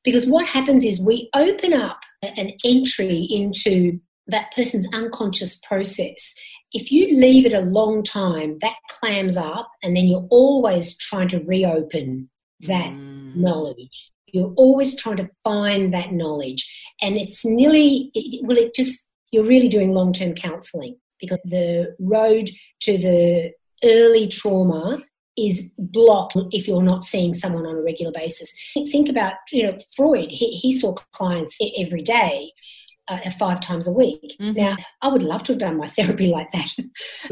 because 0.04 0.26
what 0.26 0.46
happens 0.48 0.84
is 0.84 1.00
we 1.00 1.30
open 1.36 1.74
up 1.74 2.00
an 2.24 2.52
entry 2.66 3.28
into 3.30 4.00
that 4.28 4.52
person's 4.56 4.88
unconscious 4.94 5.56
process 5.68 6.34
if 6.74 6.92
you 6.92 7.18
leave 7.18 7.46
it 7.46 7.54
a 7.54 7.62
long 7.62 8.04
time 8.04 8.54
that 8.62 8.76
clams 8.90 9.38
up 9.38 9.70
and 9.84 9.96
then 9.96 10.08
you're 10.08 10.28
always 10.30 10.98
trying 10.98 11.28
to 11.28 11.44
reopen 11.46 12.30
that 12.62 12.92
mm. 12.92 13.36
knowledge 13.36 14.12
you're 14.34 14.54
always 14.56 14.96
trying 14.96 15.18
to 15.18 15.30
find 15.44 15.94
that 15.94 16.14
knowledge. 16.14 16.70
And 17.02 17.18
it's 17.18 17.46
nearly, 17.46 18.12
it, 18.14 18.46
well, 18.46 18.58
it 18.58 18.74
just, 18.74 19.10
you're 19.32 19.44
really 19.44 19.70
doing 19.70 19.94
long 19.94 20.14
term 20.14 20.34
counseling 20.34 20.98
because 21.20 21.40
the 21.46 21.96
road 22.00 22.50
to 22.82 22.98
the 22.98 23.52
early 23.84 24.28
trauma 24.28 25.04
is 25.38 25.70
blocked 25.78 26.36
if 26.52 26.68
you're 26.68 26.84
not 26.84 27.04
seeing 27.04 27.34
someone 27.34 27.66
on 27.66 27.76
a 27.76 27.82
regular 27.82 28.12
basis. 28.12 28.54
Think 28.92 29.10
about, 29.10 29.36
you 29.52 29.64
know, 29.64 29.78
Freud, 29.96 30.30
he, 30.30 30.52
he 30.52 30.74
saw 30.74 30.94
clients 31.14 31.58
every 31.78 32.02
day 32.02 32.52
uh, 33.08 33.32
five 33.32 33.60
times 33.60 33.88
a 33.88 33.92
week. 33.92 34.36
Mm-hmm. 34.40 34.60
Now, 34.60 34.78
I 35.02 35.08
would 35.10 35.24
love 35.24 35.44
to 35.44 35.54
have 35.54 35.60
done 35.60 35.78
my 35.78 35.88
therapy 35.98 36.28
like 36.28 36.52
that, 36.52 36.72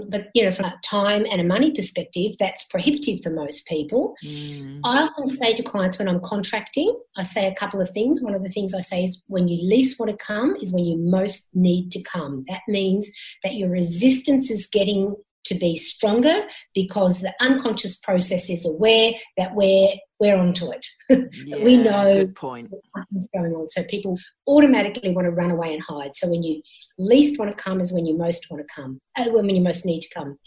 but 0.08 0.28
you 0.34 0.44
know, 0.44 0.52
from 0.52 0.66
a 0.66 0.76
time 0.84 1.26
and 1.30 1.40
a 1.40 1.44
money 1.44 1.72
perspective, 1.72 2.34
that's 2.40 2.66
prohibitive 2.66 3.20
for 3.24 3.30
most 3.30 3.66
people. 3.68 4.16
Mm. 4.26 4.82
I 4.84 5.04
often 5.04 5.28
say 5.28 5.54
to 5.54 5.64
clients 5.64 6.00
when 6.00 6.08
I'm 6.08 6.22
contracting, 6.22 6.98
I 7.18 7.24
say 7.24 7.48
a 7.48 7.56
couple 7.56 7.82
of 7.82 7.90
things. 7.90 8.22
One 8.22 8.36
of 8.36 8.44
the 8.44 8.50
things 8.50 8.74
I 8.74 8.82
say 8.82 9.04
is 9.04 9.22
when 9.28 9.48
you 9.48 9.58
least 9.68 10.00
want 10.00 10.12
to 10.12 10.18
come 10.18 10.56
is 10.58 10.74
when 10.74 10.86
you 10.86 10.98
most 10.98 11.50
need 11.54 11.92
to 11.92 12.04
come. 12.04 12.46
That 12.48 12.62
means 12.68 13.10
that 13.44 13.56
your 13.56 13.70
resistance 13.70 14.52
is 14.52 14.68
getting 14.68 15.16
to 15.50 15.56
be 15.56 15.76
stronger 15.76 16.44
because 16.74 17.22
the 17.22 17.34
unconscious 17.42 17.98
process 17.98 18.50
is 18.50 18.66
aware 18.66 19.12
that 19.38 19.54
we're 19.54 19.94
we're 20.20 20.38
onto 20.38 20.72
it. 20.72 20.86
Yeah, 21.46 21.64
we 21.64 21.78
know 21.78 22.14
good 22.14 22.36
point. 22.36 22.70
something's 22.96 23.28
going 23.34 23.54
on. 23.54 23.68
So 23.68 23.84
people 23.86 24.18
automatically 24.48 25.12
want 25.14 25.26
to 25.26 25.32
run 25.32 25.52
away 25.52 25.74
and 25.74 25.82
hide. 25.82 26.14
So 26.14 26.30
when 26.30 26.44
you 26.44 26.62
least 26.98 27.40
want 27.40 27.56
to 27.56 27.64
come 27.64 27.80
is 27.80 27.94
when 27.94 28.06
you 28.06 28.18
most 28.18 28.48
want 28.52 28.66
to 28.68 28.74
come, 28.74 29.00
uh, 29.18 29.30
when 29.30 29.50
you 29.50 29.62
most 29.62 29.86
need 29.86 30.02
to 30.02 30.10
come. 30.14 30.38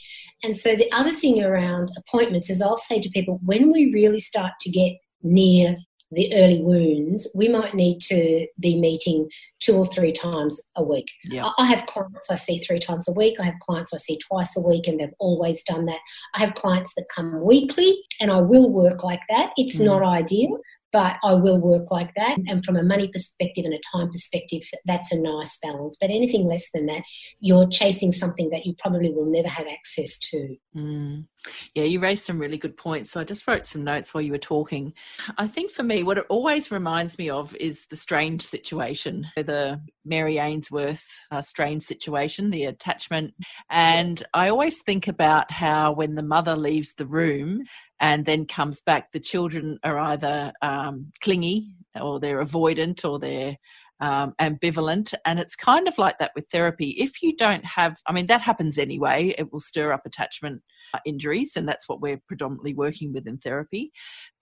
And 0.45 0.57
so 0.57 0.77
the 0.77 0.91
other 0.93 1.13
thing 1.13 1.43
around 1.43 1.91
appointments 1.97 2.51
is 2.51 2.61
I'll 2.61 2.77
say 2.77 3.01
to 3.01 3.11
people 3.11 3.41
when 3.43 3.73
we 3.73 3.91
really 3.93 4.19
start 4.19 4.53
to 4.61 4.71
get 4.71 4.93
near 5.23 5.77
the 6.13 6.33
early 6.35 6.63
wounds, 6.63 7.29
we 7.35 7.49
might 7.49 7.75
need 7.75 8.01
to 8.01 8.47
be 8.61 8.79
meeting 8.79 9.29
two 9.61 9.77
or 9.77 9.87
three 9.87 10.13
times 10.13 10.61
a 10.77 10.83
week. 10.83 11.11
Yeah. 11.25 11.51
I 11.59 11.67
have 11.67 11.87
clients 11.87 12.31
I 12.31 12.35
see 12.35 12.59
three 12.59 12.79
times 12.79 13.09
a 13.09 13.13
week. 13.13 13.41
I 13.41 13.45
have 13.45 13.59
clients 13.61 13.95
I 13.95 13.97
see 13.97 14.19
twice 14.19 14.57
a 14.57 14.61
week, 14.61 14.87
and 14.87 15.01
they've 15.01 15.15
always 15.19 15.63
done 15.63 15.87
that. 15.87 16.01
I 16.35 16.41
have 16.41 16.55
clients 16.55 16.93
that 16.97 17.07
come 17.15 17.45
weekly, 17.45 17.97
and 18.21 18.31
I 18.31 18.41
will 18.41 18.71
work 18.71 19.03
like 19.03 19.23
that. 19.29 19.53
It's 19.57 19.79
mm. 19.79 19.87
not 19.87 20.03
ideal, 20.03 20.59
but 20.93 21.17
I 21.25 21.35
will 21.35 21.59
work 21.59 21.91
like 21.91 22.13
that. 22.17 22.37
And 22.47 22.65
from 22.65 22.77
a 22.77 22.83
money 22.83 23.09
perspective 23.09 23.65
and 23.65 23.75
a 23.75 23.81
time 23.93 24.09
perspective, 24.09 24.61
that's 24.85 25.11
a 25.11 25.19
nice 25.19 25.57
balance. 25.63 25.97
But 26.01 26.11
anything 26.11 26.47
less 26.47 26.69
than 26.75 26.87
that, 26.87 27.03
you're 27.41 27.69
chasing 27.69 28.13
something 28.13 28.51
that 28.51 28.67
you 28.67 28.75
probably 28.79 29.11
will 29.11 29.31
never 29.31 29.49
have 29.49 29.67
access 29.67 30.19
to. 30.19 30.57
Mm. 30.77 31.27
Yeah, 31.75 31.85
you 31.85 32.01
raised 32.01 32.25
some 32.25 32.39
really 32.39 32.59
good 32.59 32.77
points. 32.77 33.11
So 33.11 33.21
I 33.21 33.25
just 33.25 33.47
wrote 33.47 33.67
some 33.67 33.85
notes 33.85 34.15
while 34.15 34.23
you 34.23 34.33
were 34.33 34.39
talking. 34.39 34.93
I 35.39 35.47
think 35.47 35.73
for 35.73 35.83
me, 35.83 36.03
what 36.03 36.19
it 36.19 36.27
always 36.29 36.71
reminds 36.71 37.19
me 37.19 37.31
of 37.31 37.55
is 37.57 37.87
the 37.87 37.97
strange 37.97 38.43
situation, 38.43 39.27
the 39.37 39.81
Mary 40.05 40.39
Ainsworth 40.39 41.05
uh, 41.31 41.43
strange 41.43 41.83
situation, 41.83 42.51
the 42.51 42.65
attachment. 42.65 43.35
And 43.71 44.21
yes. 44.21 44.29
I 44.35 44.49
always 44.49 44.83
think 44.83 45.09
about 45.09 45.51
how 45.51 45.93
when 45.93 46.15
the 46.15 46.23
mother 46.23 46.57
leaves 46.57 46.95
the 46.95 47.07
room, 47.07 47.65
and 48.03 48.25
then 48.25 48.47
comes 48.47 48.81
back, 48.81 49.13
the 49.13 49.21
children 49.21 49.79
are 49.85 49.97
either 49.97 50.53
um, 50.61 51.13
clingy 51.23 51.77
or 52.01 52.19
they're 52.19 52.45
avoidant 52.45 53.09
or 53.09 53.21
they're 53.21 53.57
um, 54.01 54.35
ambivalent. 54.41 55.15
And 55.25 55.39
it's 55.39 55.55
kind 55.55 55.87
of 55.87 55.97
like 55.99 56.19
that 56.19 56.33
with 56.35 56.51
therapy. 56.51 56.97
If 56.99 57.23
you 57.23 57.37
don't 57.37 57.65
have, 57.65 58.01
I 58.09 58.13
mean, 58.13 58.27
that 58.27 58.43
happens 58.43 58.77
anyway, 58.77 59.35
it 59.39 59.53
will 59.53 59.61
stir 59.61 59.93
up 59.93 60.05
attachment 60.05 60.63
Uh, 60.95 60.99
injuries, 61.07 61.57
and 61.57 61.67
that's 61.67 61.89
what 61.89 62.03
we're 62.03 62.21
predominantly 62.29 62.75
working 62.75 63.15
with 63.15 63.27
in 63.27 63.39
therapy. 63.39 63.91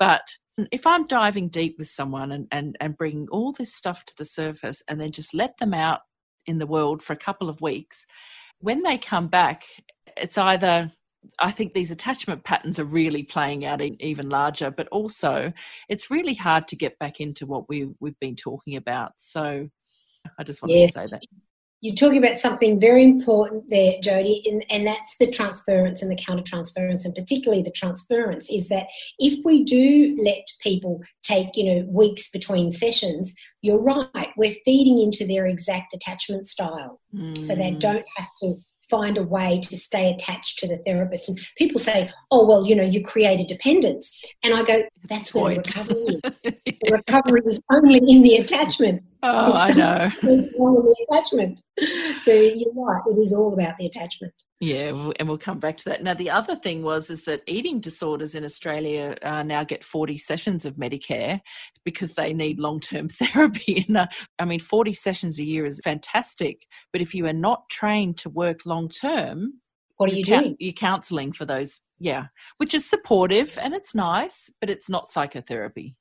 But 0.00 0.22
if 0.72 0.84
I'm 0.84 1.06
diving 1.06 1.48
deep 1.48 1.76
with 1.78 1.86
someone 1.86 2.32
and, 2.32 2.48
and, 2.50 2.76
and 2.80 2.96
bringing 2.96 3.28
all 3.30 3.52
this 3.52 3.72
stuff 3.72 4.04
to 4.06 4.14
the 4.18 4.24
surface 4.24 4.82
and 4.88 5.00
then 5.00 5.12
just 5.12 5.32
let 5.32 5.56
them 5.58 5.72
out 5.72 6.00
in 6.46 6.58
the 6.58 6.66
world 6.66 7.02
for 7.02 7.12
a 7.12 7.16
couple 7.16 7.48
of 7.48 7.60
weeks, 7.60 8.04
when 8.58 8.82
they 8.82 8.98
come 8.98 9.28
back, 9.28 9.62
it's 10.16 10.38
either 10.38 10.90
I 11.38 11.50
think 11.52 11.72
these 11.72 11.90
attachment 11.90 12.42
patterns 12.44 12.78
are 12.78 12.84
really 12.84 13.22
playing 13.22 13.64
out 13.64 13.80
even 13.82 14.28
larger, 14.28 14.70
but 14.70 14.88
also 14.88 15.52
it's 15.88 16.10
really 16.10 16.34
hard 16.34 16.66
to 16.68 16.76
get 16.76 16.98
back 16.98 17.20
into 17.20 17.46
what 17.46 17.68
we 17.68 17.90
we've 18.00 18.18
been 18.20 18.36
talking 18.36 18.76
about. 18.76 19.12
So 19.18 19.68
I 20.38 20.42
just 20.42 20.62
wanted 20.62 20.80
to 20.86 20.92
say 20.92 21.06
that. 21.10 21.22
You're 21.80 21.94
talking 21.94 22.18
about 22.18 22.36
something 22.36 22.78
very 22.78 23.02
important 23.02 23.64
there, 23.68 23.94
Jody, 24.02 24.42
and, 24.46 24.64
and 24.70 24.86
that's 24.86 25.16
the 25.18 25.30
transference 25.30 26.02
and 26.02 26.10
the 26.10 26.16
counter 26.16 26.42
transference, 26.44 27.04
and 27.04 27.14
particularly 27.14 27.62
the 27.62 27.70
transference 27.70 28.50
is 28.50 28.68
that 28.68 28.86
if 29.18 29.42
we 29.44 29.64
do 29.64 30.16
let 30.22 30.44
people 30.60 31.00
take, 31.22 31.56
you 31.56 31.64
know, 31.64 31.86
weeks 31.88 32.28
between 32.28 32.70
sessions, 32.70 33.34
you're 33.62 33.80
right, 33.80 34.28
we're 34.36 34.54
feeding 34.64 34.98
into 34.98 35.26
their 35.26 35.46
exact 35.46 35.94
attachment 35.94 36.46
style. 36.46 37.00
Mm. 37.14 37.42
So 37.42 37.54
they 37.54 37.72
mm. 37.72 37.80
don't 37.80 38.06
have 38.16 38.28
to 38.42 38.56
find 38.90 39.16
a 39.16 39.22
way 39.22 39.60
to 39.64 39.76
stay 39.76 40.10
attached 40.10 40.58
to 40.58 40.68
the 40.68 40.78
therapist. 40.78 41.28
And 41.28 41.38
people 41.56 41.78
say, 41.78 42.10
oh, 42.30 42.46
well, 42.46 42.66
you 42.66 42.74
know, 42.74 42.82
you 42.82 43.02
create 43.02 43.40
a 43.40 43.44
dependence. 43.44 44.18
And 44.42 44.52
I 44.52 44.62
go, 44.64 44.82
that's 45.08 45.32
where 45.32 45.54
the 45.54 45.60
recovery 45.60 45.96
is. 45.96 46.20
the 46.44 46.90
recovery 46.90 47.42
is 47.46 47.60
only 47.70 47.98
in 47.98 48.22
the 48.22 48.36
attachment. 48.36 49.02
Oh, 49.22 49.52
I 49.54 49.72
know. 49.72 50.10
the 50.22 51.06
attachment. 51.10 51.60
So 52.20 52.32
you're 52.32 52.72
right, 52.74 53.02
it 53.06 53.18
is 53.18 53.32
all 53.32 53.52
about 53.52 53.78
the 53.78 53.86
attachment. 53.86 54.32
Yeah, 54.60 55.10
and 55.18 55.26
we'll 55.26 55.38
come 55.38 55.58
back 55.58 55.78
to 55.78 55.88
that. 55.88 56.02
Now, 56.02 56.12
the 56.12 56.28
other 56.28 56.54
thing 56.54 56.82
was 56.82 57.08
is 57.08 57.22
that 57.22 57.40
eating 57.46 57.80
disorders 57.80 58.34
in 58.34 58.44
Australia 58.44 59.16
uh, 59.22 59.42
now 59.42 59.64
get 59.64 59.82
40 59.82 60.18
sessions 60.18 60.66
of 60.66 60.74
Medicare 60.74 61.40
because 61.82 62.12
they 62.12 62.34
need 62.34 62.60
long-term 62.60 63.08
therapy. 63.08 63.86
And 63.88 63.96
uh, 63.96 64.06
I 64.38 64.44
mean, 64.44 64.60
40 64.60 64.92
sessions 64.92 65.38
a 65.38 65.44
year 65.44 65.64
is 65.64 65.80
fantastic, 65.82 66.66
but 66.92 67.00
if 67.00 67.14
you 67.14 67.24
are 67.24 67.32
not 67.32 67.70
trained 67.70 68.18
to 68.18 68.28
work 68.28 68.66
long-term, 68.66 69.54
what 69.96 70.10
are 70.10 70.14
you 70.14 70.24
doing? 70.24 70.56
You're 70.58 70.74
counselling 70.74 71.32
for 71.32 71.46
those, 71.46 71.80
yeah, 71.98 72.26
which 72.58 72.74
is 72.74 72.88
supportive 72.88 73.58
and 73.60 73.72
it's 73.72 73.94
nice, 73.94 74.50
but 74.60 74.68
it's 74.68 74.90
not 74.90 75.08
psychotherapy. 75.08 75.96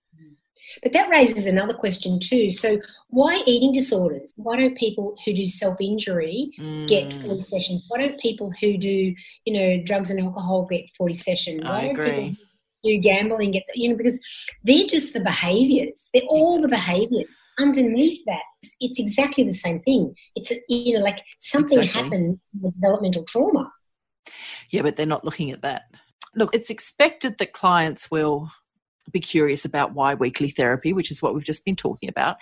But 0.84 0.93
that 0.93 1.10
raises 1.10 1.45
another 1.45 1.74
question 1.74 2.20
too. 2.20 2.49
So, 2.49 2.80
why 3.10 3.41
eating 3.45 3.72
disorders? 3.72 4.34
Why 4.36 4.57
don't 4.57 4.78
people 4.78 5.16
who 5.26 5.34
do 5.34 5.45
self 5.45 5.78
injury 5.82 6.51
mm. 6.60 6.88
get 6.88 7.22
40 7.22 7.41
sessions? 7.41 7.86
Why 7.88 7.99
don't 7.99 8.20
people 8.20 8.51
who 8.62 8.78
do, 8.78 9.14
you 9.45 9.53
know, 9.53 9.84
drugs 9.84 10.10
and 10.10 10.20
alcohol 10.20 10.66
get 10.66 10.89
40 10.97 11.14
sessions? 11.14 11.64
Why 11.64 11.70
I 11.70 11.84
agree. 11.86 12.38
do 12.84 12.97
gambling 12.97 13.51
get, 13.51 13.64
you 13.76 13.89
know, 13.89 13.97
because 13.97 14.20
they're 14.64 14.88
just 14.88 15.14
the 15.14 15.22
behaviors. 15.22 16.10
They're 16.14 16.24
all 16.24 16.62
the 16.62 16.68
behaviors. 16.68 17.39
Underneath 17.60 18.22
that, 18.26 18.43
it's 18.80 18.99
exactly 18.99 19.43
the 19.43 19.53
same 19.53 19.82
thing. 19.82 20.14
It's, 20.36 20.51
you 20.70 20.95
know, 20.95 21.03
like 21.03 21.22
something 21.39 21.80
exactly. 21.80 22.03
happened 22.03 22.39
with 22.62 22.74
developmental 22.76 23.24
trauma. 23.24 23.72
Yeah, 24.70 24.84
but 24.84 24.95
they're 24.95 25.05
not 25.05 25.26
looking 25.26 25.51
at 25.51 25.62
that. 25.64 25.84
Look, 26.36 26.53
it's 26.53 26.70
expected 26.70 27.38
that 27.39 27.53
clients 27.53 28.12
will 28.12 28.51
be 29.12 29.20
curious 29.20 29.66
about 29.66 29.93
why 29.93 30.14
weekly 30.14 30.49
therapy, 30.49 30.93
which 30.93 31.12
is 31.12 31.22
what 31.22 31.34
we've 31.34 31.43
just 31.43 31.66
been 31.66 31.76
talking 31.76 32.10
about. 32.10 32.38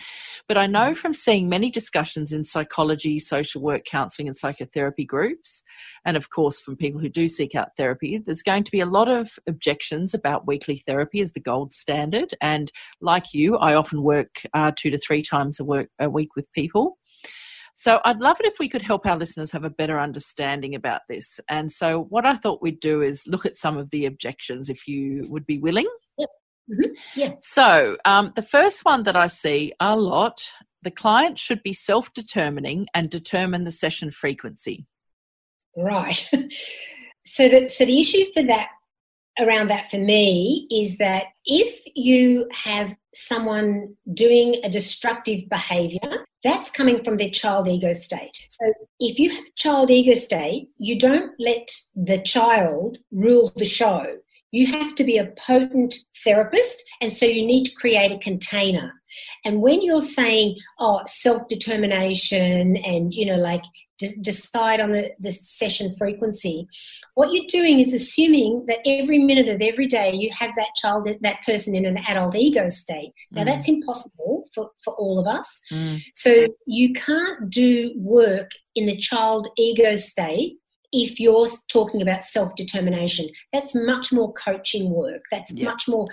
But 0.47 0.57
I 0.57 0.67
know 0.67 0.93
from 0.93 1.13
seeing 1.13 1.49
many 1.49 1.71
discussions 1.71 2.31
in 2.31 2.43
psychology, 2.43 3.19
social 3.19 3.61
work, 3.61 3.85
counseling, 3.85 4.27
and 4.27 4.35
psychotherapy 4.35 5.05
groups, 5.05 5.63
and 6.05 6.17
of 6.17 6.29
course 6.29 6.59
from 6.59 6.75
people 6.75 7.01
who 7.01 7.09
do 7.09 7.27
seek 7.27 7.55
out 7.55 7.75
therapy, 7.77 8.17
there's 8.17 8.43
going 8.43 8.63
to 8.63 8.71
be 8.71 8.79
a 8.79 8.85
lot 8.85 9.07
of 9.07 9.37
objections 9.47 10.13
about 10.13 10.47
weekly 10.47 10.77
therapy 10.77 11.21
as 11.21 11.31
the 11.31 11.39
gold 11.39 11.73
standard. 11.73 12.33
And 12.41 12.71
like 13.01 13.33
you, 13.33 13.57
I 13.57 13.75
often 13.75 14.03
work 14.03 14.43
uh, 14.53 14.71
two 14.75 14.89
to 14.89 14.97
three 14.97 15.21
times 15.21 15.59
a, 15.59 15.65
work, 15.65 15.89
a 15.99 16.09
week 16.09 16.35
with 16.35 16.51
people. 16.53 16.97
So 17.79 17.99
I'd 18.05 18.21
love 18.21 18.39
it 18.39 18.47
if 18.47 18.57
we 18.57 18.69
could 18.69 18.81
help 18.81 19.05
our 19.05 19.15
listeners 19.15 19.51
have 19.51 19.63
a 19.63 19.69
better 19.69 19.99
understanding 19.99 20.73
about 20.73 21.01
this. 21.07 21.39
And 21.47 21.71
so 21.71 22.05
what 22.09 22.25
I 22.25 22.33
thought 22.33 22.59
we'd 22.59 22.79
do 22.79 23.03
is 23.03 23.27
look 23.27 23.45
at 23.45 23.55
some 23.55 23.77
of 23.77 23.91
the 23.91 24.07
objections 24.07 24.67
if 24.67 24.87
you 24.87 25.27
would 25.29 25.45
be 25.45 25.59
willing. 25.59 25.87
Mm-hmm. 26.69 26.91
Yeah. 27.15 27.33
So 27.39 27.97
um, 28.05 28.33
the 28.35 28.41
first 28.41 28.83
one 28.83 29.03
that 29.03 29.15
I 29.15 29.27
see 29.27 29.73
a 29.79 29.95
lot 29.95 30.49
the 30.83 30.91
client 30.91 31.39
should 31.39 31.63
be 31.63 31.73
self 31.73 32.13
determining 32.13 32.87
and 32.93 33.09
determine 33.09 33.63
the 33.63 33.71
session 33.71 34.11
frequency. 34.11 34.85
Right. 35.75 36.29
so, 37.25 37.49
the, 37.49 37.67
so 37.67 37.85
the 37.85 37.99
issue 37.99 38.25
for 38.33 38.43
that 38.43 38.69
around 39.39 39.69
that 39.69 39.89
for 39.91 39.97
me 39.97 40.67
is 40.71 40.97
that 40.97 41.25
if 41.45 41.81
you 41.95 42.47
have 42.53 42.95
someone 43.13 43.95
doing 44.13 44.61
a 44.63 44.69
destructive 44.69 45.49
behavior, 45.49 46.25
that's 46.43 46.71
coming 46.71 47.03
from 47.03 47.17
their 47.17 47.29
child 47.29 47.67
ego 47.67 47.93
state. 47.93 48.39
So 48.49 48.73
if 48.99 49.19
you 49.19 49.29
have 49.31 49.45
a 49.45 49.51
child 49.55 49.91
ego 49.91 50.13
state, 50.13 50.69
you 50.77 50.97
don't 50.97 51.33
let 51.39 51.69
the 51.95 52.19
child 52.19 52.97
rule 53.11 53.51
the 53.55 53.65
show 53.65 54.05
you 54.57 54.67
have 54.67 54.95
to 54.95 55.03
be 55.03 55.17
a 55.17 55.31
potent 55.45 55.95
therapist, 56.23 56.83
and 57.01 57.11
so 57.11 57.25
you 57.25 57.45
need 57.45 57.65
to 57.65 57.75
create 57.75 58.11
a 58.11 58.17
container. 58.17 58.91
And 59.45 59.61
when 59.61 59.81
you're 59.81 60.01
saying, 60.01 60.55
oh, 60.79 61.01
self 61.07 61.47
determination 61.47 62.77
and, 62.77 63.13
you 63.13 63.25
know, 63.25 63.37
like 63.37 63.63
d- 63.97 64.15
decide 64.21 64.81
on 64.81 64.91
the, 64.91 65.11
the 65.19 65.31
session 65.31 65.93
frequency, 65.95 66.67
what 67.15 67.31
you're 67.31 67.45
doing 67.47 67.79
is 67.79 67.93
assuming 67.93 68.65
that 68.67 68.79
every 68.85 69.19
minute 69.19 69.47
of 69.47 69.61
every 69.61 69.87
day 69.87 70.11
you 70.13 70.29
have 70.31 70.51
that 70.55 70.69
child, 70.75 71.07
that 71.21 71.41
person 71.45 71.75
in 71.75 71.85
an 71.85 71.97
adult 72.07 72.35
ego 72.35 72.67
state. 72.67 73.13
Now, 73.31 73.43
mm. 73.43 73.45
that's 73.45 73.69
impossible 73.69 74.43
for, 74.53 74.71
for 74.83 74.93
all 74.95 75.19
of 75.19 75.27
us. 75.27 75.61
Mm. 75.71 76.01
So 76.13 76.47
you 76.65 76.93
can't 76.93 77.49
do 77.49 77.93
work 77.95 78.51
in 78.75 78.85
the 78.85 78.97
child 78.97 79.47
ego 79.57 79.95
state 79.95 80.57
if 81.03 81.19
you're 81.19 81.47
talking 81.69 82.01
about 82.01 82.23
self 82.23 82.55
determination. 82.55 83.27
That's 83.53 83.75
much 83.75 84.11
more 84.11 84.33
coaching 84.33 84.91
work. 84.91 85.23
That's 85.31 85.53
yeah. 85.53 85.65
much 85.65 85.87
more 85.87 86.07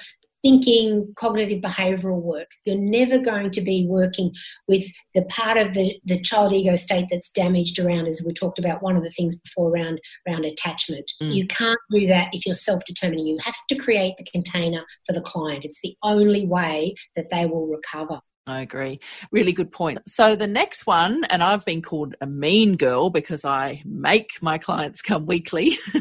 thinking, 0.45 1.11
cognitive 1.16 1.62
behavioral 1.62 2.20
work. 2.20 2.49
You're 2.66 2.76
never 2.76 3.18
going 3.18 3.51
to 3.53 3.62
be 3.62 3.87
working 3.89 4.30
with 4.68 4.85
the 5.14 5.22
part 5.22 5.57
of 5.57 5.72
the, 5.72 5.99
the 6.05 6.20
child 6.20 6.53
ego 6.53 6.74
state 6.74 7.07
that's 7.11 7.30
damaged 7.30 7.78
around, 7.78 8.07
as 8.07 8.22
we 8.24 8.35
talked 8.35 8.59
about 8.59 8.82
one 8.82 8.95
of 8.95 9.03
the 9.03 9.11
things 9.11 9.37
before 9.37 9.70
around, 9.70 10.01
around 10.28 10.45
attachment. 10.45 11.11
Mm. 11.22 11.35
You 11.35 11.47
can't 11.47 11.80
do 11.91 12.07
that 12.09 12.28
if 12.32 12.45
you're 12.45 12.55
self 12.55 12.85
determining. 12.85 13.26
You 13.26 13.39
have 13.43 13.57
to 13.70 13.76
create 13.76 14.16
the 14.18 14.24
container 14.24 14.85
for 15.07 15.14
the 15.14 15.22
client. 15.22 15.64
It's 15.64 15.80
the 15.80 15.97
only 16.03 16.47
way 16.47 16.95
that 17.16 17.30
they 17.30 17.47
will 17.47 17.66
recover. 17.66 18.20
I 18.47 18.61
agree. 18.61 19.01
Really 19.32 19.53
good 19.53 19.72
point. 19.72 20.07
So 20.07 20.36
the 20.36 20.47
next 20.47 20.86
one, 20.86 21.24
and 21.24 21.42
I've 21.42 21.64
been 21.64 21.80
called 21.80 22.14
a 22.20 22.26
mean 22.26 22.76
girl 22.76 23.09
because 23.09 23.45
I 23.45 23.82
make 23.86 24.30
my 24.42 24.59
clients 24.59 25.01
come 25.01 25.24
weekly. 25.24 25.78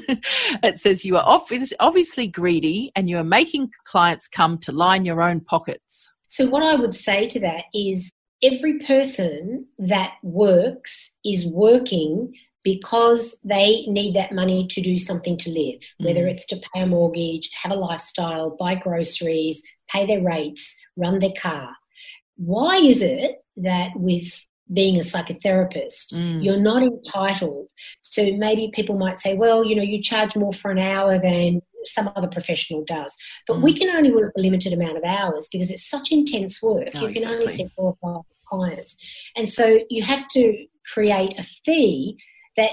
it 0.63 0.77
says 0.77 1.05
you 1.05 1.15
are 1.15 1.41
obviously 1.79 2.27
greedy 2.27 2.91
and 2.95 3.09
you 3.09 3.17
are 3.17 3.23
making 3.23 3.71
clients 3.85 4.27
come 4.27 4.57
to 4.59 4.73
line 4.73 5.05
your 5.05 5.21
own 5.21 5.39
pockets. 5.39 6.11
So 6.27 6.45
what 6.45 6.63
I 6.63 6.75
would 6.75 6.93
say 6.93 7.27
to 7.27 7.39
that 7.39 7.65
is 7.73 8.11
every 8.41 8.79
person 8.79 9.65
that 9.79 10.15
works 10.21 11.15
is 11.23 11.47
working 11.47 12.33
because 12.63 13.39
they 13.45 13.85
need 13.87 14.15
that 14.15 14.33
money 14.33 14.67
to 14.67 14.81
do 14.81 14.97
something 14.97 15.37
to 15.37 15.49
live, 15.49 15.79
mm. 15.79 16.05
whether 16.05 16.27
it's 16.27 16.45
to 16.47 16.61
pay 16.73 16.81
a 16.81 16.87
mortgage, 16.87 17.49
have 17.61 17.71
a 17.71 17.75
lifestyle, 17.75 18.57
buy 18.59 18.75
groceries, 18.75 19.61
pay 19.89 20.05
their 20.05 20.23
rates, 20.23 20.75
run 20.97 21.19
their 21.19 21.33
car 21.37 21.73
why 22.45 22.77
is 22.77 23.01
it 23.01 23.43
that 23.57 23.91
with 23.95 24.45
being 24.71 24.95
a 24.97 24.99
psychotherapist, 25.01 26.13
mm. 26.13 26.43
you're 26.43 26.57
not 26.57 26.83
entitled? 26.83 27.69
So 28.01 28.35
maybe 28.37 28.71
people 28.73 28.97
might 28.97 29.19
say, 29.19 29.35
well, 29.35 29.63
you 29.63 29.75
know, 29.75 29.83
you 29.83 30.01
charge 30.01 30.35
more 30.35 30.53
for 30.53 30.71
an 30.71 30.79
hour 30.79 31.17
than 31.19 31.61
some 31.83 32.09
other 32.15 32.27
professional 32.27 32.83
does. 32.85 33.15
But 33.47 33.57
mm. 33.57 33.63
we 33.63 33.73
can 33.73 33.89
only 33.89 34.11
work 34.11 34.33
a 34.37 34.41
limited 34.41 34.73
amount 34.73 34.97
of 34.97 35.03
hours 35.03 35.49
because 35.51 35.71
it's 35.71 35.89
such 35.89 36.11
intense 36.11 36.61
work. 36.61 36.89
Oh, 36.95 37.01
you 37.01 37.07
can 37.07 37.17
exactly. 37.17 37.35
only 37.35 37.47
see 37.47 37.67
four 37.75 37.95
or 38.01 38.15
five 38.15 38.23
clients. 38.47 38.95
And 39.35 39.49
so 39.49 39.79
you 39.89 40.03
have 40.03 40.27
to 40.29 40.65
create 40.93 41.37
a 41.39 41.43
fee 41.65 42.17
that 42.57 42.71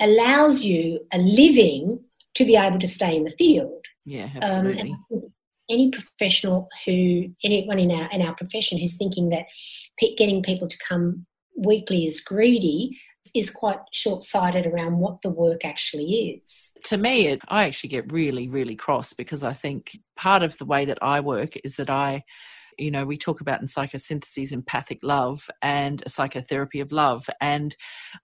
allows 0.00 0.64
you 0.64 1.00
a 1.12 1.18
living 1.18 2.00
to 2.34 2.44
be 2.44 2.56
able 2.56 2.78
to 2.78 2.88
stay 2.88 3.16
in 3.16 3.24
the 3.24 3.30
field. 3.32 3.84
Yeah, 4.06 4.30
absolutely. 4.40 4.94
Um, 5.12 5.32
any 5.68 5.90
professional 5.90 6.68
who 6.84 7.28
anyone 7.44 7.78
in 7.78 7.90
our 7.90 8.08
in 8.10 8.22
our 8.22 8.34
profession 8.34 8.78
who's 8.78 8.96
thinking 8.96 9.28
that 9.30 9.46
getting 10.16 10.42
people 10.42 10.68
to 10.68 10.78
come 10.86 11.26
weekly 11.56 12.04
is 12.04 12.20
greedy 12.20 12.98
is 13.34 13.50
quite 13.50 13.78
short-sighted 13.92 14.66
around 14.66 14.98
what 14.98 15.20
the 15.22 15.28
work 15.28 15.64
actually 15.64 16.40
is. 16.42 16.72
To 16.84 16.96
me, 16.96 17.26
it, 17.26 17.40
I 17.48 17.64
actually 17.64 17.90
get 17.90 18.10
really, 18.10 18.48
really 18.48 18.74
cross 18.74 19.12
because 19.12 19.44
I 19.44 19.52
think 19.52 19.98
part 20.16 20.42
of 20.42 20.56
the 20.56 20.64
way 20.64 20.86
that 20.86 20.98
I 21.02 21.20
work 21.20 21.54
is 21.64 21.76
that 21.76 21.90
I 21.90 22.24
you 22.78 22.90
know, 22.90 23.04
we 23.04 23.16
talk 23.18 23.40
about 23.40 23.60
in 23.60 23.66
psychosynthesis 23.66 24.52
empathic 24.52 25.00
love 25.02 25.48
and 25.62 26.02
a 26.06 26.08
psychotherapy 26.08 26.80
of 26.80 26.92
love. 26.92 27.28
And 27.40 27.76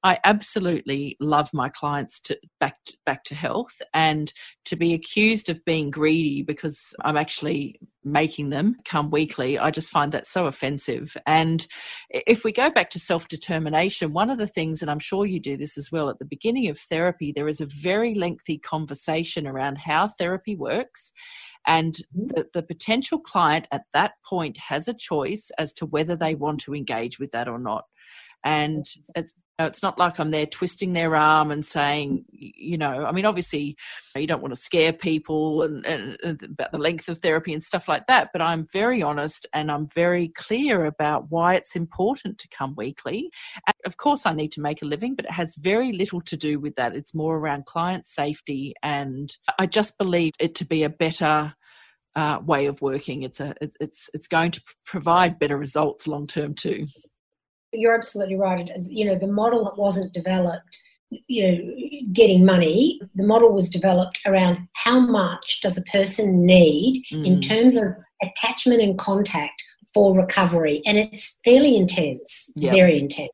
I 0.02 0.18
absolutely 0.24 1.16
love 1.20 1.50
my 1.52 1.68
clients 1.68 2.20
to 2.20 2.38
back 2.60 2.76
to, 2.86 2.96
back 3.04 3.24
to 3.24 3.34
health 3.34 3.80
and 3.92 4.32
to 4.66 4.76
be 4.76 4.94
accused 4.94 5.50
of 5.50 5.64
being 5.64 5.90
greedy 5.90 6.42
because 6.42 6.94
I'm 7.04 7.16
actually 7.16 7.80
making 8.04 8.50
them 8.50 8.76
come 8.84 9.10
weekly. 9.10 9.58
I 9.58 9.70
just 9.70 9.90
find 9.90 10.12
that 10.12 10.26
so 10.26 10.46
offensive. 10.46 11.16
And 11.26 11.66
if 12.10 12.44
we 12.44 12.52
go 12.52 12.70
back 12.70 12.90
to 12.90 12.98
self 12.98 13.28
determination, 13.28 14.12
one 14.12 14.30
of 14.30 14.38
the 14.38 14.46
things, 14.46 14.82
and 14.82 14.90
I'm 14.90 14.98
sure 14.98 15.26
you 15.26 15.40
do 15.40 15.56
this 15.56 15.76
as 15.78 15.90
well, 15.90 16.08
at 16.10 16.18
the 16.18 16.24
beginning 16.24 16.68
of 16.68 16.78
therapy, 16.78 17.32
there 17.34 17.48
is 17.48 17.60
a 17.60 17.66
very 17.66 18.14
lengthy 18.14 18.58
conversation 18.58 19.46
around 19.46 19.78
how 19.78 20.08
therapy 20.08 20.54
works 20.54 21.12
and 21.66 21.94
mm-hmm. 21.94 22.28
the, 22.28 22.48
the 22.52 22.62
potential 22.62 23.18
client 23.18 23.68
at 23.72 23.84
that 23.92 24.12
point 24.24 24.56
has 24.58 24.88
a 24.88 24.94
choice 24.94 25.50
as 25.58 25.72
to 25.74 25.86
whether 25.86 26.16
they 26.16 26.34
want 26.34 26.60
to 26.60 26.74
engage 26.74 27.18
with 27.18 27.32
that 27.32 27.48
or 27.48 27.58
not. 27.58 27.84
And 28.44 28.86
it's 29.14 29.34
it's 29.58 29.82
not 29.82 29.98
like 29.98 30.18
I'm 30.18 30.32
there 30.32 30.46
twisting 30.46 30.92
their 30.92 31.14
arm 31.14 31.52
and 31.52 31.64
saying, 31.64 32.24
you 32.32 32.76
know, 32.76 33.04
I 33.04 33.12
mean, 33.12 33.24
obviously, 33.24 33.76
you 34.16 34.26
don't 34.26 34.42
want 34.42 34.52
to 34.52 34.60
scare 34.60 34.92
people 34.92 35.62
and, 35.62 35.86
and, 35.86 36.18
and, 36.24 36.42
about 36.42 36.72
the 36.72 36.80
length 36.80 37.08
of 37.08 37.18
therapy 37.18 37.52
and 37.52 37.62
stuff 37.62 37.86
like 37.86 38.06
that. 38.08 38.30
But 38.32 38.42
I'm 38.42 38.66
very 38.72 39.00
honest 39.00 39.46
and 39.52 39.70
I'm 39.70 39.86
very 39.86 40.28
clear 40.28 40.86
about 40.86 41.26
why 41.28 41.54
it's 41.54 41.76
important 41.76 42.38
to 42.38 42.48
come 42.48 42.74
weekly. 42.76 43.30
And 43.66 43.74
of 43.86 43.96
course, 43.96 44.26
I 44.26 44.34
need 44.34 44.50
to 44.52 44.60
make 44.60 44.82
a 44.82 44.86
living, 44.86 45.14
but 45.14 45.26
it 45.26 45.30
has 45.30 45.54
very 45.54 45.92
little 45.92 46.20
to 46.22 46.36
do 46.36 46.58
with 46.58 46.74
that. 46.74 46.96
It's 46.96 47.14
more 47.14 47.38
around 47.38 47.66
client 47.66 48.06
safety. 48.06 48.74
And 48.82 49.32
I 49.60 49.66
just 49.66 49.98
believe 49.98 50.32
it 50.40 50.56
to 50.56 50.64
be 50.64 50.82
a 50.82 50.90
better 50.90 51.54
uh, 52.16 52.40
way 52.44 52.66
of 52.66 52.80
working. 52.80 53.22
It's 53.22 53.38
a 53.40 53.54
it's 53.80 54.10
it's 54.14 54.26
going 54.26 54.50
to 54.52 54.62
provide 54.84 55.38
better 55.38 55.56
results 55.56 56.08
long 56.08 56.26
term 56.26 56.54
too. 56.54 56.86
You're 57.74 57.94
absolutely 57.94 58.36
right. 58.36 58.70
You 58.88 59.06
know, 59.06 59.16
the 59.16 59.26
model 59.26 59.72
wasn't 59.76 60.12
developed. 60.12 60.78
You 61.10 61.46
know, 61.46 61.74
getting 62.12 62.44
money. 62.44 63.00
The 63.14 63.26
model 63.26 63.52
was 63.52 63.68
developed 63.68 64.20
around 64.26 64.66
how 64.72 64.98
much 64.98 65.60
does 65.60 65.78
a 65.78 65.82
person 65.82 66.44
need 66.44 67.04
mm. 67.12 67.24
in 67.24 67.40
terms 67.40 67.76
of 67.76 67.84
attachment 68.22 68.82
and 68.82 68.98
contact 68.98 69.62
for 69.92 70.16
recovery, 70.16 70.82
and 70.84 70.98
it's 70.98 71.38
fairly 71.44 71.76
intense. 71.76 72.50
Yep. 72.56 72.74
very 72.74 72.98
intense. 72.98 73.30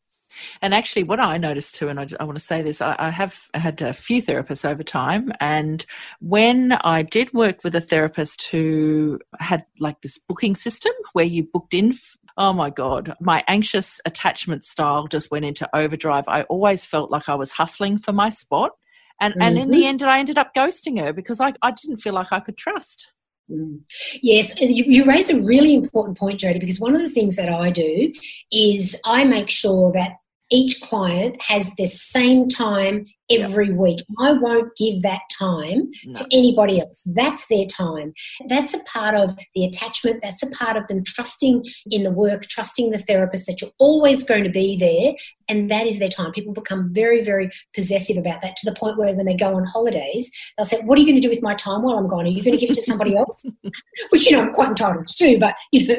And 0.62 0.74
actually, 0.74 1.02
what 1.04 1.20
I 1.20 1.38
noticed 1.38 1.74
too, 1.74 1.88
and 1.88 2.00
I, 2.00 2.06
I 2.18 2.24
want 2.24 2.38
to 2.38 2.44
say 2.44 2.62
this, 2.62 2.80
I, 2.80 2.96
I, 2.98 3.10
have 3.10 3.48
had 3.54 3.82
a 3.82 3.92
few 3.92 4.22
therapists 4.22 4.68
over 4.68 4.82
time. 4.82 5.32
And 5.40 5.84
when 6.20 6.72
I 6.72 7.02
did 7.02 7.32
work 7.32 7.64
with 7.64 7.74
a 7.74 7.80
therapist 7.80 8.48
who 8.48 9.18
had 9.38 9.64
like 9.78 10.00
this 10.02 10.18
booking 10.18 10.56
system 10.56 10.92
where 11.12 11.24
you 11.24 11.42
booked 11.52 11.74
in 11.74 11.92
oh 12.40 12.52
my 12.52 12.70
god 12.70 13.14
my 13.20 13.44
anxious 13.46 14.00
attachment 14.06 14.64
style 14.64 15.06
just 15.06 15.30
went 15.30 15.44
into 15.44 15.68
overdrive 15.76 16.24
i 16.26 16.42
always 16.44 16.84
felt 16.84 17.10
like 17.10 17.28
i 17.28 17.34
was 17.34 17.52
hustling 17.52 17.98
for 17.98 18.12
my 18.12 18.28
spot 18.28 18.72
and 19.20 19.34
mm-hmm. 19.34 19.42
and 19.42 19.58
in 19.58 19.70
the 19.70 19.78
mm-hmm. 19.78 19.86
end 19.86 20.02
i 20.02 20.18
ended 20.18 20.38
up 20.38 20.52
ghosting 20.56 20.98
her 20.98 21.12
because 21.12 21.40
i, 21.40 21.52
I 21.62 21.70
didn't 21.70 21.98
feel 21.98 22.14
like 22.14 22.32
i 22.32 22.40
could 22.40 22.56
trust 22.56 23.06
mm. 23.48 23.78
Yes, 24.22 24.58
you, 24.60 24.84
you 24.86 25.04
raise 25.04 25.28
a 25.28 25.40
really 25.40 25.74
important 25.74 26.16
point, 26.16 26.38
Jody, 26.38 26.60
because 26.60 26.78
one 26.78 26.94
of 26.94 27.02
the 27.02 27.10
things 27.10 27.34
that 27.34 27.48
I 27.48 27.70
do 27.70 28.12
is 28.52 28.96
I 29.04 29.24
make 29.24 29.50
sure 29.50 29.90
that 29.92 30.12
each 30.50 30.80
client 30.80 31.40
has 31.42 31.74
the 31.74 31.86
same 31.86 32.48
time 32.48 33.06
every 33.30 33.68
yep. 33.68 33.76
week. 33.76 34.00
I 34.18 34.32
won't 34.32 34.74
give 34.76 35.02
that 35.02 35.20
time 35.38 35.90
no. 36.04 36.14
to 36.14 36.26
anybody 36.32 36.80
else. 36.80 37.02
That's 37.14 37.46
their 37.46 37.66
time. 37.66 38.12
That's 38.48 38.74
a 38.74 38.80
part 38.80 39.14
of 39.14 39.36
the 39.54 39.64
attachment. 39.64 40.20
That's 40.22 40.42
a 40.42 40.50
part 40.50 40.76
of 40.76 40.86
them 40.88 41.04
trusting 41.04 41.64
in 41.90 42.02
the 42.02 42.10
work, 42.10 42.42
trusting 42.42 42.90
the 42.90 42.98
therapist 42.98 43.46
that 43.46 43.60
you're 43.60 43.70
always 43.78 44.24
going 44.24 44.44
to 44.44 44.50
be 44.50 44.76
there. 44.76 45.14
And 45.48 45.70
that 45.70 45.86
is 45.86 45.98
their 45.98 46.08
time. 46.08 46.32
People 46.32 46.52
become 46.52 46.92
very, 46.92 47.22
very 47.22 47.50
possessive 47.74 48.16
about 48.16 48.40
that 48.42 48.56
to 48.56 48.70
the 48.70 48.76
point 48.76 48.98
where 48.98 49.14
when 49.14 49.26
they 49.26 49.36
go 49.36 49.54
on 49.54 49.64
holidays, 49.64 50.30
they'll 50.56 50.64
say, 50.64 50.80
What 50.82 50.98
are 50.98 51.00
you 51.00 51.06
going 51.06 51.20
to 51.20 51.26
do 51.26 51.30
with 51.30 51.42
my 51.42 51.54
time 51.54 51.82
while 51.82 51.98
I'm 51.98 52.08
gone? 52.08 52.26
Are 52.26 52.28
you 52.28 52.42
going 52.42 52.56
to 52.56 52.60
give 52.60 52.70
it 52.70 52.74
to 52.74 52.82
somebody 52.82 53.16
else? 53.16 53.44
Which, 54.10 54.26
you 54.26 54.32
know, 54.32 54.42
I'm 54.42 54.52
quite 54.52 54.68
entitled 54.68 55.08
to 55.08 55.16
do, 55.16 55.38
but, 55.38 55.54
you 55.72 55.86
know, 55.86 55.96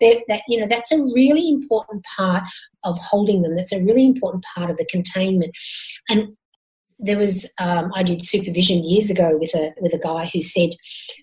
that, 0.00 0.42
you 0.48 0.60
know, 0.60 0.66
that's 0.66 0.92
a 0.92 0.98
really 0.98 1.48
important 1.48 2.04
part 2.16 2.42
of 2.84 2.98
holding 2.98 3.42
them. 3.42 3.54
That's 3.54 3.72
a 3.72 3.82
really 3.82 4.04
important 4.04 4.44
part 4.54 4.70
of 4.70 4.76
the 4.76 4.86
containment. 4.86 5.52
And 6.08 6.36
there 6.98 7.18
was 7.18 7.50
um, 7.58 7.90
I 7.94 8.02
did 8.02 8.24
supervision 8.24 8.84
years 8.84 9.10
ago 9.10 9.36
with 9.36 9.54
a 9.54 9.72
with 9.80 9.94
a 9.94 9.98
guy 9.98 10.30
who 10.32 10.40
said, 10.40 10.70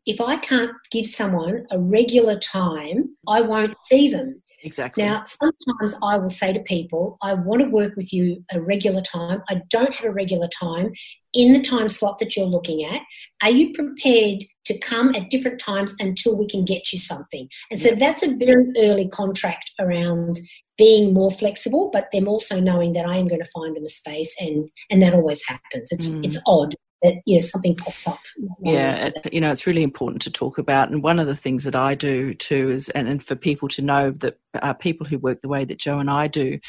if 0.06 0.22
I 0.22 0.38
can't 0.38 0.72
give 0.92 1.08
someone 1.08 1.66
a 1.72 1.80
regular 1.80 2.38
time, 2.40 3.16
I 3.28 3.42
won't 3.42 3.76
see 3.86 4.10
them. 4.10 4.42
Exactly. 4.64 5.04
Now, 5.04 5.24
sometimes 5.26 5.96
I 6.02 6.18
will 6.18 6.30
say 6.30 6.52
to 6.52 6.60
people, 6.62 7.20
I 7.22 7.36
want 7.36 7.62
to 7.62 7.70
work 7.70 7.96
with 7.96 8.12
you 8.12 8.44
a 8.52 8.60
regular 8.60 9.02
time. 9.02 9.44
I 9.48 9.62
don't 9.70 9.94
have 9.94 10.06
a 10.06 10.12
regular 10.12 10.48
time 10.48 10.92
in 11.36 11.52
the 11.52 11.62
time 11.62 11.90
slot 11.90 12.18
that 12.20 12.36
you're 12.36 12.46
looking 12.46 12.84
at. 12.84 13.02
Are 13.44 13.52
you 13.52 13.74
prepared 13.74 14.40
to 14.66 14.80
come 14.80 15.14
at 15.14 15.30
different 15.30 15.60
times 15.60 15.94
until 16.00 16.38
we 16.38 16.48
can 16.48 16.64
get 16.64 16.92
you 16.94 16.98
something? 16.98 17.50
And 17.70 17.80
so 17.80 17.94
that's 17.94 18.24
a 18.24 18.34
very 18.34 18.66
early 18.78 19.10
contract 19.10 19.72
around 19.80 20.40
being 20.78 21.14
more 21.14 21.32
flexible, 21.32 21.90
but 21.92 22.08
them 22.12 22.28
also 22.28 22.60
knowing 22.60 22.94
that 22.94 23.06
I 23.06 23.18
am 23.18 23.28
going 23.28 23.42
to 23.42 23.50
find 23.54 23.76
them 23.76 23.86
a 23.86 23.90
space, 23.90 24.36
and 24.40 24.70
and 24.90 25.04
that 25.04 25.14
always 25.14 25.44
happens. 25.46 25.90
It's 25.92 26.08
mm. 26.08 26.26
it's 26.26 26.38
odd 26.48 26.76
that 27.02 27.16
you 27.26 27.36
know 27.36 27.42
something 27.42 27.76
pops 27.76 28.08
up. 28.08 28.20
Yeah, 28.62 29.08
it, 29.08 29.34
you 29.34 29.42
know 29.42 29.52
it's 29.52 29.68
really 29.68 29.84
important 29.84 30.22
to 30.24 30.32
talk 30.32 30.58
about, 30.58 30.90
and 30.90 31.04
one 31.04 31.20
of 31.20 31.28
the 31.28 31.36
things 31.36 31.64
that 31.66 31.76
I 31.76 31.96
do 31.96 32.34
too 32.34 32.72
is, 32.72 32.90
and, 32.90 33.08
and 33.08 33.24
for 33.24 33.36
people 33.36 33.68
to 33.70 33.82
know 33.82 34.12
that 34.12 34.38
uh, 34.62 34.74
people 34.74 35.06
who 35.06 35.18
work 35.18 35.42
the 35.42 35.50
way 35.50 35.66
that 35.66 35.80
Jo 35.80 36.00
and 36.00 36.10
I 36.10 36.28
do, 36.28 36.60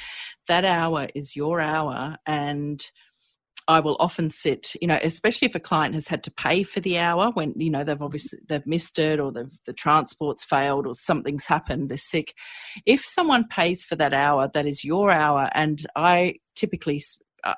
that 0.49 0.65
hour 0.65 1.09
is 1.15 1.35
your 1.35 1.61
hour, 1.61 2.17
and 2.27 2.85
I 3.69 3.81
will 3.81 3.97
often 3.99 4.31
sit, 4.31 4.75
you 4.81 4.87
know, 4.87 4.99
especially 5.03 5.49
if 5.49 5.55
a 5.55 5.61
client 5.61 5.95
has 5.95 6.07
had 6.07 6.23
to 6.25 6.31
pay 6.31 6.63
for 6.63 6.81
the 6.81 6.99
hour 6.99 7.31
when, 7.33 7.53
you 7.57 7.71
know, 7.71 7.83
they've 7.83 8.01
obviously 8.01 8.39
they've 8.49 8.67
missed 8.67 8.99
it 8.99 9.19
or 9.19 9.33
the 9.33 9.51
the 9.65 9.73
transport's 9.73 10.45
failed 10.45 10.87
or 10.87 10.95
something's 10.95 11.47
happened, 11.47 11.89
they're 11.89 11.99
sick. 11.99 12.35
If 12.87 13.05
someone 13.05 13.49
pays 13.49 13.85
for 13.85 13.97
that 13.97 14.15
hour, 14.15 14.49
that 14.55 14.67
is 14.67 14.85
your 14.85 15.11
hour. 15.11 15.51
And 15.55 15.85
I 15.97 16.37
typically 16.55 17.03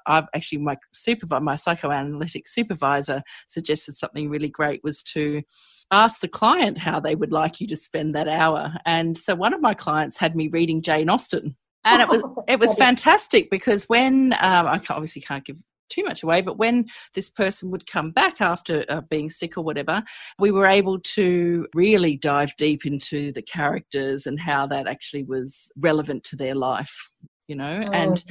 I've 0.07 0.27
actually 0.35 0.59
my 0.59 0.77
supervisor, 0.93 1.41
my 1.41 1.57
psychoanalytic 1.57 2.47
supervisor 2.47 3.23
suggested 3.47 3.97
something 3.97 4.29
really 4.29 4.49
great 4.49 4.83
was 4.85 5.03
to 5.15 5.43
ask 5.91 6.21
the 6.21 6.29
client 6.29 6.79
how 6.79 7.01
they 7.01 7.15
would 7.15 7.33
like 7.33 7.61
you 7.61 7.67
to 7.69 7.77
spend 7.77 8.15
that 8.15 8.29
hour. 8.29 8.75
And 8.85 9.17
so 9.17 9.35
one 9.35 9.55
of 9.55 9.61
my 9.61 9.75
clients 9.75 10.17
had 10.17 10.37
me 10.37 10.49
reading 10.49 10.83
Jane 10.83 11.09
Austen. 11.09 11.57
And 11.85 12.03
it 12.03 12.09
was 12.09 12.23
it 12.49 12.59
was 12.59 12.75
fantastic 12.75 13.51
because 13.51 13.85
when 13.89 14.35
um, 14.41 14.67
I 14.67 14.81
obviously 14.91 15.23
can't 15.23 15.45
give 15.45 15.57
too 15.89 16.05
much 16.05 16.23
away, 16.23 16.41
but 16.41 16.59
when 16.59 16.87
this 17.15 17.29
person 17.29 17.71
would 17.71 17.87
come 17.87 18.11
back 18.11 18.41
after 18.41 18.85
uh, 18.89 19.01
being 19.03 19.31
sick 19.31 19.57
or 19.57 19.63
whatever, 19.63 20.03
we 20.39 20.51
were 20.51 20.67
able 20.67 20.99
to 21.01 21.67
really 21.75 22.17
dive 22.17 22.55
deep 22.57 22.87
into 22.87 23.33
the 23.33 23.43
characters 23.43 24.27
and 24.27 24.39
how 24.41 24.67
that 24.67 24.87
actually 24.87 25.23
was 25.23 25.71
relevant 25.79 26.25
to 26.25 26.37
their 26.37 26.55
life, 26.55 27.11
you 27.47 27.57
know, 27.57 27.81
oh. 27.83 27.91
and 27.93 28.25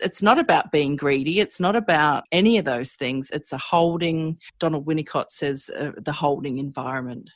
it's 0.00 0.22
not 0.22 0.38
about 0.38 0.72
being 0.72 0.96
greedy. 0.96 1.40
It's 1.40 1.60
not 1.60 1.76
about 1.76 2.24
any 2.32 2.58
of 2.58 2.64
those 2.64 2.92
things. 2.92 3.30
It's 3.30 3.52
a 3.52 3.58
holding, 3.58 4.38
Donald 4.58 4.86
Winnicott 4.86 5.30
says, 5.30 5.70
uh, 5.78 5.92
the 5.98 6.12
holding 6.12 6.58
environment. 6.58 7.30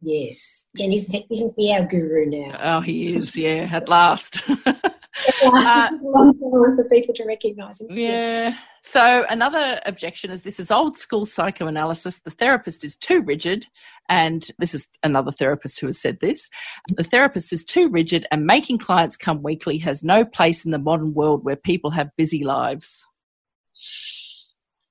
Yes. 0.00 0.68
And 0.78 0.92
isn't, 0.92 1.24
isn't 1.30 1.54
he 1.56 1.72
our 1.72 1.86
guru 1.86 2.26
now? 2.26 2.58
Oh, 2.60 2.80
he 2.80 3.14
is, 3.14 3.36
yeah, 3.36 3.68
at 3.70 3.88
last. 3.88 4.42
uh, 5.42 5.90
for 6.00 6.88
people 6.90 7.14
to 7.14 7.24
recognise 7.24 7.80
him. 7.80 7.88
Yeah. 7.90 8.56
So 8.82 9.24
another 9.28 9.80
objection 9.86 10.30
is 10.30 10.42
this 10.42 10.58
is 10.58 10.70
old 10.70 10.96
school 10.96 11.24
psychoanalysis. 11.24 12.20
The 12.20 12.30
therapist 12.30 12.84
is 12.84 12.96
too 12.96 13.22
rigid, 13.22 13.66
and 14.08 14.48
this 14.58 14.74
is 14.74 14.88
another 15.02 15.30
therapist 15.30 15.80
who 15.80 15.86
has 15.86 16.00
said 16.00 16.20
this. 16.20 16.48
The 16.96 17.04
therapist 17.04 17.52
is 17.52 17.64
too 17.64 17.88
rigid, 17.88 18.26
and 18.30 18.46
making 18.46 18.78
clients 18.78 19.16
come 19.16 19.42
weekly 19.42 19.78
has 19.78 20.02
no 20.02 20.24
place 20.24 20.64
in 20.64 20.70
the 20.70 20.78
modern 20.78 21.14
world 21.14 21.44
where 21.44 21.56
people 21.56 21.90
have 21.90 22.10
busy 22.16 22.42
lives. 22.42 23.06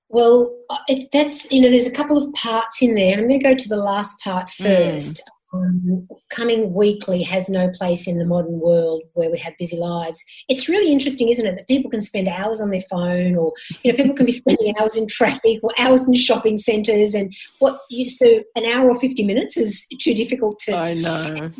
Well, 0.09 0.57
it, 0.88 1.09
that's 1.13 1.49
you 1.51 1.61
know, 1.61 1.69
there's 1.69 1.88
a 1.88 1.91
couple 1.91 2.17
of 2.17 2.34
parts 2.34 2.82
in 2.82 2.95
there. 2.95 3.13
and 3.13 3.22
I'm 3.22 3.28
going 3.28 3.39
to 3.39 3.47
go 3.47 3.55
to 3.55 3.69
the 3.69 3.78
last 3.78 4.19
part 4.19 4.51
hmm. 4.57 4.63
first. 4.63 5.15
Mm 5.15 5.32
um, 5.54 6.08
coming 6.30 6.74
weekly 6.74 7.24
has 7.24 7.49
no 7.49 7.70
place 7.70 8.08
in 8.08 8.18
the 8.18 8.26
modern 8.26 8.60
world 8.60 9.04
where 9.14 9.30
we 9.30 9.38
have 9.39 9.54
busy 9.58 9.78
lives. 9.78 10.24
It's 10.47 10.70
really 10.70 10.91
interesting, 10.91 11.30
isn't 11.30 11.45
it, 11.45 11.56
that 11.56 11.68
people 11.68 11.91
can 11.91 12.02
spend 12.02 12.28
hours 12.28 12.62
on 12.62 12.70
their 12.70 12.84
phone, 12.89 13.36
or 13.36 13.54
you 13.84 13.91
know, 13.91 13.97
people 13.97 14.16
can 14.16 14.26
be 14.26 14.32
spending 14.32 14.74
hours 14.80 14.95
in 14.95 15.08
traffic 15.08 15.60
or 15.62 15.72
hours 15.78 16.08
in 16.08 16.14
shopping 16.14 16.58
centres, 16.58 17.14
and 17.14 17.34
what 17.60 17.82
you 17.89 18.10
so 18.10 18.43
an 18.56 18.66
hour 18.66 18.89
or 18.89 18.95
fifty 18.95 19.24
minutes 19.24 19.58
is 19.58 19.86
too 19.99 20.14
difficult 20.14 20.60
to. 20.60 20.76
I 20.76 20.93
know 20.93 21.52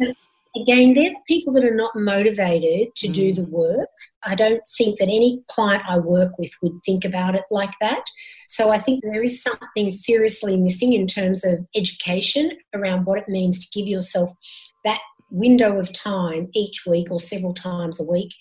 again, 0.56 0.94
they're 0.94 1.12
the 1.12 1.16
people 1.28 1.54
that 1.54 1.64
are 1.64 1.76
not 1.76 1.96
motivated 1.96 2.94
to 2.96 3.08
mm. 3.08 3.14
do 3.14 3.34
the 3.34 3.44
work. 3.44 3.90
I 4.24 4.36
don't 4.36 4.62
think 4.78 5.00
that 5.00 5.06
any 5.06 5.44
client 5.48 5.84
I 5.88 5.98
work 5.98 6.38
with 6.38 6.52
would 6.62 6.80
think 6.86 7.06
about 7.06 7.36
it 7.36 7.44
like 7.50 7.74
that. 7.82 8.04
So 8.48 8.70
I 8.70 8.78
think 8.78 9.04
there 9.04 9.24
is 9.24 9.42
something 9.42 9.92
seriously 9.92 10.58
missing 10.58 10.94
in 10.94 11.08
terms 11.08 11.46
of 11.46 11.66
education 11.76 12.52
around 12.74 13.06
what 13.06 13.20
it 13.20 13.30
means 13.30 13.60
to 13.60 13.80
give 13.80 13.88
yourself 13.88 14.32
that 14.84 15.00
window 15.30 15.80
of 15.80 15.94
time 15.94 16.50
each 16.54 16.84
week 16.86 17.10
or 17.10 17.20
several 17.20 17.54
times 17.54 18.00
a 18.00 18.04
week 18.04 18.34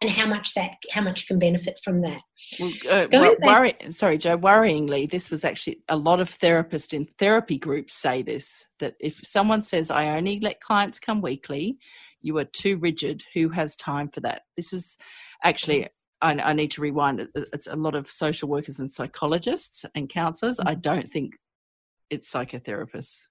and 0.00 0.10
how 0.10 0.26
much 0.26 0.54
that 0.54 0.76
how 0.90 1.02
much 1.02 1.26
can 1.26 1.38
benefit 1.38 1.80
from 1.84 2.00
that. 2.02 2.20
Well, 2.58 2.72
uh, 2.88 3.06
wor- 3.12 3.36
worry, 3.42 3.74
sorry, 3.90 4.18
Jo. 4.18 4.36
Worryingly, 4.36 5.10
this 5.10 5.30
was 5.30 5.44
actually 5.44 5.82
a 5.88 5.96
lot 5.96 6.20
of 6.20 6.30
therapists 6.30 6.92
in 6.92 7.06
therapy 7.18 7.58
groups 7.58 7.94
say 7.94 8.22
this 8.22 8.64
that 8.78 8.94
if 9.00 9.20
someone 9.24 9.62
says, 9.62 9.90
"I 9.90 10.16
only 10.16 10.40
let 10.40 10.60
clients 10.60 10.98
come 10.98 11.20
weekly," 11.20 11.78
you 12.20 12.36
are 12.38 12.44
too 12.44 12.76
rigid. 12.78 13.24
Who 13.34 13.50
has 13.50 13.76
time 13.76 14.08
for 14.08 14.20
that? 14.20 14.42
This 14.56 14.72
is 14.72 14.96
actually. 15.44 15.88
I, 16.22 16.32
I 16.34 16.52
need 16.52 16.70
to 16.72 16.82
rewind. 16.82 17.28
It's 17.34 17.66
a 17.66 17.76
lot 17.76 17.94
of 17.94 18.10
social 18.10 18.46
workers 18.46 18.78
and 18.78 18.92
psychologists 18.92 19.86
and 19.94 20.06
counselors. 20.06 20.58
Mm-hmm. 20.58 20.68
I 20.68 20.74
don't 20.74 21.08
think 21.08 21.32
it's 22.10 22.30
psychotherapists. 22.30 23.28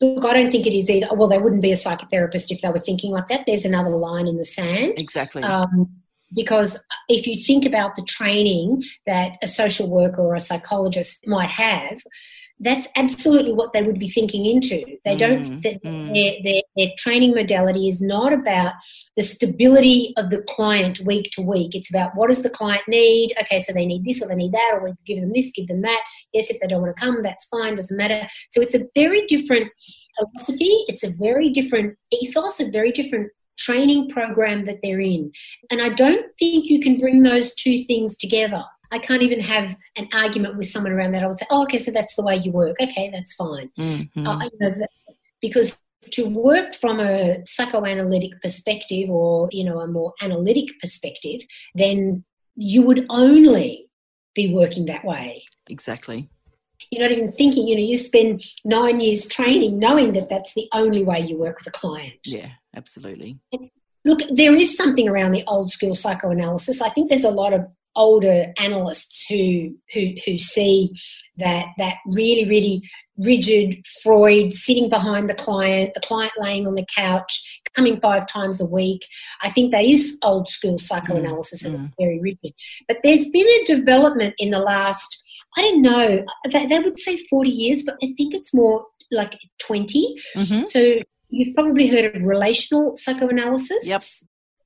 Look, 0.00 0.24
I 0.24 0.34
don't 0.34 0.50
think 0.50 0.66
it 0.66 0.72
is 0.72 0.90
either. 0.90 1.08
Well, 1.12 1.28
they 1.28 1.38
wouldn't 1.38 1.62
be 1.62 1.72
a 1.72 1.76
psychotherapist 1.76 2.50
if 2.50 2.60
they 2.60 2.68
were 2.68 2.78
thinking 2.78 3.12
like 3.12 3.28
that. 3.28 3.44
There's 3.46 3.64
another 3.64 3.90
line 3.90 4.26
in 4.26 4.36
the 4.36 4.44
sand. 4.44 4.94
Exactly. 4.96 5.42
Um, 5.42 5.90
because 6.34 6.82
if 7.08 7.26
you 7.26 7.36
think 7.36 7.64
about 7.64 7.94
the 7.94 8.02
training 8.02 8.82
that 9.06 9.38
a 9.42 9.48
social 9.48 9.88
worker 9.88 10.22
or 10.22 10.34
a 10.34 10.40
psychologist 10.40 11.26
might 11.26 11.50
have, 11.50 12.02
that's 12.60 12.88
absolutely 12.96 13.52
what 13.52 13.72
they 13.72 13.82
would 13.82 13.98
be 13.98 14.08
thinking 14.08 14.46
into. 14.46 14.82
They 15.04 15.16
don't. 15.16 15.42
Mm, 15.42 15.62
their, 15.62 15.74
mm. 15.74 16.14
Their, 16.14 16.34
their, 16.42 16.62
their 16.76 16.94
training 16.96 17.34
modality 17.34 17.88
is 17.88 18.00
not 18.00 18.32
about 18.32 18.72
the 19.16 19.22
stability 19.22 20.14
of 20.16 20.30
the 20.30 20.42
client 20.48 21.00
week 21.00 21.30
to 21.32 21.42
week. 21.42 21.74
It's 21.74 21.90
about 21.90 22.12
what 22.14 22.28
does 22.28 22.42
the 22.42 22.50
client 22.50 22.82
need. 22.88 23.34
Okay, 23.40 23.58
so 23.58 23.72
they 23.72 23.84
need 23.84 24.04
this 24.04 24.22
or 24.22 24.28
they 24.28 24.34
need 24.34 24.52
that, 24.52 24.70
or 24.72 24.84
we 24.84 24.92
give 25.04 25.20
them 25.20 25.32
this, 25.34 25.52
give 25.52 25.66
them 25.66 25.82
that. 25.82 26.02
Yes, 26.32 26.50
if 26.50 26.58
they 26.60 26.66
don't 26.66 26.82
want 26.82 26.96
to 26.96 27.00
come, 27.00 27.22
that's 27.22 27.44
fine. 27.46 27.74
Doesn't 27.74 27.96
matter. 27.96 28.26
So 28.50 28.60
it's 28.62 28.74
a 28.74 28.86
very 28.94 29.26
different 29.26 29.70
philosophy. 30.18 30.84
It's 30.88 31.04
a 31.04 31.10
very 31.10 31.50
different 31.50 31.96
ethos. 32.10 32.60
A 32.60 32.70
very 32.70 32.90
different 32.90 33.30
training 33.58 34.08
program 34.10 34.64
that 34.66 34.78
they're 34.82 35.00
in. 35.00 35.32
And 35.70 35.80
I 35.80 35.90
don't 35.90 36.26
think 36.38 36.66
you 36.66 36.80
can 36.80 36.98
bring 36.98 37.22
those 37.22 37.54
two 37.54 37.84
things 37.84 38.16
together. 38.16 38.62
I 38.92 38.98
can't 38.98 39.22
even 39.22 39.40
have 39.40 39.76
an 39.96 40.08
argument 40.12 40.56
with 40.56 40.66
someone 40.66 40.92
around 40.92 41.12
that. 41.12 41.22
I 41.22 41.26
would 41.26 41.38
say, 41.38 41.46
oh, 41.50 41.62
okay, 41.64 41.78
so 41.78 41.90
that's 41.90 42.14
the 42.14 42.22
way 42.22 42.36
you 42.36 42.52
work. 42.52 42.76
Okay, 42.80 43.10
that's 43.12 43.34
fine. 43.34 43.70
Mm-hmm. 43.78 44.26
Uh, 44.26 44.44
you 44.44 44.50
know, 44.60 44.70
that, 44.70 44.88
because 45.40 45.78
to 46.12 46.28
work 46.28 46.74
from 46.74 47.00
a 47.00 47.44
psychoanalytic 47.46 48.40
perspective 48.40 49.10
or, 49.10 49.48
you 49.50 49.64
know, 49.64 49.80
a 49.80 49.86
more 49.86 50.14
analytic 50.22 50.66
perspective, 50.80 51.40
then 51.74 52.24
you 52.54 52.82
would 52.82 53.06
only 53.10 53.88
be 54.34 54.52
working 54.52 54.86
that 54.86 55.04
way. 55.04 55.44
Exactly. 55.68 56.28
You're 56.90 57.02
not 57.02 57.10
even 57.10 57.32
thinking, 57.32 57.66
you 57.66 57.76
know, 57.76 57.82
you 57.82 57.96
spend 57.96 58.44
nine 58.64 59.00
years 59.00 59.26
training 59.26 59.78
knowing 59.78 60.12
that 60.12 60.28
that's 60.28 60.54
the 60.54 60.68
only 60.72 61.02
way 61.02 61.20
you 61.20 61.36
work 61.36 61.58
with 61.58 61.66
a 61.66 61.70
client. 61.70 62.14
Yeah, 62.24 62.50
absolutely. 62.76 63.38
Look, 64.04 64.20
there 64.30 64.54
is 64.54 64.76
something 64.76 65.08
around 65.08 65.32
the 65.32 65.42
old 65.48 65.70
school 65.72 65.94
psychoanalysis. 65.94 66.80
I 66.80 66.90
think 66.90 67.08
there's 67.08 67.24
a 67.24 67.30
lot 67.30 67.52
of 67.52 67.66
older 67.96 68.52
analysts 68.58 69.26
who 69.28 69.74
who 69.92 70.12
who 70.24 70.38
see 70.38 70.92
that 71.38 71.66
that 71.78 71.96
really 72.06 72.48
really 72.48 72.82
rigid 73.18 73.82
Freud 74.02 74.52
sitting 74.52 74.88
behind 74.88 75.28
the 75.28 75.34
client, 75.34 75.94
the 75.94 76.00
client 76.00 76.32
laying 76.38 76.66
on 76.66 76.74
the 76.74 76.86
couch, 76.94 77.60
coming 77.74 78.00
five 78.00 78.26
times 78.26 78.60
a 78.60 78.66
week. 78.66 79.06
I 79.42 79.50
think 79.50 79.70
that 79.72 79.84
is 79.84 80.18
old 80.22 80.48
school 80.48 80.78
psychoanalysis 80.78 81.62
mm, 81.62 81.66
and 81.66 81.78
mm. 81.78 81.92
very 81.98 82.20
rigid. 82.20 82.54
But 82.88 82.98
there's 83.02 83.28
been 83.28 83.46
a 83.46 83.64
development 83.64 84.34
in 84.38 84.50
the 84.50 84.58
last, 84.58 85.24
I 85.56 85.62
don't 85.62 85.82
know, 85.82 86.24
they, 86.50 86.66
they 86.66 86.78
would 86.80 86.98
say 86.98 87.16
40 87.16 87.50
years, 87.50 87.82
but 87.84 87.96
I 88.02 88.12
think 88.16 88.34
it's 88.34 88.54
more 88.54 88.84
like 89.10 89.38
20. 89.58 90.14
Mm-hmm. 90.36 90.64
So 90.64 90.98
you've 91.28 91.54
probably 91.54 91.86
heard 91.86 92.16
of 92.16 92.26
relational 92.26 92.96
psychoanalysis. 92.96 93.86
Yep. 93.86 94.02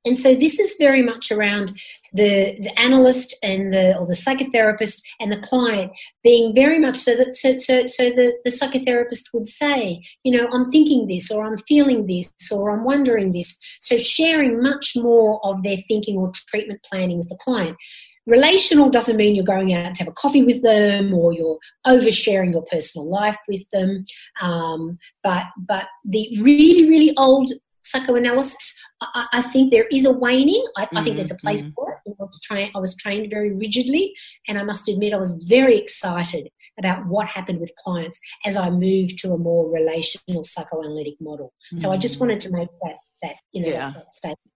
And 0.05 0.17
so 0.17 0.33
this 0.33 0.59
is 0.59 0.75
very 0.79 1.03
much 1.03 1.31
around 1.31 1.71
the, 2.13 2.57
the 2.59 2.79
analyst 2.79 3.35
and 3.43 3.71
the 3.71 3.95
or 3.97 4.05
the 4.05 4.13
psychotherapist 4.13 5.01
and 5.19 5.31
the 5.31 5.39
client 5.39 5.91
being 6.23 6.55
very 6.55 6.79
much 6.79 6.97
so 6.97 7.15
that 7.15 7.35
so 7.35 7.55
so, 7.55 7.85
so 7.85 8.09
the, 8.09 8.35
the 8.43 8.49
psychotherapist 8.49 9.25
would 9.33 9.47
say, 9.47 10.03
you 10.23 10.35
know, 10.35 10.49
I'm 10.51 10.69
thinking 10.69 11.07
this 11.07 11.29
or 11.29 11.45
I'm 11.45 11.57
feeling 11.59 12.05
this 12.05 12.33
or 12.51 12.71
I'm 12.71 12.83
wondering 12.83 13.31
this. 13.31 13.57
So 13.79 13.95
sharing 13.97 14.61
much 14.61 14.93
more 14.95 15.39
of 15.45 15.61
their 15.63 15.77
thinking 15.77 16.17
or 16.17 16.31
treatment 16.47 16.81
planning 16.83 17.17
with 17.19 17.29
the 17.29 17.37
client. 17.37 17.77
Relational 18.27 18.89
doesn't 18.89 19.17
mean 19.17 19.35
you're 19.35 19.43
going 19.43 19.73
out 19.73 19.95
to 19.95 20.03
have 20.03 20.11
a 20.11 20.13
coffee 20.13 20.43
with 20.43 20.61
them 20.61 21.13
or 21.13 21.33
you're 21.33 21.57
oversharing 21.87 22.53
your 22.53 22.63
personal 22.63 23.09
life 23.09 23.37
with 23.47 23.63
them. 23.71 24.05
Um, 24.41 24.97
but 25.23 25.45
but 25.57 25.87
the 26.05 26.27
really 26.41 26.89
really 26.89 27.15
old 27.17 27.51
psychoanalysis, 27.83 28.73
I, 29.01 29.27
I, 29.33 29.41
think 29.41 29.71
there 29.71 29.87
is 29.91 30.05
a 30.05 30.11
waning. 30.11 30.63
I, 30.77 30.85
mm-hmm. 30.85 30.97
I 30.97 31.03
think 31.03 31.15
there's 31.15 31.31
a 31.31 31.35
place 31.35 31.61
mm-hmm. 31.61 31.71
for 31.75 31.91
it. 31.91 32.13
I 32.19 32.23
was, 32.23 32.39
trained, 32.41 32.71
I 32.75 32.79
was 32.79 32.95
trained 32.95 33.29
very 33.29 33.53
rigidly, 33.53 34.13
and 34.47 34.57
I 34.57 34.63
must 34.63 34.87
admit 34.89 35.13
I 35.13 35.17
was 35.17 35.31
very 35.47 35.77
excited 35.77 36.49
about 36.79 37.05
what 37.07 37.27
happened 37.27 37.59
with 37.59 37.73
clients 37.75 38.19
as 38.45 38.57
I 38.57 38.69
moved 38.69 39.17
to 39.19 39.33
a 39.33 39.37
more 39.37 39.71
relational 39.71 40.43
psychoanalytic 40.43 41.15
model. 41.19 41.53
Mm-hmm. 41.73 41.77
So 41.77 41.91
I 41.91 41.97
just 41.97 42.17
mm. 42.17 42.21
wanted 42.21 42.39
to 42.41 42.51
make 42.51 42.69
that 42.83 42.97
that 43.21 43.35
you 43.51 43.63
know 43.63 43.69
yeah. 43.69 43.91
that, 43.91 43.93
that 43.95 44.15
statement. 44.15 44.51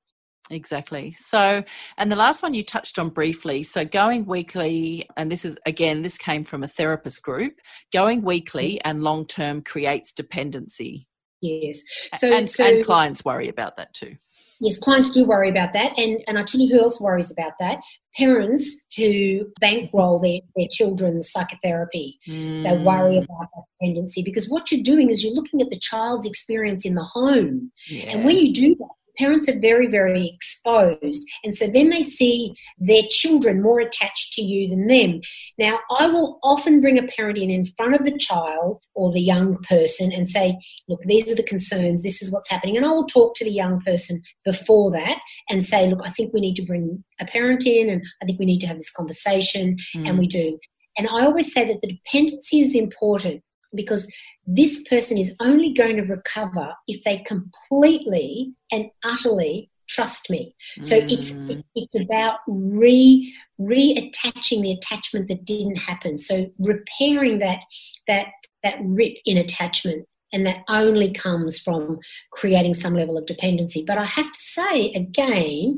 Exactly. 0.51 1.15
So, 1.17 1.63
and 1.97 2.11
the 2.11 2.15
last 2.15 2.43
one 2.43 2.53
you 2.53 2.63
touched 2.63 2.99
on 2.99 3.09
briefly. 3.09 3.63
So, 3.63 3.83
going 3.83 4.25
weekly, 4.25 5.09
and 5.17 5.31
this 5.31 5.43
is 5.43 5.57
again, 5.65 6.03
this 6.03 6.17
came 6.17 6.43
from 6.43 6.63
a 6.63 6.67
therapist 6.67 7.23
group. 7.23 7.53
Going 7.91 8.21
weekly 8.21 8.75
mm-hmm. 8.75 8.89
and 8.89 9.03
long 9.03 9.25
term 9.25 9.63
creates 9.63 10.11
dependency. 10.11 11.07
Yes. 11.41 11.81
So 12.15 12.33
and, 12.33 12.49
so, 12.49 12.65
and 12.65 12.85
clients 12.85 13.23
worry 13.23 13.49
about 13.49 13.77
that 13.77 13.93
too. 13.93 14.15
Yes, 14.61 14.77
clients 14.77 15.09
do 15.09 15.25
worry 15.25 15.49
about 15.49 15.73
that. 15.73 15.97
And, 15.99 16.23
and 16.27 16.39
I 16.39 16.43
tell 16.43 16.61
you 16.61 16.73
who 16.73 16.81
else 16.81 17.01
worries 17.01 17.29
about 17.29 17.53
that. 17.59 17.79
Parents 18.17 18.83
who 18.95 19.47
bankroll 19.59 20.19
their, 20.19 20.39
their 20.55 20.67
children's 20.71 21.29
psychotherapy. 21.29 22.19
Mm. 22.27 22.63
They 22.63 22.77
worry 22.77 23.17
about 23.17 23.47
that 23.53 23.63
dependency 23.79 24.23
because 24.23 24.49
what 24.49 24.71
you're 24.71 24.81
doing 24.81 25.09
is 25.09 25.23
you're 25.23 25.33
looking 25.33 25.61
at 25.61 25.69
the 25.69 25.79
child's 25.79 26.25
experience 26.25 26.85
in 26.85 26.93
the 26.93 27.03
home. 27.03 27.71
Yeah. 27.87 28.11
And 28.11 28.23
when 28.23 28.37
you 28.37 28.53
do 28.53 28.75
that, 28.75 28.87
parents 29.17 29.49
are 29.49 29.59
very, 29.59 29.87
very 29.87 30.27
exposed. 30.27 31.25
And 31.43 31.55
so 31.55 31.67
then 31.67 31.89
they 31.89 32.03
see 32.03 32.53
their 32.77 33.03
children 33.09 33.61
more 33.61 33.79
attached 33.79 34.33
to 34.33 34.41
you 34.41 34.69
than 34.69 34.87
them. 34.87 35.21
Now, 35.57 35.79
I 35.97 36.07
will 36.07 36.39
often 36.43 36.81
bring 36.81 36.97
a 36.97 37.03
parent 37.03 37.37
in 37.37 37.49
in 37.49 37.65
front 37.77 37.95
of 37.95 38.03
the 38.03 38.17
child 38.17 38.79
or 38.93 39.11
the 39.11 39.21
young 39.21 39.57
person 39.63 40.11
and 40.11 40.27
say, 40.27 40.57
look, 40.87 41.01
these 41.03 41.31
are 41.31 41.35
the 41.35 41.43
concerns, 41.43 42.03
this 42.03 42.21
is 42.21 42.31
what's 42.31 42.49
happening. 42.49 42.77
And 42.77 42.85
I 42.85 42.91
will 42.91 43.07
talk 43.07 43.35
to 43.35 43.45
the 43.45 43.51
young 43.51 43.81
person 43.81 44.21
before 44.43 44.91
that 44.91 45.19
and 45.49 45.63
say, 45.63 45.87
look, 45.89 46.01
I 46.05 46.11
think 46.11 46.33
we 46.33 46.41
need 46.41 46.55
to 46.55 46.65
bring 46.65 47.03
a 47.19 47.25
parent 47.25 47.65
in 47.65 47.89
and 47.89 48.01
I 48.21 48.25
think 48.25 48.39
we 48.39 48.45
need 48.45 48.59
to 48.59 48.67
have 48.67 48.77
this 48.77 48.91
conversation. 48.91 49.77
Mm. 49.95 50.09
And 50.09 50.19
we 50.19 50.27
do. 50.27 50.57
And 50.97 51.07
I 51.07 51.25
always 51.25 51.51
say 51.51 51.65
that 51.65 51.81
the 51.81 51.87
dependency 51.87 52.61
is 52.61 52.75
important 52.75 53.41
because 53.73 54.11
this 54.45 54.83
person 54.89 55.17
is 55.17 55.35
only 55.39 55.73
going 55.73 55.95
to 55.95 56.03
recover 56.03 56.73
if 56.87 57.03
they 57.03 57.17
completely 57.19 58.53
and 58.71 58.89
utterly 59.03 59.69
trust 59.87 60.29
me. 60.29 60.55
So 60.81 60.99
mm. 60.99 61.11
it's, 61.11 61.31
it's, 61.49 61.67
it's 61.75 61.95
about 61.95 62.39
re 62.47 63.33
reattaching 63.59 64.61
the 64.61 64.73
attachment 64.73 65.27
that 65.29 65.45
didn't 65.45 65.77
happen. 65.77 66.17
So 66.17 66.47
repairing 66.59 67.39
that 67.39 67.59
that 68.07 68.27
that 68.63 68.77
rip 68.81 69.17
in 69.25 69.37
attachment. 69.37 70.07
And 70.33 70.45
that 70.47 70.63
only 70.67 71.13
comes 71.13 71.59
from 71.59 71.97
creating 72.33 72.73
some 72.73 72.93
level 72.93 73.17
of 73.17 73.25
dependency. 73.25 73.85
But 73.87 73.97
I 73.97 74.03
have 74.03 74.29
to 74.29 74.39
say 74.39 74.87
again, 74.87 75.77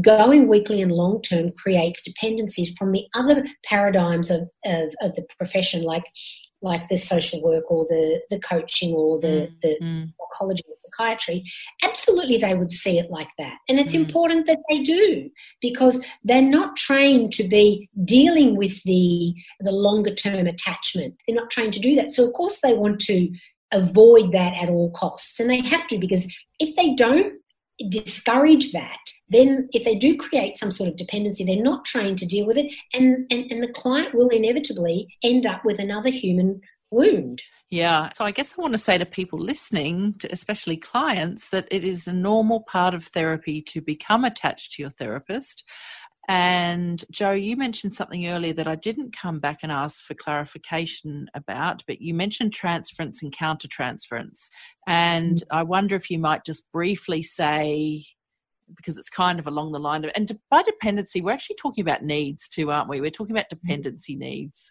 going 0.00 0.48
weekly 0.48 0.80
and 0.80 0.90
long 0.90 1.20
term 1.20 1.50
creates 1.52 2.02
dependencies 2.02 2.72
from 2.78 2.92
the 2.92 3.04
other 3.14 3.44
paradigms 3.64 4.30
of, 4.30 4.48
of, 4.64 4.94
of 5.02 5.14
the 5.14 5.26
profession, 5.36 5.82
like 5.82 6.04
like 6.62 6.88
the 6.88 6.96
social 6.96 7.42
work 7.42 7.70
or 7.70 7.84
the, 7.86 8.20
the 8.30 8.38
coaching 8.40 8.92
or 8.92 9.20
the, 9.20 9.26
mm, 9.26 9.52
the 9.62 9.78
mm. 9.82 10.10
psychology 10.16 10.62
or 10.66 10.74
psychiatry, 10.84 11.44
absolutely 11.84 12.36
they 12.36 12.54
would 12.54 12.72
see 12.72 12.98
it 12.98 13.10
like 13.10 13.28
that. 13.38 13.58
And 13.68 13.78
it's 13.78 13.92
mm. 13.92 14.00
important 14.00 14.46
that 14.46 14.58
they 14.68 14.80
do 14.80 15.30
because 15.60 16.04
they're 16.24 16.42
not 16.42 16.76
trained 16.76 17.32
to 17.34 17.44
be 17.44 17.88
dealing 18.04 18.56
with 18.56 18.82
the, 18.84 19.34
the 19.60 19.72
longer 19.72 20.14
term 20.14 20.46
attachment. 20.46 21.14
They're 21.26 21.36
not 21.36 21.50
trained 21.50 21.74
to 21.74 21.80
do 21.80 21.94
that. 21.96 22.10
So, 22.10 22.26
of 22.26 22.32
course, 22.32 22.60
they 22.60 22.74
want 22.74 23.00
to 23.02 23.28
avoid 23.72 24.32
that 24.32 24.54
at 24.60 24.68
all 24.68 24.90
costs. 24.90 25.38
And 25.40 25.50
they 25.50 25.60
have 25.60 25.86
to 25.88 25.98
because 25.98 26.26
if 26.58 26.74
they 26.76 26.94
don't 26.94 27.34
discourage 27.88 28.72
that, 28.72 28.98
then 29.28 29.68
if 29.72 29.84
they 29.84 29.94
do 29.94 30.16
create 30.16 30.56
some 30.56 30.70
sort 30.70 30.88
of 30.88 30.96
dependency, 30.96 31.44
they're 31.44 31.62
not 31.62 31.84
trained 31.84 32.18
to 32.18 32.26
deal 32.26 32.46
with 32.46 32.56
it, 32.56 32.72
and, 32.92 33.26
and, 33.30 33.50
and 33.50 33.62
the 33.62 33.72
client 33.72 34.14
will 34.14 34.28
inevitably 34.28 35.06
end 35.22 35.46
up 35.46 35.64
with 35.64 35.78
another 35.78 36.10
human 36.10 36.60
wound. 36.90 37.42
Yeah. 37.70 38.10
So 38.14 38.24
I 38.24 38.30
guess 38.30 38.54
I 38.56 38.62
want 38.62 38.72
to 38.72 38.78
say 38.78 38.96
to 38.96 39.04
people 39.04 39.38
listening, 39.38 40.14
to 40.20 40.32
especially 40.32 40.78
clients, 40.78 41.50
that 41.50 41.68
it 41.70 41.84
is 41.84 42.08
a 42.08 42.12
normal 42.12 42.62
part 42.62 42.94
of 42.94 43.04
therapy 43.04 43.60
to 43.62 43.82
become 43.82 44.24
attached 44.24 44.72
to 44.72 44.82
your 44.82 44.90
therapist. 44.90 45.64
And 46.28 47.02
Jo, 47.10 47.32
you 47.32 47.56
mentioned 47.56 47.94
something 47.94 48.28
earlier 48.28 48.52
that 48.52 48.68
I 48.68 48.74
didn't 48.74 49.16
come 49.16 49.40
back 49.40 49.60
and 49.62 49.72
ask 49.72 50.02
for 50.02 50.12
clarification 50.12 51.26
about, 51.34 51.82
but 51.86 52.02
you 52.02 52.12
mentioned 52.12 52.52
transference 52.52 53.22
and 53.22 53.34
countertransference. 53.34 54.50
And 54.86 55.38
mm-hmm. 55.38 55.56
I 55.56 55.62
wonder 55.62 55.96
if 55.96 56.10
you 56.10 56.18
might 56.18 56.44
just 56.44 56.70
briefly 56.70 57.22
say, 57.22 58.04
because 58.76 58.98
it's 58.98 59.08
kind 59.08 59.38
of 59.38 59.46
along 59.46 59.72
the 59.72 59.78
line 59.78 60.04
of, 60.04 60.10
and 60.14 60.38
by 60.50 60.62
dependency, 60.62 61.22
we're 61.22 61.32
actually 61.32 61.56
talking 61.56 61.80
about 61.80 62.04
needs 62.04 62.46
too, 62.46 62.70
aren't 62.70 62.90
we? 62.90 63.00
We're 63.00 63.10
talking 63.10 63.34
about 63.34 63.46
mm-hmm. 63.46 63.66
dependency 63.66 64.14
needs. 64.14 64.70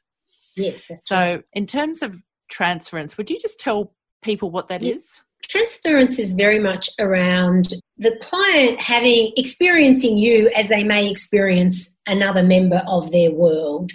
Yes. 0.56 0.90
so, 1.02 1.16
right. 1.18 1.44
in 1.54 1.66
terms 1.66 2.04
of 2.04 2.24
transference, 2.50 3.18
would 3.18 3.32
you 3.32 3.40
just 3.40 3.60
tell 3.60 3.96
people 4.22 4.52
what 4.52 4.70
that 4.70 4.86
is? 4.86 5.22
Transference 5.44 6.20
is 6.20 6.34
very 6.34 6.60
much 6.60 6.90
around 7.00 7.74
the 8.00 8.16
client 8.18 8.80
having 8.80 9.32
experiencing 9.38 10.18
you 10.18 10.50
as 10.56 10.70
they 10.70 10.84
may 10.84 11.10
experience 11.10 11.98
another 12.08 12.44
member 12.44 12.84
of 12.88 13.12
their 13.12 13.32
world 13.32 13.92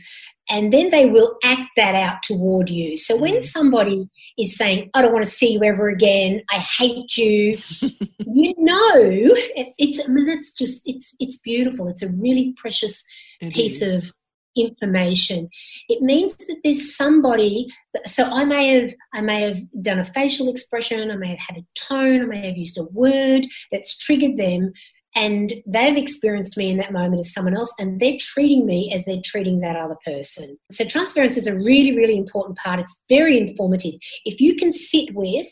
and 0.50 0.72
then 0.72 0.90
they 0.90 1.06
will 1.06 1.36
act 1.44 1.70
that 1.76 1.94
out 1.94 2.22
toward 2.22 2.68
you. 2.68 2.96
So 2.96 3.16
when 3.16 3.36
mm. 3.36 3.42
somebody 3.42 4.08
is 4.38 4.56
saying, 4.56 4.90
I 4.92 5.02
don't 5.02 5.12
want 5.12 5.24
to 5.24 5.30
see 5.30 5.52
you 5.52 5.62
ever 5.62 5.88
again, 5.88 6.42
I 6.50 6.58
hate 6.58 7.16
you, 7.16 7.58
you 7.80 8.54
know, 8.58 8.92
it, 8.94 9.72
it's, 9.78 10.00
I 10.04 10.08
mean, 10.08 10.26
that's 10.26 10.52
just, 10.52 10.82
it's, 10.84 11.14
it's 11.20 11.38
beautiful. 11.38 11.88
It's 11.88 12.02
a 12.02 12.08
really 12.08 12.52
precious 12.56 13.04
it 13.40 13.54
piece 13.54 13.82
is. 13.82 14.04
of 14.04 14.12
information. 14.56 15.48
It 15.88 16.02
means 16.02 16.36
that 16.36 16.60
there's 16.62 16.96
somebody, 16.96 17.66
so 18.06 18.24
I 18.24 18.44
may 18.44 18.68
have, 18.68 18.94
I 19.14 19.20
may 19.20 19.42
have 19.42 19.58
done 19.82 19.98
a 19.98 20.04
facial 20.04 20.48
expression, 20.48 21.10
I 21.10 21.16
may 21.16 21.28
have 21.28 21.38
had 21.38 21.58
a 21.58 21.66
tone, 21.74 22.22
I 22.22 22.26
may 22.26 22.46
have 22.46 22.56
used 22.56 22.78
a 22.78 22.84
word 22.84 23.46
that's 23.70 23.96
triggered 23.96 24.36
them 24.36 24.72
and 25.14 25.52
they've 25.66 25.96
experienced 25.96 26.56
me 26.56 26.70
in 26.70 26.78
that 26.78 26.92
moment 26.92 27.20
as 27.20 27.32
someone 27.32 27.56
else 27.56 27.72
and 27.78 28.00
they're 28.00 28.16
treating 28.18 28.64
me 28.64 28.90
as 28.94 29.04
they're 29.04 29.20
treating 29.24 29.58
that 29.58 29.76
other 29.76 29.96
person. 30.04 30.56
So 30.70 30.84
transference 30.84 31.36
is 31.36 31.46
a 31.46 31.54
really 31.54 31.94
really 31.96 32.16
important 32.16 32.56
part. 32.58 32.80
It's 32.80 33.02
very 33.08 33.38
informative. 33.38 33.94
If 34.24 34.40
you 34.40 34.56
can 34.56 34.72
sit 34.72 35.14
with 35.14 35.46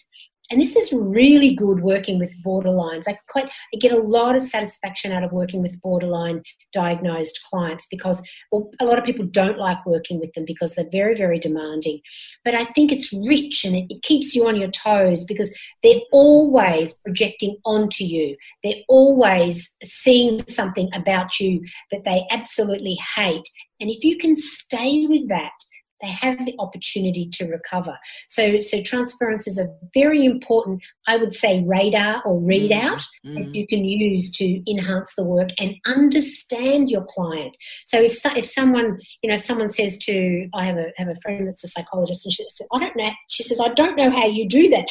and 0.50 0.60
this 0.60 0.74
is 0.74 0.92
really 0.92 1.54
good 1.54 1.80
working 1.80 2.18
with 2.18 2.34
borderlines. 2.42 3.04
I 3.06 3.16
quite 3.28 3.46
I 3.46 3.78
get 3.78 3.92
a 3.92 3.98
lot 3.98 4.34
of 4.34 4.42
satisfaction 4.42 5.12
out 5.12 5.22
of 5.22 5.32
working 5.32 5.62
with 5.62 5.80
borderline 5.80 6.42
diagnosed 6.72 7.38
clients 7.48 7.86
because 7.90 8.20
well, 8.50 8.70
a 8.80 8.84
lot 8.84 8.98
of 8.98 9.04
people 9.04 9.24
don't 9.26 9.58
like 9.58 9.84
working 9.86 10.18
with 10.18 10.32
them 10.34 10.44
because 10.46 10.74
they're 10.74 10.88
very, 10.90 11.14
very 11.14 11.38
demanding. 11.38 12.00
But 12.44 12.54
I 12.54 12.64
think 12.64 12.90
it's 12.90 13.12
rich 13.12 13.64
and 13.64 13.76
it, 13.76 13.86
it 13.90 14.02
keeps 14.02 14.34
you 14.34 14.48
on 14.48 14.56
your 14.56 14.70
toes 14.70 15.24
because 15.24 15.56
they're 15.82 16.00
always 16.12 16.94
projecting 16.94 17.56
onto 17.64 18.04
you. 18.04 18.36
They're 18.64 18.82
always 18.88 19.76
seeing 19.84 20.40
something 20.40 20.88
about 20.94 21.38
you 21.38 21.62
that 21.92 22.04
they 22.04 22.26
absolutely 22.30 22.98
hate. 23.16 23.48
And 23.80 23.88
if 23.88 24.04
you 24.04 24.16
can 24.18 24.34
stay 24.36 25.06
with 25.06 25.28
that 25.28 25.52
they 26.00 26.08
have 26.08 26.44
the 26.46 26.54
opportunity 26.58 27.28
to 27.30 27.46
recover. 27.46 27.98
So, 28.28 28.60
so 28.60 28.82
transference 28.82 29.46
is 29.46 29.58
a 29.58 29.68
very 29.94 30.24
important, 30.24 30.82
I 31.06 31.16
would 31.16 31.32
say, 31.32 31.62
radar 31.66 32.22
or 32.24 32.40
readout 32.40 33.02
mm-hmm. 33.24 33.34
that 33.34 33.54
you 33.54 33.66
can 33.66 33.84
use 33.84 34.30
to 34.32 34.70
enhance 34.70 35.14
the 35.14 35.24
work 35.24 35.50
and 35.58 35.74
understand 35.86 36.90
your 36.90 37.06
client. 37.08 37.56
So, 37.84 38.00
if 38.00 38.16
so, 38.16 38.30
if 38.36 38.48
someone, 38.48 38.98
you 39.22 39.28
know, 39.28 39.36
if 39.36 39.42
someone 39.42 39.68
says 39.68 39.98
to, 39.98 40.48
I 40.54 40.64
have 40.64 40.76
a 40.76 40.90
have 40.96 41.08
a 41.08 41.16
friend 41.22 41.46
that's 41.46 41.64
a 41.64 41.68
psychologist, 41.68 42.26
and 42.26 42.32
she 42.32 42.44
says, 42.48 42.66
I 42.72 42.78
don't 42.78 42.96
know. 42.96 43.10
She 43.28 43.42
says, 43.42 43.60
I 43.60 43.68
don't 43.68 43.96
know 43.96 44.10
how 44.10 44.26
you 44.26 44.48
do 44.48 44.68
that 44.70 44.88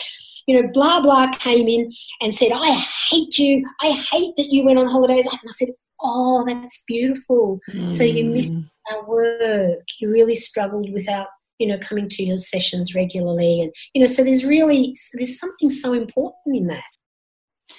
you 0.50 0.60
know, 0.60 0.68
blah, 0.74 1.00
blah 1.00 1.30
came 1.34 1.68
in 1.68 1.92
and 2.22 2.34
said, 2.34 2.52
I 2.52 2.72
hate 2.72 3.38
you. 3.38 3.70
I 3.84 3.92
hate 3.92 4.36
that 4.36 4.52
you 4.52 4.66
went 4.66 4.80
on 4.80 4.88
holidays. 4.88 5.28
And 5.28 5.40
I 5.48 5.52
said, 5.52 5.70
oh, 6.02 6.44
that's 6.46 6.84
beautiful. 6.88 7.60
Mm. 7.72 7.90
So 7.90 8.04
you 8.04 8.26
missed 8.26 8.54
mm. 8.54 8.66
our 8.92 9.08
work. 9.08 9.84
You 10.00 10.10
really 10.10 10.36
struggled 10.36 10.92
without, 10.92 11.28
you 11.58 11.68
know, 11.68 11.78
coming 11.78 12.08
to 12.10 12.24
your 12.24 12.38
sessions 12.38 12.96
regularly. 12.96 13.62
And, 13.62 13.72
you 13.94 14.02
know, 14.02 14.08
so 14.08 14.24
there's 14.24 14.46
really, 14.46 14.96
there's 15.14 15.40
something 15.40 15.70
so 15.70 15.94
important 15.94 16.56
in 16.56 16.68
that. 16.68 16.84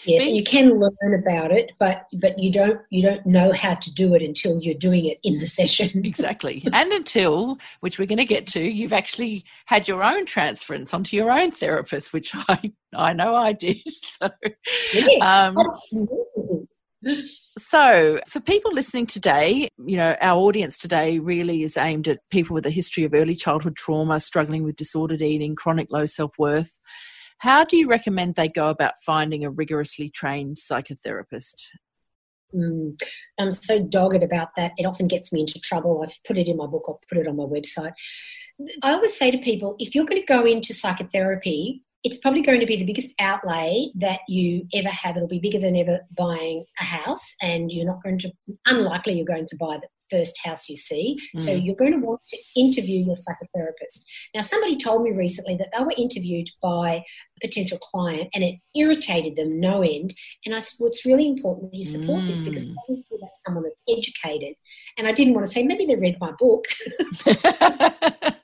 Yes, 0.05 0.27
you 0.27 0.43
can 0.43 0.79
learn 0.81 1.15
about 1.15 1.53
it, 1.53 1.73
but 1.79 2.07
but 2.15 2.39
you 2.39 2.51
don't 2.51 2.81
you 2.91 3.03
don't 3.03 3.25
know 3.27 3.53
how 3.53 3.75
to 3.75 3.93
do 3.93 4.15
it 4.15 4.23
until 4.23 4.59
you're 4.61 4.75
doing 4.75 5.05
it 5.05 5.19
in 5.25 5.37
the 5.37 5.47
session. 5.47 5.91
exactly, 6.05 6.67
and 6.73 6.93
until 6.93 7.59
which 7.81 7.99
we're 7.99 8.07
going 8.07 8.19
to 8.19 8.25
get 8.25 8.47
to, 8.49 8.61
you've 8.61 8.93
actually 8.93 9.45
had 9.67 9.89
your 9.89 10.03
own 10.03 10.27
transference 10.27 10.95
onto 10.95 11.17
your 11.17 11.31
own 11.31 11.51
therapist, 11.51 12.13
which 12.13 12.33
I 12.35 12.73
I 12.95 13.13
know 13.13 13.35
I 13.35 13.53
did. 13.53 13.79
So, 14.21 14.29
yes, 14.93 15.23
um, 15.23 15.57
so, 17.59 18.21
for 18.29 18.41
people 18.41 18.73
listening 18.73 19.07
today, 19.07 19.69
you 19.85 19.97
know, 19.97 20.17
our 20.21 20.39
audience 20.39 20.77
today 20.77 21.19
really 21.19 21.63
is 21.63 21.77
aimed 21.77 22.09
at 22.09 22.21
people 22.31 22.55
with 22.55 22.67
a 22.67 22.71
history 22.71 23.05
of 23.05 23.15
early 23.15 23.35
childhood 23.35 23.77
trauma, 23.77 24.21
struggling 24.21 24.65
with 24.65 24.77
disordered 24.77 25.23
eating, 25.23 25.55
chronic 25.55 25.89
low 25.91 26.07
self 26.07 26.39
worth. 26.39 26.79
How 27.39 27.65
do 27.65 27.77
you 27.77 27.89
recommend 27.89 28.35
they 28.35 28.49
go 28.49 28.69
about 28.69 28.95
finding 29.05 29.45
a 29.45 29.51
rigorously 29.51 30.11
trained 30.11 30.59
psychotherapist? 30.59 31.55
Mm, 32.55 33.01
I'm 33.39 33.51
so 33.51 33.79
dogged 33.79 34.23
about 34.23 34.55
that. 34.57 34.73
It 34.77 34.85
often 34.85 35.09
gets 35.09 35.33
me 35.33 35.41
into 35.41 35.61
trouble. 35.61 36.03
I've 36.03 36.19
put 36.25 36.37
it 36.37 36.49
in 36.49 36.57
my 36.57 36.67
book, 36.67 36.85
I'll 36.87 37.01
put 37.09 37.19
it 37.19 37.29
on 37.29 37.37
my 37.37 37.45
website. 37.45 37.93
I 38.83 38.93
always 38.93 39.17
say 39.17 39.31
to 39.31 39.39
people 39.39 39.77
if 39.79 39.95
you're 39.95 40.05
going 40.05 40.21
to 40.21 40.27
go 40.27 40.45
into 40.45 40.75
psychotherapy, 40.75 41.83
it's 42.03 42.17
probably 42.19 42.43
going 42.43 42.61
to 42.61 42.67
be 42.67 42.77
the 42.77 42.85
biggest 42.85 43.15
outlay 43.21 43.89
that 43.97 44.21
you 44.29 44.67
ever 44.75 44.89
have. 44.89 45.17
It'll 45.17 45.29
be 45.29 45.39
bigger 45.39 45.59
than 45.59 45.77
ever 45.77 46.01
buying 46.17 46.65
a 46.81 46.85
house, 46.85 47.35
and 47.43 47.71
you're 47.73 47.87
not 47.87 48.03
going 48.03 48.19
to, 48.21 48.33
unlikely, 48.67 49.15
you're 49.15 49.27
going 49.27 49.47
to 49.47 49.57
buy 49.57 49.77
the 49.77 49.89
first 50.11 50.39
house 50.43 50.69
you 50.69 50.77
see. 50.77 51.17
Mm. 51.37 51.41
So 51.41 51.53
you're 51.53 51.77
going 51.77 51.93
to 51.93 51.99
want 51.99 52.21
to 52.29 52.39
interview 52.57 53.05
your 53.05 53.17
psychotherapist. 53.17 54.03
Now, 54.35 54.41
somebody 54.41 54.77
told 54.77 55.03
me 55.03 55.13
recently 55.13 55.57
that 55.57 55.69
they 55.77 55.85
were 55.85 55.95
interviewed 55.97 56.49
by 56.63 56.97
a 56.97 57.41
potential 57.41 57.79
client 57.79 58.29
and 58.35 58.43
it 58.43 58.57
irritated 58.75 59.37
them 59.37 59.61
no 59.61 59.83
end. 59.83 60.15
And 60.45 60.55
I 60.55 60.61
said, 60.61 60.77
Well, 60.81 60.91
it's 60.91 61.07
really 61.07 61.29
important 61.29 61.71
that 61.71 61.77
you 61.77 61.85
support 61.85 62.23
mm. 62.23 62.27
this 62.27 62.41
because 62.41 62.67
mm. 62.67 62.75
that's 63.21 63.43
someone 63.45 63.65
that's 63.65 63.85
educated. 63.89 64.55
And 64.99 65.07
I 65.07 65.13
didn't 65.13 65.35
want 65.35 65.47
to 65.47 65.53
say, 65.53 65.63
maybe 65.63 65.87
they 65.87 65.97
read 65.97 66.17
my 66.21 66.33
book. 66.39 66.65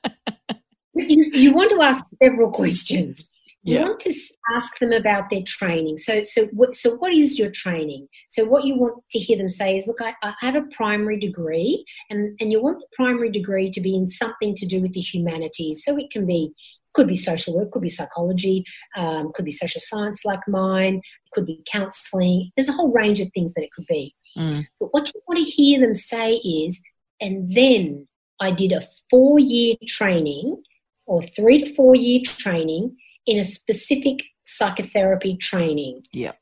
you, 0.93 1.31
you 1.33 1.53
want 1.53 1.71
to 1.71 1.81
ask 1.81 2.05
several 2.21 2.51
questions 2.51 3.29
yeah. 3.67 3.79
you 3.79 3.85
want 3.85 3.99
to 4.01 4.13
ask 4.55 4.79
them 4.79 4.91
about 4.91 5.29
their 5.29 5.43
training. 5.45 5.97
So, 5.97 6.23
so, 6.23 6.45
what, 6.47 6.75
so 6.75 6.95
what 6.95 7.13
is 7.13 7.37
your 7.37 7.51
training? 7.51 8.07
So, 8.29 8.45
what 8.45 8.63
you 8.63 8.75
want 8.75 9.03
to 9.11 9.19
hear 9.19 9.37
them 9.37 9.49
say 9.49 9.75
is, 9.75 9.87
look, 9.87 10.01
I, 10.01 10.13
I 10.23 10.33
have 10.39 10.55
a 10.55 10.63
primary 10.71 11.19
degree, 11.19 11.83
and, 12.09 12.37
and 12.39 12.51
you 12.51 12.61
want 12.61 12.79
the 12.79 12.87
primary 12.95 13.29
degree 13.29 13.69
to 13.71 13.81
be 13.81 13.95
in 13.95 14.07
something 14.07 14.55
to 14.55 14.65
do 14.65 14.81
with 14.81 14.93
the 14.93 15.01
humanities. 15.01 15.83
So, 15.83 15.97
it 15.97 16.09
can 16.11 16.25
be 16.25 16.53
could 16.93 17.07
be 17.07 17.15
social 17.15 17.55
work, 17.55 17.71
could 17.71 17.83
be 17.83 17.89
psychology, 17.89 18.63
um, 18.95 19.31
could 19.35 19.45
be 19.45 19.51
social 19.51 19.81
science 19.81 20.25
like 20.25 20.39
mine, 20.47 20.99
could 21.31 21.45
be 21.45 21.61
counselling. 21.71 22.49
There's 22.55 22.69
a 22.69 22.73
whole 22.73 22.91
range 22.91 23.19
of 23.19 23.29
things 23.33 23.53
that 23.53 23.63
it 23.63 23.71
could 23.71 23.85
be. 23.85 24.15
Mm. 24.35 24.65
But 24.79 24.93
what 24.93 25.11
you 25.13 25.21
want 25.27 25.45
to 25.45 25.51
hear 25.51 25.79
them 25.79 25.93
say 25.93 26.35
is, 26.37 26.81
and 27.21 27.55
then 27.55 28.07
I 28.39 28.49
did 28.49 28.71
a 28.71 28.81
four 29.11 29.39
year 29.39 29.75
training 29.87 30.63
or 31.05 31.21
three 31.21 31.63
to 31.63 31.73
four 31.75 31.95
year 31.95 32.21
training 32.25 32.95
in 33.27 33.37
a 33.39 33.43
specific 33.43 34.19
psychotherapy 34.43 35.37
training. 35.37 36.03
Yeah. 36.11 36.33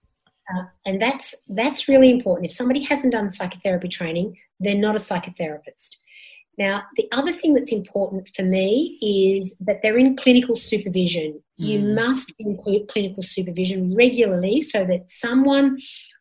Uh, 0.53 0.63
and 0.85 1.01
that's 1.01 1.33
that's 1.49 1.89
really 1.89 2.11
important. 2.11 2.45
If 2.45 2.55
somebody 2.55 2.83
hasn't 2.83 3.13
done 3.13 3.29
psychotherapy 3.29 3.87
training, 3.87 4.37
they're 4.59 4.75
not 4.75 4.95
a 4.95 4.99
psychotherapist. 4.99 5.95
Now, 6.57 6.83
the 6.95 7.07
other 7.11 7.33
thing 7.33 7.53
that's 7.53 7.71
important 7.71 8.29
for 8.33 8.43
me 8.43 8.97
is 9.01 9.55
that 9.59 9.81
they're 9.81 9.97
in 9.97 10.15
clinical 10.15 10.55
supervision. 10.55 11.41
Mm. 11.59 11.67
You 11.67 11.79
must 11.79 12.37
be 12.37 12.45
in 12.45 12.57
clinical 12.87 13.23
supervision 13.23 13.93
regularly 13.95 14.61
so 14.61 14.85
that 14.85 15.09
someone 15.09 15.79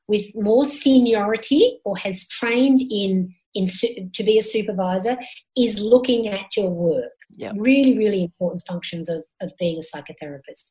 with 0.08 0.24
more 0.34 0.64
seniority 0.64 1.78
or 1.84 1.96
has 1.98 2.26
trained 2.26 2.82
in, 2.90 3.34
in 3.54 3.66
to 4.12 4.24
be 4.24 4.38
a 4.38 4.42
supervisor 4.42 5.16
is 5.56 5.80
looking 5.80 6.28
at 6.28 6.56
your 6.56 6.70
work. 6.70 7.12
Yep. 7.36 7.54
Really, 7.58 7.96
really 7.96 8.22
important 8.22 8.62
functions 8.66 9.08
of, 9.08 9.24
of 9.40 9.52
being 9.58 9.78
a 9.78 9.96
psychotherapist. 9.96 10.68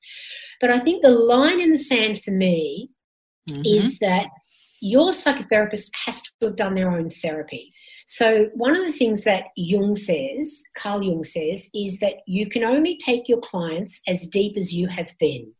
But 0.61 0.71
I 0.71 0.79
think 0.79 1.01
the 1.01 1.11
line 1.11 1.61
in 1.61 1.71
the 1.71 1.77
sand 1.77 2.21
for 2.23 2.31
me 2.31 2.89
mm-hmm. 3.49 3.61
is 3.65 3.99
that 3.99 4.27
your 4.81 5.11
psychotherapist 5.11 5.89
has 6.05 6.21
to 6.21 6.31
have 6.41 6.55
done 6.57 6.75
their 6.75 6.91
own 6.91 7.09
therapy. 7.09 7.73
So, 8.05 8.49
one 8.53 8.75
of 8.75 8.86
the 8.86 8.91
things 8.91 9.23
that 9.23 9.45
Jung 9.55 9.95
says, 9.95 10.61
Carl 10.75 11.01
Jung 11.01 11.23
says, 11.23 11.69
is 11.73 11.99
that 11.99 12.15
you 12.27 12.49
can 12.49 12.65
only 12.65 12.97
take 12.97 13.29
your 13.29 13.39
clients 13.39 14.01
as 14.09 14.27
deep 14.27 14.57
as 14.57 14.73
you 14.73 14.89
have 14.89 15.09
been. 15.19 15.53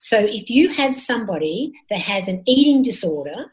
So, 0.00 0.18
if 0.18 0.50
you 0.50 0.68
have 0.68 0.94
somebody 0.94 1.72
that 1.88 2.00
has 2.00 2.28
an 2.28 2.42
eating 2.46 2.82
disorder, 2.82 3.46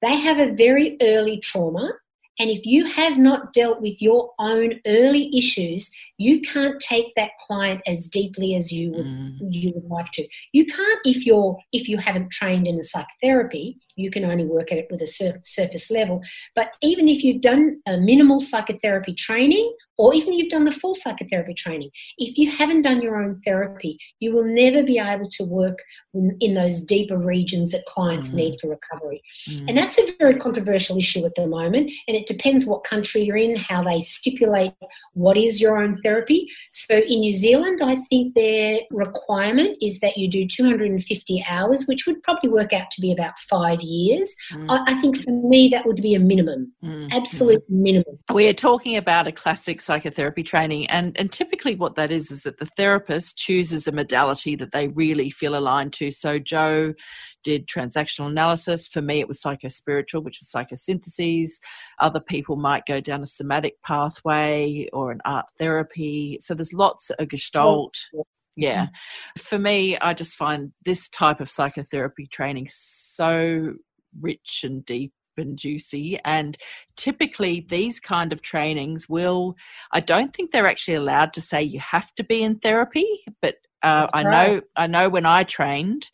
they 0.00 0.16
have 0.16 0.38
a 0.38 0.54
very 0.54 0.96
early 1.02 1.38
trauma 1.38 1.92
and 2.38 2.50
if 2.50 2.64
you 2.64 2.86
have 2.86 3.18
not 3.18 3.52
dealt 3.52 3.80
with 3.80 4.00
your 4.00 4.30
own 4.38 4.80
early 4.86 5.30
issues, 5.36 5.90
you 6.16 6.40
can't 6.40 6.80
take 6.80 7.14
that 7.16 7.32
client 7.46 7.80
as 7.86 8.06
deeply 8.06 8.54
as 8.54 8.72
you 8.72 8.92
would 8.92 9.06
mm. 9.06 9.36
you 9.50 9.72
would 9.74 9.88
like 9.88 10.10
to. 10.12 10.26
You 10.52 10.64
can't 10.66 11.00
if 11.04 11.26
you're 11.26 11.58
if 11.72 11.88
you 11.88 11.98
haven't 11.98 12.30
trained 12.30 12.66
in 12.66 12.78
a 12.78 12.82
psychotherapy. 12.82 13.78
You 13.96 14.10
can 14.10 14.24
only 14.24 14.46
work 14.46 14.72
at 14.72 14.78
it 14.78 14.88
with 14.90 15.02
a 15.02 15.06
sur- 15.06 15.40
surface 15.42 15.90
level. 15.90 16.22
But 16.54 16.70
even 16.80 17.08
if 17.08 17.22
you've 17.22 17.42
done 17.42 17.82
a 17.86 17.98
minimal 17.98 18.40
psychotherapy 18.40 19.12
training, 19.12 19.70
or 19.98 20.14
even 20.14 20.32
you've 20.32 20.48
done 20.48 20.64
the 20.64 20.72
full 20.72 20.94
psychotherapy 20.94 21.52
training, 21.52 21.90
if 22.16 22.38
you 22.38 22.50
haven't 22.50 22.82
done 22.82 23.02
your 23.02 23.22
own 23.22 23.40
therapy, 23.44 23.98
you 24.18 24.32
will 24.32 24.46
never 24.46 24.82
be 24.82 24.98
able 24.98 25.28
to 25.28 25.44
work 25.44 25.78
in, 26.14 26.34
in 26.40 26.54
those 26.54 26.80
deeper 26.80 27.18
regions 27.18 27.72
that 27.72 27.84
clients 27.84 28.30
mm. 28.30 28.36
need 28.36 28.60
for 28.60 28.68
recovery. 28.70 29.22
Mm. 29.50 29.68
And 29.68 29.76
that's 29.76 29.98
a 29.98 30.10
very 30.18 30.36
controversial 30.36 30.96
issue 30.96 31.26
at 31.26 31.34
the 31.34 31.46
moment. 31.46 31.90
And 32.08 32.16
it 32.22 32.28
depends 32.28 32.66
what 32.66 32.84
country 32.84 33.22
you're 33.22 33.36
in, 33.36 33.56
how 33.56 33.82
they 33.82 34.00
stipulate 34.00 34.72
what 35.14 35.36
is 35.36 35.60
your 35.60 35.82
own 35.82 36.00
therapy. 36.02 36.48
So 36.70 36.98
in 36.98 37.20
New 37.20 37.32
Zealand, 37.32 37.80
I 37.82 37.96
think 37.96 38.34
their 38.34 38.80
requirement 38.90 39.78
is 39.82 39.98
that 40.00 40.16
you 40.16 40.28
do 40.28 40.46
250 40.46 41.44
hours, 41.48 41.86
which 41.86 42.06
would 42.06 42.22
probably 42.22 42.50
work 42.50 42.72
out 42.72 42.90
to 42.92 43.00
be 43.00 43.12
about 43.12 43.38
five 43.50 43.80
years. 43.80 44.34
Mm. 44.52 44.66
I, 44.68 44.92
I, 44.92 44.94
think 45.00 45.22
for 45.22 45.30
me, 45.30 45.68
that 45.70 45.84
would 45.84 46.00
be 46.00 46.14
a 46.14 46.20
minimum, 46.20 46.72
mm. 46.82 47.12
absolute 47.12 47.62
mm. 47.70 47.82
minimum. 47.82 48.18
We 48.32 48.46
are 48.48 48.54
talking 48.54 48.96
about 48.96 49.26
a 49.26 49.32
classic 49.32 49.80
psychotherapy 49.80 50.44
training, 50.44 50.86
and, 50.86 51.16
and 51.18 51.32
typically 51.32 51.74
what 51.74 51.96
that 51.96 52.12
is 52.12 52.30
is 52.30 52.42
that 52.42 52.58
the 52.58 52.66
therapist 52.76 53.36
chooses 53.36 53.88
a 53.88 53.92
modality 53.92 54.54
that 54.56 54.72
they 54.72 54.88
really 54.88 55.30
feel 55.30 55.56
aligned 55.56 55.92
to. 55.94 56.10
So, 56.10 56.38
Jo 56.38 56.94
did 57.42 57.66
transactional 57.66 58.28
analysis. 58.28 58.88
For 58.88 59.02
me, 59.02 59.20
it 59.20 59.28
was 59.28 59.40
psychospiritual, 59.40 60.22
which 60.22 60.40
was 60.40 60.48
psychosynthesis. 60.48 61.50
Other 62.00 62.20
people 62.20 62.56
might 62.56 62.86
go 62.86 63.00
down 63.00 63.22
a 63.22 63.26
somatic 63.26 63.80
pathway 63.82 64.88
or 64.92 65.10
an 65.10 65.20
art 65.24 65.46
therapy. 65.58 66.38
So 66.40 66.54
there's 66.54 66.72
lots 66.72 67.10
of 67.10 67.28
gestalt. 67.28 67.96
Yeah. 68.56 68.88
For 69.38 69.58
me, 69.58 69.96
I 69.98 70.14
just 70.14 70.36
find 70.36 70.72
this 70.84 71.08
type 71.08 71.40
of 71.40 71.50
psychotherapy 71.50 72.26
training 72.26 72.68
so 72.70 73.74
rich 74.20 74.60
and 74.64 74.84
deep 74.84 75.12
and 75.38 75.58
juicy 75.58 76.18
and 76.24 76.58
typically 76.96 77.64
these 77.68 77.98
kind 78.00 78.34
of 78.34 78.42
trainings 78.42 79.08
will 79.08 79.56
i 79.90 79.98
don't 79.98 80.34
think 80.34 80.50
they're 80.50 80.66
actually 80.66 80.94
allowed 80.94 81.32
to 81.32 81.40
say 81.40 81.62
you 81.62 81.80
have 81.80 82.14
to 82.14 82.22
be 82.22 82.42
in 82.42 82.58
therapy 82.58 83.06
but 83.40 83.54
uh, 83.82 84.06
i 84.12 84.22
know 84.22 84.60
i 84.76 84.86
know 84.86 85.08
when 85.08 85.24
i 85.24 85.42
trained 85.42 86.06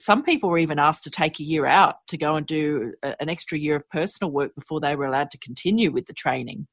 some 0.00 0.22
people 0.22 0.50
were 0.50 0.58
even 0.58 0.78
asked 0.78 1.04
to 1.04 1.10
take 1.10 1.38
a 1.38 1.44
year 1.44 1.66
out 1.66 1.96
to 2.08 2.16
go 2.16 2.36
and 2.36 2.46
do 2.46 2.92
a, 3.02 3.14
an 3.20 3.28
extra 3.28 3.58
year 3.58 3.76
of 3.76 3.88
personal 3.90 4.30
work 4.30 4.54
before 4.54 4.80
they 4.80 4.96
were 4.96 5.06
allowed 5.06 5.30
to 5.30 5.38
continue 5.38 5.92
with 5.92 6.06
the 6.06 6.12
training. 6.12 6.66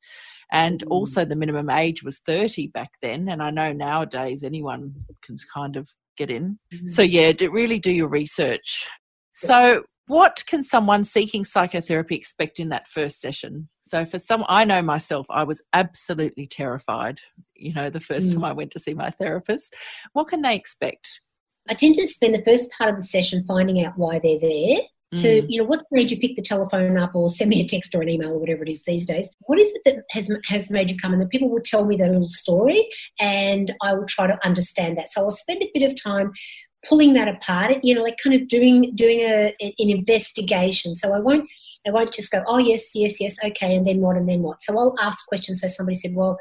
And 0.51 0.84
mm. 0.84 0.91
also, 0.91 1.25
the 1.25 1.36
minimum 1.36 1.69
age 1.69 2.03
was 2.03 2.19
30 2.19 2.67
back 2.67 2.91
then. 3.01 3.30
And 3.30 3.41
I 3.41 3.51
know 3.51 3.73
nowadays 3.73 4.43
anyone 4.43 4.93
can 5.23 5.36
kind 5.53 5.75
of 5.75 5.89
get 6.17 6.30
in. 6.30 6.57
Mm. 6.73 6.89
So, 6.89 7.01
yeah, 7.01 7.32
really 7.51 7.80
do 7.80 7.91
your 7.91 8.07
research. 8.07 8.88
So, 9.34 9.84
what 10.07 10.41
can 10.47 10.63
someone 10.63 11.03
seeking 11.03 11.43
psychotherapy 11.43 12.15
expect 12.15 12.61
in 12.61 12.69
that 12.69 12.88
first 12.88 13.19
session? 13.19 13.67
So, 13.82 14.05
for 14.05 14.19
some, 14.19 14.45
I 14.47 14.63
know 14.63 14.82
myself, 14.82 15.28
I 15.30 15.43
was 15.43 15.61
absolutely 15.73 16.47
terrified, 16.47 17.19
you 17.55 17.73
know, 17.73 17.89
the 17.89 17.99
first 17.99 18.30
mm. 18.30 18.36
time 18.36 18.45
I 18.45 18.53
went 18.53 18.71
to 18.71 18.80
see 18.80 18.93
my 18.93 19.09
therapist. 19.09 19.75
What 20.13 20.28
can 20.28 20.41
they 20.41 20.55
expect? 20.55 21.19
I 21.70 21.74
tend 21.74 21.95
to 21.95 22.07
spend 22.07 22.36
the 22.36 22.43
first 22.43 22.72
part 22.72 22.89
of 22.89 22.97
the 22.97 23.03
session 23.03 23.43
finding 23.47 23.84
out 23.84 23.97
why 23.97 24.20
they're 24.20 24.39
there. 24.39 24.80
Mm. 25.13 25.22
So, 25.22 25.28
you 25.47 25.61
know, 25.61 25.68
what's 25.68 25.86
made 25.91 26.11
you 26.11 26.20
pick 26.20 26.36
the 26.36 26.41
telephone 26.41 26.97
up 26.97 27.15
or 27.15 27.30
send 27.30 27.49
me 27.49 27.61
a 27.61 27.68
text 27.68 27.95
or 27.95 28.01
an 28.01 28.09
email 28.09 28.32
or 28.32 28.39
whatever 28.39 28.63
it 28.63 28.70
is 28.70 28.84
these 28.84 29.05
days? 29.05 29.34
What 29.41 29.59
is 29.59 29.72
it 29.74 29.82
that 29.86 30.03
has 30.11 30.30
has 30.45 30.70
made 30.70 30.89
you 30.91 30.97
come? 30.97 31.13
And 31.13 31.22
the 31.22 31.28
people 31.28 31.49
will 31.49 31.61
tell 31.63 31.86
me 31.86 31.95
their 31.95 32.11
little 32.11 32.30
story 32.30 32.88
and 33.20 33.72
I 33.82 33.93
will 33.93 34.05
try 34.05 34.28
to 34.28 34.38
understand 34.45 34.97
that. 34.97 35.09
So 35.09 35.22
I'll 35.22 35.32
spend 35.32 35.63
a 35.63 35.72
bit 35.74 35.89
of 35.89 36.01
time 36.01 36.32
pulling 36.88 37.13
that 37.13 37.28
apart, 37.28 37.78
you 37.84 37.95
know, 37.95 38.03
like 38.03 38.18
kind 38.22 38.39
of 38.39 38.47
doing 38.47 38.93
doing 38.95 39.22
a, 39.22 39.53
an 39.61 39.74
investigation. 39.89 40.93
So 40.93 41.13
I 41.13 41.20
won't 41.20 41.47
I 41.88 41.91
won't 41.91 42.13
just 42.13 42.32
go, 42.32 42.43
oh, 42.47 42.57
yes, 42.57 42.91
yes, 42.95 43.22
yes, 43.22 43.38
okay, 43.43 43.76
and 43.76 43.88
then 43.88 44.01
what, 44.01 44.18
and 44.18 44.28
then 44.28 44.41
what. 44.41 44.61
So 44.61 44.78
I'll 44.78 44.95
ask 44.99 45.26
questions. 45.26 45.61
So 45.61 45.68
somebody 45.68 45.95
said, 45.95 46.15
well, 46.15 46.38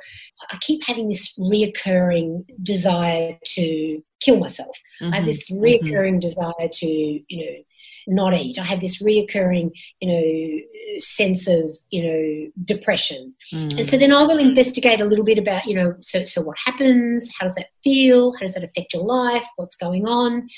I 0.51 0.59
keep 0.61 0.85
having 0.85 1.09
this 1.09 1.33
reoccurring 1.39 2.45
desire 2.63 3.39
to 3.55 4.03
kill 4.21 4.39
myself. 4.39 4.77
Mm-hmm. 5.01 5.13
I 5.13 5.17
have 5.17 5.27
this 5.27 5.51
mm-hmm. 5.51 5.63
reoccurring 5.63 6.13
mm-hmm. 6.13 6.19
desire 6.21 6.69
to, 6.73 6.87
you 6.87 7.25
know, 7.31 7.63
not 8.09 8.35
eat. 8.35 8.59
I 8.59 8.65
have 8.65 8.81
this 8.81 9.03
reoccurring, 9.03 9.73
you 10.01 10.09
know, 10.09 10.99
sense 10.99 11.49
of, 11.49 11.77
you 11.91 12.03
know, 12.03 12.51
depression. 12.65 13.35
Mm. 13.53 13.79
And 13.79 13.87
so 13.87 13.99
then 13.99 14.13
I 14.13 14.23
will 14.23 14.39
investigate 14.39 15.01
a 15.01 15.05
little 15.05 15.25
bit 15.25 15.39
about, 15.39 15.67
you 15.67 15.75
know, 15.75 15.95
so, 16.01 16.25
so 16.25 16.41
what 16.41 16.57
happens? 16.65 17.33
How 17.39 17.47
does 17.47 17.57
that 17.57 17.67
feel? 17.83 18.33
How 18.35 18.41
does 18.41 18.55
that 18.55 18.65
affect 18.65 18.95
your 18.95 19.03
life? 19.03 19.47
What's 19.57 19.77
going 19.77 20.07
on? 20.07 20.49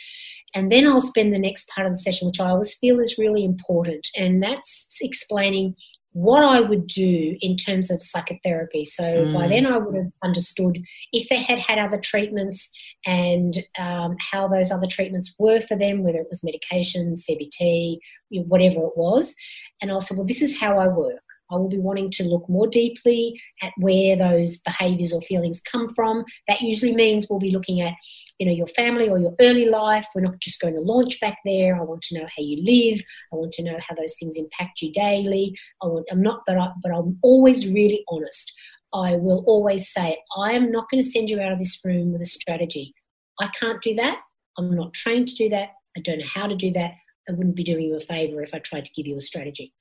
And 0.54 0.70
then 0.70 0.86
I'll 0.86 1.00
spend 1.00 1.34
the 1.34 1.38
next 1.38 1.68
part 1.68 1.86
of 1.86 1.92
the 1.92 1.98
session, 1.98 2.28
which 2.28 2.40
I 2.40 2.50
always 2.50 2.74
feel 2.74 3.00
is 3.00 3.18
really 3.18 3.44
important, 3.44 4.08
and 4.16 4.42
that's 4.42 4.86
explaining 5.00 5.74
what 6.12 6.42
I 6.42 6.60
would 6.60 6.86
do 6.86 7.36
in 7.40 7.56
terms 7.56 7.90
of 7.90 8.02
psychotherapy. 8.02 8.84
So 8.84 9.04
mm. 9.04 9.34
by 9.34 9.46
then, 9.46 9.66
I 9.66 9.76
would 9.76 9.94
have 9.94 10.10
understood 10.24 10.78
if 11.12 11.28
they 11.28 11.42
had 11.42 11.58
had 11.58 11.78
other 11.78 11.98
treatments 11.98 12.68
and 13.06 13.58
um, 13.78 14.16
how 14.18 14.48
those 14.48 14.70
other 14.70 14.86
treatments 14.86 15.34
were 15.38 15.60
for 15.60 15.76
them, 15.76 16.02
whether 16.02 16.18
it 16.18 16.28
was 16.28 16.42
medication, 16.42 17.14
CBT, 17.14 17.98
whatever 18.30 18.80
it 18.86 18.96
was. 18.96 19.34
And 19.80 19.90
I'll 19.90 20.00
say, 20.00 20.14
well, 20.14 20.24
this 20.24 20.42
is 20.42 20.58
how 20.58 20.78
I 20.78 20.88
work. 20.88 21.22
I 21.50 21.56
will 21.56 21.68
be 21.68 21.78
wanting 21.78 22.10
to 22.12 22.24
look 22.24 22.48
more 22.48 22.66
deeply 22.66 23.40
at 23.62 23.72
where 23.78 24.16
those 24.16 24.58
behaviors 24.58 25.12
or 25.12 25.22
feelings 25.22 25.60
come 25.60 25.94
from. 25.94 26.24
That 26.46 26.60
usually 26.60 26.94
means 26.94 27.26
we'll 27.28 27.38
be 27.38 27.50
looking 27.50 27.80
at, 27.80 27.94
you 28.38 28.46
know, 28.46 28.52
your 28.52 28.66
family 28.68 29.08
or 29.08 29.18
your 29.18 29.34
early 29.40 29.66
life. 29.66 30.06
We're 30.14 30.22
not 30.22 30.38
just 30.40 30.60
going 30.60 30.74
to 30.74 30.80
launch 30.80 31.20
back 31.20 31.38
there. 31.44 31.76
I 31.76 31.82
want 31.82 32.02
to 32.02 32.18
know 32.18 32.24
how 32.24 32.42
you 32.42 32.62
live. 32.62 33.02
I 33.32 33.36
want 33.36 33.52
to 33.54 33.62
know 33.62 33.78
how 33.86 33.94
those 33.94 34.16
things 34.18 34.36
impact 34.36 34.80
you 34.80 34.92
daily. 34.92 35.56
I 35.82 35.86
want, 35.86 36.06
I'm 36.10 36.22
not, 36.22 36.42
but, 36.46 36.56
I, 36.56 36.68
but 36.82 36.92
I'm 36.92 37.18
always 37.22 37.66
really 37.66 38.04
honest. 38.08 38.52
I 38.94 39.16
will 39.16 39.44
always 39.46 39.92
say, 39.92 40.18
I 40.36 40.52
am 40.52 40.70
not 40.70 40.88
going 40.90 41.02
to 41.02 41.08
send 41.08 41.28
you 41.28 41.40
out 41.40 41.52
of 41.52 41.58
this 41.58 41.78
room 41.84 42.12
with 42.12 42.22
a 42.22 42.26
strategy. 42.26 42.94
I 43.40 43.48
can't 43.48 43.82
do 43.82 43.94
that. 43.94 44.20
I'm 44.56 44.74
not 44.74 44.94
trained 44.94 45.28
to 45.28 45.34
do 45.34 45.48
that. 45.50 45.70
I 45.96 46.00
don't 46.00 46.18
know 46.18 46.26
how 46.32 46.46
to 46.46 46.56
do 46.56 46.70
that. 46.72 46.92
I 47.28 47.32
wouldn't 47.32 47.56
be 47.56 47.64
doing 47.64 47.84
you 47.84 47.96
a 47.96 48.00
favor 48.00 48.42
if 48.42 48.54
I 48.54 48.58
tried 48.60 48.84
to 48.86 48.92
give 48.92 49.06
you 49.06 49.16
a 49.16 49.20
strategy. 49.20 49.74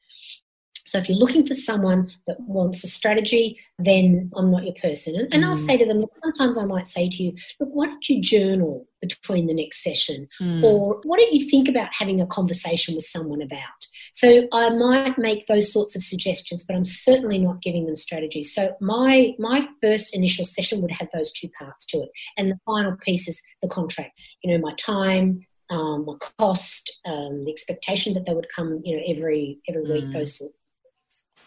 So 0.88 0.98
if 0.98 1.10
you're 1.10 1.18
looking 1.18 1.46
for 1.46 1.54
someone 1.54 2.12
that 2.28 2.40
wants 2.40 2.84
a 2.84 2.88
strategy, 2.88 3.60
then 3.78 4.32
I'm 4.36 4.50
not 4.50 4.64
your 4.64 4.74
person. 4.82 5.16
And, 5.16 5.34
and 5.34 5.44
mm. 5.44 5.48
I'll 5.48 5.56
say 5.56 5.78
to 5.78 5.86
them, 5.86 6.00
look, 6.00 6.16
sometimes 6.16 6.58
I 6.58 6.64
might 6.64 6.88
say 6.88 7.10
to 7.10 7.24
you, 7.24 7.34
look, 7.60 7.70
why 7.74 7.88
don't 7.88 8.10
you 8.10 8.22
journal 8.22 8.88
between 9.02 9.48
the 9.48 9.54
next 9.54 9.84
session? 9.84 10.28
Mm. 10.42 10.64
Or 10.64 11.02
what 11.04 11.20
don't 11.20 11.34
you 11.34 11.50
think 11.50 11.68
about 11.68 11.90
having 11.94 12.22
a 12.22 12.26
conversation 12.28 12.96
with 12.96 13.04
someone 13.04 13.42
about? 13.42 13.86
So 14.14 14.48
I 14.54 14.70
might 14.70 15.18
make 15.18 15.48
those 15.48 15.72
sorts 15.72 15.96
of 15.96 16.02
suggestions, 16.02 16.64
but 16.64 16.76
I'm 16.76 16.86
certainly 16.86 17.38
not 17.38 17.62
giving 17.62 17.86
them 17.86 17.98
strategies. 17.98 18.54
So 18.54 18.74
my 18.80 19.36
my 19.38 19.68
first 19.82 20.16
initial 20.16 20.46
session 20.46 20.82
would 20.82 20.92
have 20.92 21.10
those 21.14 21.32
two 21.34 21.50
parts 21.60 21.86
to 21.88 21.98
it. 21.98 22.10
And 22.38 22.52
the 22.52 22.60
final 22.66 22.96
piece 22.98 23.28
is 23.28 23.42
the 23.62 23.68
contract. 23.68 24.20
You 24.42 24.54
know, 24.54 24.60
my 24.60 24.74
time, 24.76 25.46
um, 25.70 26.06
my 26.06 26.16
cost, 26.40 26.98
um, 27.06 27.44
the 27.44 27.52
expectation 27.52 28.14
that 28.14 28.26
they 28.26 28.34
would 28.34 28.48
come, 28.56 28.82
you 28.84 28.96
know, 28.96 29.04
every 29.08 29.60
every 29.68 29.84
week, 29.84 30.06
mm. 30.06 30.14
those 30.14 30.38
sorts 30.38 30.62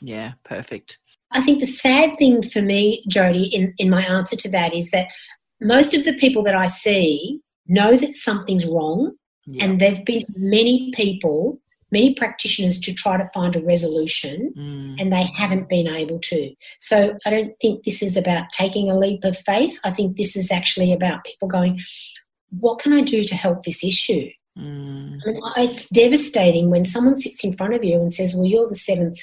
yeah, 0.00 0.32
perfect. 0.44 0.98
I 1.32 1.42
think 1.42 1.60
the 1.60 1.66
sad 1.66 2.16
thing 2.16 2.42
for 2.42 2.62
me, 2.62 3.04
Jody, 3.08 3.44
in, 3.44 3.74
in 3.78 3.90
my 3.90 4.04
answer 4.04 4.36
to 4.36 4.50
that 4.50 4.74
is 4.74 4.90
that 4.90 5.06
most 5.60 5.94
of 5.94 6.04
the 6.04 6.14
people 6.14 6.42
that 6.44 6.56
I 6.56 6.66
see 6.66 7.40
know 7.68 7.96
that 7.96 8.14
something's 8.14 8.66
wrong, 8.66 9.12
yeah. 9.46 9.64
and 9.64 9.80
they've 9.80 10.04
been 10.04 10.24
many 10.36 10.90
people, 10.94 11.60
many 11.92 12.14
practitioners 12.14 12.78
to 12.80 12.94
try 12.94 13.16
to 13.16 13.30
find 13.32 13.54
a 13.54 13.62
resolution, 13.62 14.52
mm. 14.56 15.00
and 15.00 15.12
they 15.12 15.22
haven't 15.22 15.68
been 15.68 15.86
able 15.86 16.18
to. 16.18 16.52
So 16.78 17.16
I 17.24 17.30
don't 17.30 17.54
think 17.60 17.84
this 17.84 18.02
is 18.02 18.16
about 18.16 18.50
taking 18.52 18.90
a 18.90 18.98
leap 18.98 19.22
of 19.22 19.38
faith. 19.38 19.78
I 19.84 19.92
think 19.92 20.16
this 20.16 20.36
is 20.36 20.50
actually 20.50 20.92
about 20.92 21.24
people 21.24 21.46
going, 21.46 21.80
what 22.58 22.80
can 22.80 22.92
I 22.92 23.02
do 23.02 23.22
to 23.22 23.34
help 23.36 23.62
this 23.62 23.84
issue? 23.84 24.28
Mm. 24.58 25.20
I 25.24 25.30
mean, 25.30 25.68
it's 25.68 25.88
devastating 25.90 26.70
when 26.70 26.84
someone 26.84 27.16
sits 27.16 27.44
in 27.44 27.56
front 27.56 27.74
of 27.74 27.84
you 27.84 28.00
and 28.00 28.12
says, 28.12 28.34
Well, 28.34 28.46
you're 28.46 28.68
the 28.68 28.74
seventh 28.74 29.18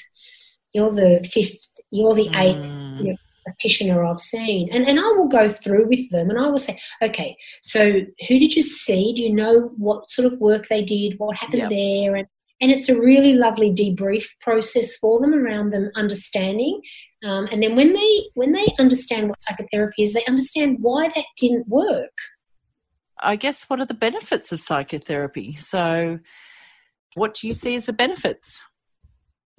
you're 0.78 0.90
the 0.90 1.28
fifth, 1.30 1.80
you're 1.90 2.14
the 2.14 2.28
eighth 2.34 2.66
mm. 2.66 2.98
you 2.98 3.04
know, 3.10 3.16
practitioner 3.44 4.04
I've 4.04 4.20
seen. 4.20 4.68
And, 4.72 4.86
and 4.86 4.98
I 4.98 5.08
will 5.12 5.28
go 5.28 5.50
through 5.50 5.88
with 5.88 6.08
them 6.10 6.30
and 6.30 6.38
I 6.38 6.46
will 6.48 6.58
say, 6.58 6.78
okay, 7.02 7.36
so 7.62 8.00
who 8.28 8.38
did 8.38 8.54
you 8.54 8.62
see? 8.62 9.12
Do 9.14 9.22
you 9.22 9.34
know 9.34 9.72
what 9.76 10.10
sort 10.10 10.30
of 10.30 10.38
work 10.40 10.68
they 10.68 10.84
did? 10.84 11.18
What 11.18 11.36
happened 11.36 11.62
yep. 11.62 11.70
there? 11.70 12.16
And, 12.16 12.26
and 12.60 12.70
it's 12.70 12.88
a 12.88 12.98
really 12.98 13.34
lovely 13.34 13.72
debrief 13.72 14.24
process 14.40 14.96
for 14.96 15.20
them 15.20 15.34
around 15.34 15.70
them 15.70 15.90
understanding. 15.94 16.80
Um, 17.24 17.48
and 17.50 17.62
then 17.62 17.74
when 17.74 17.94
they 17.94 18.22
when 18.34 18.52
they 18.52 18.66
understand 18.78 19.28
what 19.28 19.42
psychotherapy 19.42 20.02
is, 20.02 20.12
they 20.12 20.24
understand 20.26 20.78
why 20.80 21.08
that 21.08 21.24
didn't 21.36 21.68
work. 21.68 22.12
I 23.20 23.36
guess 23.36 23.64
what 23.64 23.80
are 23.80 23.86
the 23.86 23.94
benefits 23.94 24.52
of 24.52 24.60
psychotherapy? 24.60 25.56
So, 25.56 26.20
what 27.14 27.34
do 27.34 27.48
you 27.48 27.54
see 27.54 27.74
as 27.74 27.86
the 27.86 27.92
benefits? 27.92 28.60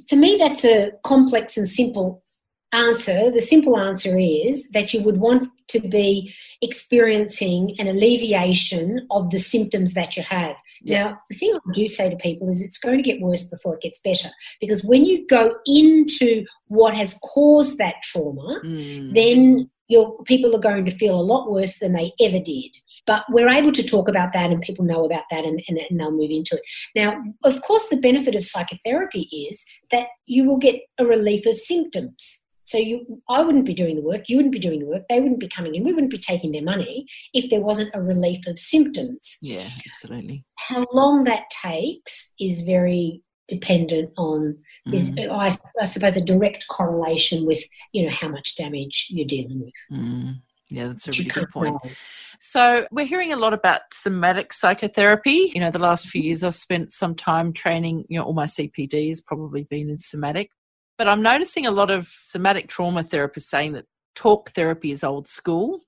For 0.07 0.15
me, 0.15 0.37
that's 0.37 0.63
a 0.63 0.91
complex 1.03 1.57
and 1.57 1.67
simple 1.67 2.23
answer. 2.71 3.31
The 3.31 3.41
simple 3.41 3.77
answer 3.77 4.17
is 4.17 4.69
that 4.69 4.93
you 4.93 5.01
would 5.01 5.17
want 5.17 5.49
to 5.69 5.79
be 5.79 6.33
experiencing 6.61 7.75
an 7.79 7.87
alleviation 7.87 9.07
of 9.11 9.29
the 9.29 9.39
symptoms 9.39 9.93
that 9.93 10.17
you 10.17 10.23
have. 10.23 10.55
Yeah. 10.81 11.03
Now, 11.03 11.19
the 11.29 11.35
thing 11.35 11.53
I 11.53 11.71
do 11.73 11.87
say 11.87 12.09
to 12.09 12.15
people 12.15 12.49
is 12.49 12.61
it's 12.61 12.77
going 12.77 12.97
to 12.97 13.03
get 13.03 13.21
worse 13.21 13.43
before 13.43 13.75
it 13.75 13.81
gets 13.81 13.99
better 13.99 14.29
because 14.59 14.83
when 14.83 15.05
you 15.05 15.25
go 15.27 15.55
into 15.65 16.45
what 16.67 16.95
has 16.95 17.19
caused 17.23 17.77
that 17.77 17.95
trauma, 18.03 18.61
mm. 18.63 19.13
then 19.13 19.69
your 19.87 20.21
people 20.23 20.55
are 20.55 20.59
going 20.59 20.85
to 20.85 20.97
feel 20.97 21.19
a 21.19 21.21
lot 21.21 21.51
worse 21.51 21.79
than 21.79 21.93
they 21.93 22.13
ever 22.21 22.39
did. 22.39 22.75
But 23.10 23.24
we're 23.28 23.49
able 23.49 23.72
to 23.72 23.82
talk 23.82 24.07
about 24.07 24.34
that 24.34 24.51
and 24.51 24.62
people 24.62 24.86
know 24.86 25.03
about 25.03 25.24
that 25.32 25.43
and, 25.43 25.60
and, 25.68 25.80
and 25.80 25.99
they'll 25.99 26.12
move 26.12 26.30
into 26.30 26.55
it. 26.57 26.62
Now, 26.95 27.20
of 27.43 27.60
course, 27.64 27.88
the 27.88 27.97
benefit 27.97 28.36
of 28.36 28.43
psychotherapy 28.45 29.28
is 29.49 29.66
that 29.89 30.10
you 30.28 30.45
will 30.45 30.60
get 30.60 30.80
a 30.99 31.07
relief 31.07 31.47
of 31.47 31.57
symptoms. 31.57 32.45
So 32.66 32.78
you, 32.78 33.20
I 33.28 33.41
wouldn't 33.41 33.66
be 33.66 33.74
doing 33.74 33.95
the 33.95 34.03
work, 34.03 34.30
you 34.30 34.36
wouldn't 34.36 34.53
be 34.53 34.60
doing 34.60 34.82
the 34.82 34.86
work, 34.86 35.01
they 35.10 35.20
wouldn't 35.20 35.39
be 35.39 35.47
coming 35.47 35.74
in, 35.74 35.84
we 35.84 35.91
wouldn't 35.91 36.12
be 36.12 36.20
taking 36.20 36.51
their 36.51 36.62
money 36.62 37.07
if 37.34 37.49
there 37.49 37.62
wasn't 37.62 37.89
a 37.95 38.01
relief 38.03 38.45
of 38.45 38.60
symptoms. 38.60 39.38
Yeah, 39.41 39.68
absolutely. 39.88 40.45
How 40.60 40.86
long 40.93 41.24
that 41.24 41.49
takes 41.49 42.32
is 42.39 42.62
very 42.62 43.24
dependent 43.47 44.12
on 44.18 44.55
mm. 44.88 44.93
is 44.93 45.16
I, 45.18 45.57
I, 45.82 45.86
suppose 45.86 46.16
a 46.16 46.24
direct 46.24 46.68
correlation 46.70 47.47
with 47.47 47.64
you 47.91 48.03
know 48.03 48.12
how 48.12 48.28
much 48.28 48.55
damage 48.55 49.07
you're 49.10 49.26
dealing 49.26 49.62
with. 49.62 49.74
Mm. 49.99 50.36
Yeah, 50.70 50.88
that's 50.89 51.07
a 51.07 51.12
really 51.12 51.26
good 51.26 51.49
point. 51.49 51.74
Know. 51.84 51.91
So, 52.39 52.87
we're 52.91 53.05
hearing 53.05 53.33
a 53.33 53.37
lot 53.37 53.53
about 53.53 53.81
somatic 53.93 54.53
psychotherapy. 54.53 55.51
You 55.53 55.59
know, 55.59 55.71
the 55.71 55.79
last 55.79 56.07
few 56.07 56.21
years 56.21 56.43
I've 56.43 56.55
spent 56.55 56.93
some 56.93 57.13
time 57.13 57.51
training, 57.53 58.05
you 58.07 58.17
know, 58.17 58.25
all 58.25 58.33
my 58.33 58.45
CPD 58.45 59.09
has 59.09 59.21
probably 59.21 59.63
been 59.63 59.89
in 59.89 59.99
somatic. 59.99 60.49
But 60.97 61.07
I'm 61.07 61.21
noticing 61.21 61.65
a 61.65 61.71
lot 61.71 61.91
of 61.91 62.09
somatic 62.21 62.67
trauma 62.67 63.03
therapists 63.03 63.43
saying 63.43 63.73
that 63.73 63.85
talk 64.15 64.51
therapy 64.51 64.91
is 64.91 65.03
old 65.03 65.27
school. 65.27 65.81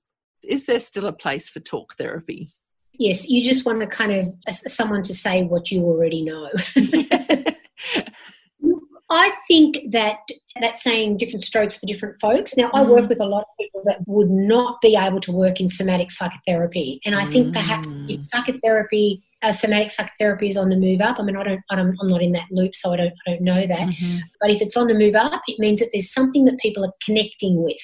Is 0.43 0.65
there 0.65 0.79
still 0.79 1.05
a 1.05 1.13
place 1.13 1.49
for 1.49 1.59
talk 1.59 1.95
therapy? 1.97 2.47
Yes, 2.93 3.27
you 3.27 3.43
just 3.43 3.65
want 3.65 3.81
to 3.81 3.87
kind 3.87 4.11
of 4.11 4.33
someone 4.51 5.03
to 5.03 5.13
say 5.13 5.43
what 5.43 5.71
you 5.71 5.83
already 5.83 6.23
know. 6.23 6.49
I 9.11 9.31
think 9.47 9.91
that 9.91 10.19
that's 10.59 10.83
saying 10.83 11.17
different 11.17 11.43
strokes 11.43 11.77
for 11.77 11.85
different 11.85 12.19
folks. 12.19 12.55
Now, 12.55 12.71
I 12.73 12.81
work 12.81 13.05
mm. 13.05 13.09
with 13.09 13.21
a 13.21 13.25
lot 13.25 13.41
of 13.41 13.57
people 13.59 13.83
that 13.85 13.99
would 14.07 14.29
not 14.29 14.79
be 14.81 14.95
able 14.95 15.19
to 15.21 15.31
work 15.31 15.59
in 15.59 15.67
somatic 15.67 16.11
psychotherapy, 16.11 17.01
and 17.05 17.13
I 17.13 17.25
think 17.25 17.53
perhaps 17.53 17.97
if 18.07 18.19
mm. 18.19 18.23
psychotherapy 18.23 19.21
uh, 19.41 19.51
somatic 19.51 19.91
psychotherapy 19.91 20.49
is 20.49 20.57
on 20.57 20.69
the 20.69 20.75
move 20.75 21.01
up. 21.01 21.19
I 21.19 21.23
mean, 21.23 21.35
I 21.35 21.43
don't, 21.43 21.61
I 21.71 21.79
am 21.79 21.95
not 22.03 22.21
in 22.21 22.31
that 22.33 22.45
loop, 22.51 22.75
so 22.75 22.93
I 22.93 22.97
don't, 22.97 23.13
I 23.27 23.31
don't 23.31 23.41
know 23.41 23.65
that. 23.65 23.87
Mm-hmm. 23.87 24.17
But 24.39 24.51
if 24.51 24.61
it's 24.61 24.77
on 24.77 24.87
the 24.87 24.93
move 24.93 25.15
up, 25.15 25.41
it 25.47 25.59
means 25.59 25.79
that 25.79 25.89
there's 25.91 26.13
something 26.13 26.45
that 26.45 26.59
people 26.59 26.85
are 26.85 26.93
connecting 27.03 27.61
with, 27.63 27.81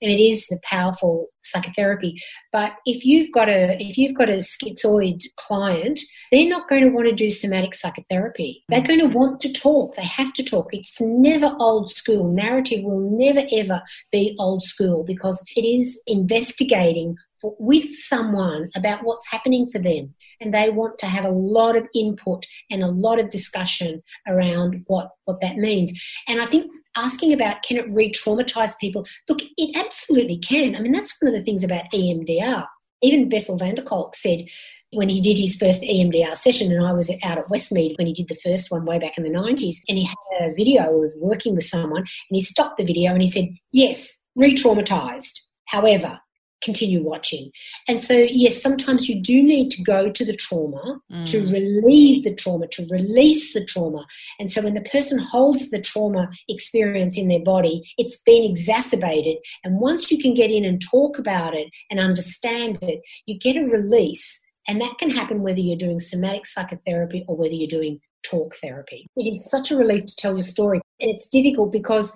and 0.00 0.10
it 0.10 0.20
is 0.22 0.48
a 0.52 0.58
powerful 0.62 1.28
psychotherapy. 1.42 2.20
But 2.52 2.72
if 2.86 3.04
you've 3.04 3.32
got 3.32 3.48
a, 3.48 3.76
if 3.80 3.96
you've 3.96 4.16
got 4.16 4.28
a 4.28 4.38
schizoid 4.38 5.22
client, 5.36 6.00
they're 6.30 6.48
not 6.48 6.68
going 6.68 6.84
to 6.84 6.90
want 6.90 7.08
to 7.08 7.14
do 7.14 7.30
somatic 7.30 7.74
psychotherapy. 7.74 8.64
They're 8.68 8.80
going 8.80 9.00
to 9.00 9.06
want 9.06 9.40
to 9.40 9.52
talk. 9.52 9.94
They 9.94 10.04
have 10.04 10.32
to 10.34 10.42
talk. 10.42 10.68
It's 10.72 11.00
never 11.00 11.54
old 11.58 11.90
school. 11.90 12.32
Narrative 12.32 12.84
will 12.84 13.10
never 13.18 13.46
ever 13.52 13.82
be 14.12 14.36
old 14.38 14.62
school 14.62 15.04
because 15.04 15.42
it 15.56 15.64
is 15.64 16.00
investigating 16.06 17.16
for, 17.40 17.56
with 17.58 17.94
someone 17.94 18.68
about 18.76 19.04
what's 19.04 19.30
happening 19.30 19.68
for 19.70 19.78
them. 19.78 20.14
And 20.40 20.54
they 20.54 20.70
want 20.70 20.98
to 20.98 21.06
have 21.06 21.24
a 21.24 21.30
lot 21.30 21.76
of 21.76 21.86
input 21.94 22.44
and 22.70 22.82
a 22.82 22.88
lot 22.88 23.18
of 23.18 23.30
discussion 23.30 24.02
around 24.26 24.84
what, 24.86 25.10
what 25.24 25.40
that 25.40 25.56
means. 25.56 25.92
And 26.28 26.40
I 26.40 26.46
think 26.46 26.70
asking 26.98 27.32
about 27.32 27.62
can 27.62 27.76
it 27.76 27.86
re 27.90 28.10
traumatize 28.10 28.76
people? 28.78 29.06
Look, 29.28 29.40
it 29.56 29.76
absolutely 29.76 30.38
can. 30.38 30.76
I 30.76 30.80
mean, 30.80 30.92
that's 30.92 31.14
one 31.20 31.32
of 31.32 31.38
the 31.38 31.44
things 31.44 31.64
about 31.64 31.90
EMDR. 31.94 32.66
Even 33.02 33.28
Bessel 33.28 33.56
van 33.56 33.76
der 33.76 33.82
Kolk 33.82 34.16
said 34.16 34.44
when 34.90 35.08
he 35.08 35.20
did 35.20 35.36
his 35.36 35.56
first 35.56 35.82
EMDR 35.82 36.36
session, 36.36 36.72
and 36.72 36.84
I 36.84 36.92
was 36.92 37.10
out 37.22 37.38
at 37.38 37.48
Westmead 37.48 37.96
when 37.98 38.06
he 38.06 38.12
did 38.12 38.28
the 38.28 38.40
first 38.42 38.70
one 38.70 38.86
way 38.86 38.98
back 38.98 39.18
in 39.18 39.24
the 39.24 39.30
90s, 39.30 39.76
and 39.88 39.98
he 39.98 40.04
had 40.04 40.16
a 40.40 40.54
video 40.54 41.02
of 41.02 41.12
working 41.18 41.54
with 41.54 41.64
someone, 41.64 42.00
and 42.00 42.06
he 42.30 42.40
stopped 42.40 42.78
the 42.78 42.84
video 42.84 43.12
and 43.12 43.22
he 43.22 43.28
said, 43.28 43.48
Yes, 43.72 44.12
re 44.34 44.54
traumatized. 44.54 45.40
However, 45.66 46.18
continue 46.62 47.02
watching. 47.02 47.50
And 47.88 48.00
so, 48.00 48.14
yes, 48.14 48.60
sometimes 48.60 49.08
you 49.08 49.20
do 49.20 49.42
need 49.42 49.70
to 49.72 49.82
go 49.82 50.10
to 50.10 50.24
the 50.24 50.36
trauma 50.36 51.00
mm. 51.10 51.26
to 51.30 51.40
relieve 51.50 52.24
the 52.24 52.34
trauma, 52.34 52.66
to 52.68 52.86
release 52.90 53.54
the 53.54 53.64
trauma. 53.64 54.06
And 54.38 54.50
so, 54.50 54.62
when 54.62 54.74
the 54.74 54.82
person 54.82 55.18
holds 55.18 55.70
the 55.70 55.80
trauma 55.80 56.28
experience 56.48 57.16
in 57.18 57.28
their 57.28 57.42
body, 57.42 57.82
it's 57.98 58.20
been 58.22 58.42
exacerbated. 58.42 59.36
And 59.64 59.80
once 59.80 60.10
you 60.10 60.18
can 60.18 60.34
get 60.34 60.50
in 60.50 60.64
and 60.64 60.82
talk 60.90 61.18
about 61.18 61.54
it 61.54 61.68
and 61.90 62.00
understand 62.00 62.78
it, 62.82 63.00
you 63.26 63.38
get 63.38 63.56
a 63.56 63.62
release. 63.72 64.40
And 64.66 64.80
that 64.82 64.98
can 64.98 65.10
happen 65.10 65.42
whether 65.42 65.60
you're 65.60 65.76
doing 65.76 65.98
somatic 65.98 66.44
psychotherapy 66.44 67.24
or 67.26 67.36
whether 67.36 67.54
you're 67.54 67.68
doing 67.68 68.00
talk 68.22 68.54
therapy. 68.56 69.06
It 69.16 69.32
is 69.32 69.50
such 69.50 69.70
a 69.70 69.76
relief 69.76 70.06
to 70.06 70.16
tell 70.16 70.32
your 70.32 70.42
story. 70.42 70.80
And 71.00 71.10
it's 71.10 71.28
difficult 71.28 71.72
because 71.72 72.12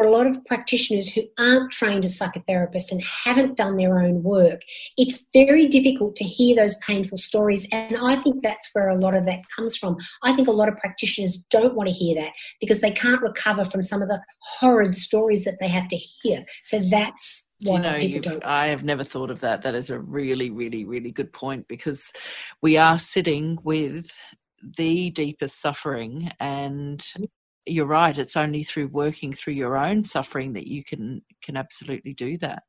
for 0.00 0.06
a 0.06 0.10
lot 0.10 0.26
of 0.26 0.42
practitioners 0.46 1.12
who 1.12 1.20
aren't 1.38 1.70
trained 1.70 2.06
as 2.06 2.18
psychotherapists 2.18 2.90
and 2.90 3.02
haven't 3.02 3.58
done 3.58 3.76
their 3.76 3.98
own 3.98 4.22
work, 4.22 4.62
it's 4.96 5.28
very 5.34 5.68
difficult 5.68 6.16
to 6.16 6.24
hear 6.24 6.56
those 6.56 6.74
painful 6.76 7.18
stories. 7.18 7.68
And 7.70 7.98
I 7.98 8.16
think 8.22 8.42
that's 8.42 8.70
where 8.72 8.88
a 8.88 8.96
lot 8.96 9.14
of 9.14 9.26
that 9.26 9.40
comes 9.54 9.76
from. 9.76 9.98
I 10.22 10.32
think 10.32 10.48
a 10.48 10.52
lot 10.52 10.70
of 10.70 10.78
practitioners 10.78 11.44
don't 11.50 11.74
want 11.74 11.90
to 11.90 11.94
hear 11.94 12.14
that 12.14 12.32
because 12.62 12.80
they 12.80 12.92
can't 12.92 13.20
recover 13.20 13.62
from 13.62 13.82
some 13.82 14.00
of 14.00 14.08
the 14.08 14.22
horrid 14.40 14.94
stories 14.94 15.44
that 15.44 15.58
they 15.60 15.68
have 15.68 15.88
to 15.88 15.96
hear. 15.96 16.46
So 16.64 16.78
that's 16.90 17.46
you 17.58 17.78
know, 17.78 18.38
I 18.42 18.68
have 18.68 18.84
never 18.84 19.04
thought 19.04 19.30
of 19.30 19.40
that. 19.40 19.60
That 19.60 19.74
is 19.74 19.90
a 19.90 20.00
really, 20.00 20.48
really, 20.48 20.86
really 20.86 21.10
good 21.10 21.30
point 21.30 21.68
because 21.68 22.10
we 22.62 22.78
are 22.78 22.98
sitting 22.98 23.58
with 23.64 24.10
the 24.78 25.10
deepest 25.10 25.60
suffering 25.60 26.32
and 26.40 27.00
mm 27.00 27.28
you're 27.66 27.86
right 27.86 28.18
it's 28.18 28.36
only 28.36 28.62
through 28.64 28.88
working 28.88 29.32
through 29.32 29.52
your 29.52 29.76
own 29.76 30.02
suffering 30.02 30.52
that 30.52 30.66
you 30.66 30.82
can 30.84 31.22
can 31.42 31.56
absolutely 31.56 32.14
do 32.14 32.38
that 32.38 32.62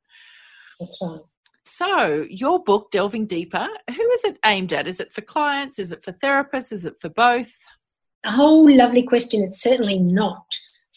that's 0.79 0.99
right 1.01 1.21
so 1.65 2.25
your 2.29 2.63
book 2.63 2.89
delving 2.91 3.25
deeper 3.25 3.67
who 3.95 4.11
is 4.11 4.23
it 4.23 4.37
aimed 4.45 4.73
at 4.73 4.87
is 4.87 4.99
it 4.99 5.13
for 5.13 5.21
clients 5.21 5.79
is 5.79 5.91
it 5.91 6.03
for 6.03 6.11
therapists 6.13 6.71
is 6.71 6.85
it 6.85 6.95
for 6.99 7.09
both 7.09 7.53
a 8.23 8.31
whole 8.31 8.69
lovely 8.75 9.03
question 9.03 9.41
it's 9.41 9.61
certainly 9.61 9.97
not 9.97 10.45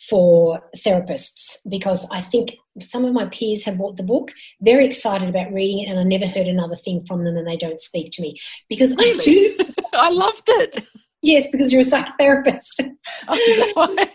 for 0.09 0.61
therapists 0.85 1.59
because 1.69 2.07
I 2.11 2.21
think 2.21 2.57
some 2.81 3.05
of 3.05 3.15
my 3.15 3.27
peers 3.27 3.65
have 3.65 3.79
bought 3.79 3.97
the 3.97 4.03
book, 4.03 4.33
very 4.61 4.85
excited 4.85 5.29
about 5.29 5.53
reading 5.53 5.81
it, 5.81 5.91
and 5.91 5.99
I 5.99 6.03
never 6.03 6.27
heard 6.27 6.47
another 6.47 6.77
thing 6.77 7.05
from 7.07 7.25
them, 7.25 7.37
and 7.37 7.47
they 7.47 7.57
don't 7.57 7.81
speak 7.81 8.13
to 8.13 8.23
me 8.23 8.37
because 8.69 8.95
really? 8.97 9.15
I 9.15 9.19
do. 9.19 9.59
I 9.93 10.11
loved 10.11 10.49
it. 10.49 10.85
Yes, 11.25 11.51
because 11.51 11.73
you're 11.73 11.81
a 11.81 11.85
psychotherapist. 11.85 12.79
Oh, 13.29 13.97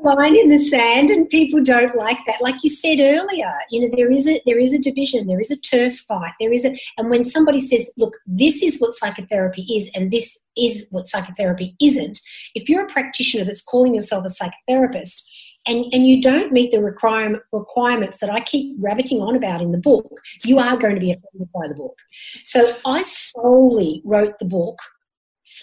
Line 0.00 0.36
in 0.36 0.50
the 0.50 0.58
sand, 0.58 1.08
and 1.10 1.28
people 1.30 1.62
don't 1.62 1.94
like 1.94 2.18
that. 2.26 2.42
Like 2.42 2.62
you 2.62 2.68
said 2.68 2.98
earlier, 3.00 3.50
you 3.70 3.80
know 3.80 3.88
there 3.96 4.10
is 4.10 4.28
a 4.28 4.38
there 4.44 4.58
is 4.58 4.74
a 4.74 4.78
division, 4.78 5.26
there 5.26 5.40
is 5.40 5.50
a 5.50 5.56
turf 5.56 5.96
fight, 5.96 6.32
there 6.38 6.52
is 6.52 6.66
a. 6.66 6.76
And 6.98 7.08
when 7.08 7.24
somebody 7.24 7.58
says, 7.58 7.90
"Look, 7.96 8.12
this 8.26 8.62
is 8.62 8.78
what 8.80 8.94
psychotherapy 8.94 9.62
is, 9.62 9.90
and 9.94 10.10
this 10.10 10.38
is 10.58 10.86
what 10.90 11.06
psychotherapy 11.06 11.74
isn't," 11.80 12.20
if 12.54 12.68
you're 12.68 12.84
a 12.84 12.92
practitioner 12.92 13.44
that's 13.44 13.62
calling 13.62 13.94
yourself 13.94 14.26
a 14.26 14.28
psychotherapist, 14.28 15.22
and, 15.66 15.86
and 15.94 16.06
you 16.06 16.20
don't 16.20 16.52
meet 16.52 16.70
the 16.70 16.82
requirement, 16.82 17.42
requirements 17.52 18.18
that 18.18 18.30
I 18.30 18.40
keep 18.40 18.76
rabbiting 18.78 19.22
on 19.22 19.36
about 19.36 19.62
in 19.62 19.72
the 19.72 19.78
book, 19.78 20.20
you 20.44 20.58
are 20.58 20.76
going 20.76 20.96
to 20.96 21.00
be 21.00 21.12
offended 21.12 21.48
by 21.54 21.68
the 21.68 21.74
book. 21.74 21.96
So 22.44 22.76
I 22.84 23.00
solely 23.02 24.02
wrote 24.04 24.38
the 24.38 24.44
book 24.44 24.78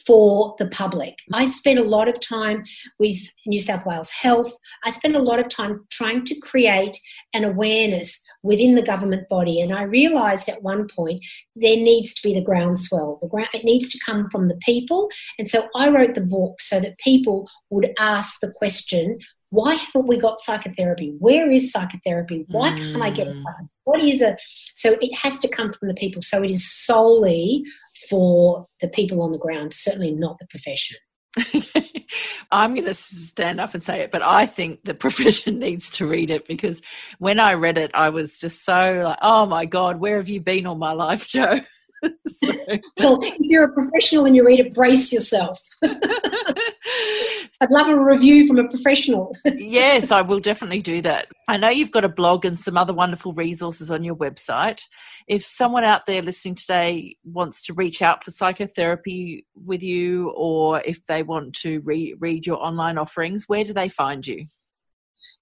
for 0.06 0.56
the 0.60 0.68
public. 0.68 1.16
I 1.34 1.46
spent 1.46 1.80
a 1.80 1.84
lot 1.84 2.08
of 2.08 2.20
time 2.20 2.64
with 3.00 3.18
New 3.46 3.60
South 3.60 3.86
Wales 3.86 4.10
Health. 4.10 4.52
I 4.84 4.92
spent 4.92 5.16
a 5.16 5.22
lot 5.22 5.40
of 5.40 5.50
time 5.50 5.86
trying 5.92 6.24
to 6.26 6.40
create 6.40 6.98
an 7.34 7.44
awareness 7.44 8.20
within 8.44 8.76
the 8.76 8.82
government 8.82 9.28
body. 9.30 9.62
And 9.62 9.74
I 9.74 9.84
realised 9.84 10.50
at 10.50 10.64
one 10.64 10.88
point 10.88 11.24
there 11.56 11.78
needs 11.78 12.14
to 12.14 12.22
be 12.28 12.34
the 12.34 12.42
groundswell. 12.42 13.20
The 13.22 13.28
ground, 13.28 13.50
it 13.54 13.64
needs 13.64 13.90
to 13.90 14.00
come 14.06 14.30
from 14.30 14.48
the 14.48 14.60
people. 14.66 15.10
And 15.38 15.48
so 15.48 15.68
I 15.76 15.90
wrote 15.90 16.16
the 16.16 16.22
book 16.22 16.62
so 16.62 16.80
that 16.80 16.98
people 16.98 17.50
would 17.70 17.92
ask 18.00 18.40
the 18.40 18.52
question, 18.58 19.20
why 19.52 19.76
haven't 19.76 20.08
we 20.08 20.18
got 20.18 20.40
psychotherapy? 20.40 21.14
Where 21.20 21.52
is 21.52 21.72
psychotherapy? 21.72 22.46
Why 22.48 22.70
can't 22.70 23.02
I 23.02 23.10
get 23.10 23.28
it? 23.28 23.36
Mm. 23.36 23.44
What 23.84 24.02
is 24.02 24.22
it? 24.22 24.38
So 24.76 24.98
it 25.02 25.14
has 25.18 25.38
to 25.40 25.50
come 25.50 25.74
from 25.74 25.90
the 25.90 25.94
people. 25.94 26.22
So 26.22 26.42
it 26.42 26.50
is 26.50 26.72
solely 26.72 27.64
for 28.10 28.66
the 28.80 28.88
people 28.88 29.22
on 29.22 29.34
the 29.34 29.38
ground, 29.38 29.74
certainly 29.74 30.12
not 30.12 30.38
the 30.40 30.48
profession. 30.48 30.98
I'm 32.52 32.74
going 32.74 32.86
to 32.86 32.94
stand 32.94 33.60
up 33.60 33.74
and 33.74 33.84
say 33.84 34.00
it, 34.00 34.12
but 34.12 34.22
I 34.22 34.46
think 34.46 34.86
the 34.86 34.94
profession 35.06 35.60
needs 35.60 35.90
to 35.92 36.08
read 36.08 36.32
it 36.32 36.48
because 36.48 36.82
when 37.20 37.38
I 37.40 37.54
read 37.54 37.78
it, 37.78 37.92
I 37.94 38.10
was 38.10 38.38
just 38.38 38.64
so 38.64 39.02
like, 39.04 39.20
oh 39.22 39.46
my 39.46 39.66
God, 39.66 40.00
where 40.00 40.16
have 40.16 40.30
you 40.30 40.40
been 40.40 40.66
all 40.66 40.76
my 40.76 40.94
life, 40.94 41.28
Jo? 41.28 41.60
so. 42.28 42.52
Well, 42.98 43.20
if 43.22 43.36
you're 43.40 43.66
a 43.66 43.74
professional 43.74 44.26
and 44.26 44.36
you 44.36 44.46
read 44.46 44.60
it, 44.60 44.74
brace 44.74 45.12
yourself. 45.12 45.60
I'd 47.62 47.70
love 47.70 47.90
a 47.90 47.98
review 47.98 48.48
from 48.48 48.58
a 48.58 48.68
professional. 48.68 49.36
yes, 49.46 50.12
I 50.12 50.22
will 50.22 50.40
definitely 50.40 50.82
do 50.82 51.00
that. 51.04 51.28
I 51.48 51.58
know 51.58 51.70
you've 51.70 51.92
got 51.92 52.04
a 52.04 52.10
blog 52.10 52.44
and 52.44 52.60
some 52.60 52.76
other 52.76 52.92
wonderful 52.92 53.34
resources 53.34 53.92
on 53.92 54.04
your 54.04 54.16
website. 54.16 54.82
If 55.28 55.46
someone 55.46 55.84
out 55.84 56.08
there 56.08 56.24
listening 56.24 56.56
today 56.56 57.18
wants 57.24 57.62
to 57.64 57.76
reach 57.76 58.02
out 58.02 58.24
for 58.24 58.32
psychotherapy 58.32 59.46
with 59.54 59.84
you, 59.84 60.32
or 60.32 60.82
if 60.82 61.06
they 61.06 61.22
want 61.22 61.54
to 61.58 61.82
re- 61.82 62.16
read 62.20 62.48
your 62.48 62.58
online 62.58 62.98
offerings, 62.98 63.48
where 63.48 63.64
do 63.64 63.74
they 63.74 63.90
find 63.90 64.26
you? 64.26 64.46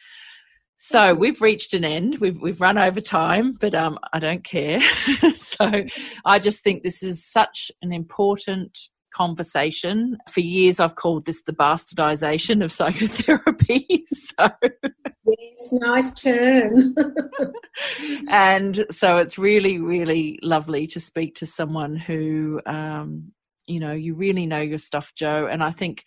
So 0.84 1.14
we've 1.14 1.40
reached 1.44 1.76
an 1.76 1.86
end. 1.86 2.18
We've 2.18 2.41
we've 2.41 2.60
run 2.60 2.80
over 2.80 2.99
time, 2.99 3.52
but 3.52 3.76
um, 3.76 3.99
I 4.14 4.20
don't 4.20 4.44
care. 4.44 4.80
so 5.36 5.84
I 6.26 6.40
just 6.40 6.64
think 6.64 6.82
this 6.82 7.03
is 7.03 7.24
such 7.24 7.70
an 7.84 7.94
important 7.94 8.76
conversation. 9.14 10.18
For 10.32 10.40
years, 10.40 10.80
I've 10.80 10.95
called 10.95 11.28
this 11.28 11.44
the 11.44 11.53
bastardization 11.53 12.64
of 12.64 12.72
psychotherapy. 12.72 14.06
So 14.08 14.49
yes, 15.28 15.70
nice 15.74 16.14
term. 16.14 16.95
and 18.30 18.84
so 18.90 19.18
it's 19.18 19.38
really, 19.38 19.78
really 19.78 20.40
lovely 20.41 20.88
to 20.88 20.99
speak 20.99 21.36
to 21.36 21.45
someone 21.45 21.95
who 21.95 22.60
um, 22.66 23.32
you 23.72 23.80
know 23.80 23.93
you 23.93 24.14
really 24.14 24.45
know 24.45 24.60
your 24.60 24.77
stuff 24.77 25.14
jo. 25.15 25.48
And 25.48 25.64
i 25.64 25.72
think 25.72 26.03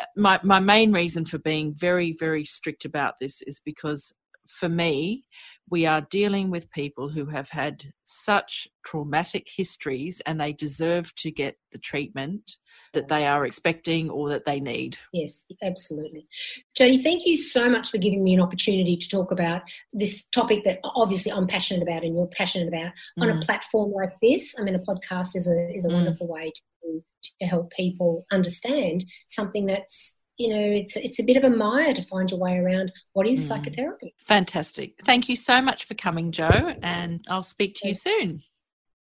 uh, 0.00 0.06
my 0.16 0.40
my 0.42 0.60
main 0.60 0.92
reason 0.92 1.24
for 1.24 1.38
being 1.38 1.74
very 1.74 2.16
very 2.18 2.44
strict 2.44 2.84
about 2.84 3.14
this 3.20 3.42
is 3.42 3.60
because 3.64 4.12
for 4.48 4.68
me 4.68 5.24
we 5.70 5.86
are 5.86 6.06
dealing 6.10 6.50
with 6.50 6.70
people 6.70 7.08
who 7.08 7.26
have 7.26 7.48
had 7.48 7.84
such 8.04 8.68
traumatic 8.84 9.46
histories 9.56 10.20
and 10.26 10.40
they 10.40 10.52
deserve 10.52 11.14
to 11.16 11.30
get 11.30 11.56
the 11.70 11.78
treatment 11.78 12.56
that 12.92 13.08
they 13.08 13.26
are 13.26 13.44
expecting 13.44 14.10
or 14.10 14.28
that 14.30 14.44
they 14.44 14.60
need. 14.60 14.98
Yes, 15.12 15.46
absolutely. 15.62 16.26
Jody, 16.74 17.02
thank 17.02 17.26
you 17.26 17.36
so 17.36 17.68
much 17.68 17.90
for 17.90 17.98
giving 17.98 18.22
me 18.22 18.34
an 18.34 18.40
opportunity 18.40 18.96
to 18.96 19.08
talk 19.08 19.30
about 19.30 19.62
this 19.92 20.24
topic 20.26 20.64
that 20.64 20.80
obviously 20.84 21.32
I'm 21.32 21.46
passionate 21.46 21.82
about 21.82 22.04
and 22.04 22.14
you're 22.14 22.26
passionate 22.26 22.68
about 22.68 22.92
mm. 23.18 23.22
on 23.22 23.30
a 23.30 23.34
mm. 23.34 23.42
platform 23.42 23.92
like 23.92 24.12
this. 24.20 24.54
I 24.58 24.62
mean, 24.62 24.74
a 24.74 24.78
podcast 24.78 25.36
is 25.36 25.48
a, 25.48 25.74
is 25.74 25.84
a 25.84 25.88
mm. 25.88 25.94
wonderful 25.94 26.28
way 26.28 26.52
to, 26.82 27.02
to 27.40 27.46
help 27.46 27.70
people 27.72 28.26
understand 28.30 29.04
something 29.28 29.66
that's 29.66 30.16
you 30.38 30.48
know 30.48 30.60
it's 30.60 30.96
it's 30.96 31.18
a 31.18 31.22
bit 31.22 31.36
of 31.36 31.44
a 31.44 31.50
mire 31.50 31.92
to 31.92 32.02
find 32.02 32.30
your 32.30 32.40
way 32.40 32.56
around 32.56 32.90
what 33.12 33.26
is 33.26 33.38
mm. 33.38 33.48
psychotherapy 33.48 34.14
fantastic 34.24 34.94
thank 35.04 35.28
you 35.28 35.36
so 35.36 35.60
much 35.60 35.84
for 35.84 35.94
coming 35.94 36.32
jo 36.32 36.48
and 36.82 37.22
i'll 37.28 37.42
speak 37.42 37.74
to 37.74 37.88
you 37.88 37.94
soon 37.94 38.42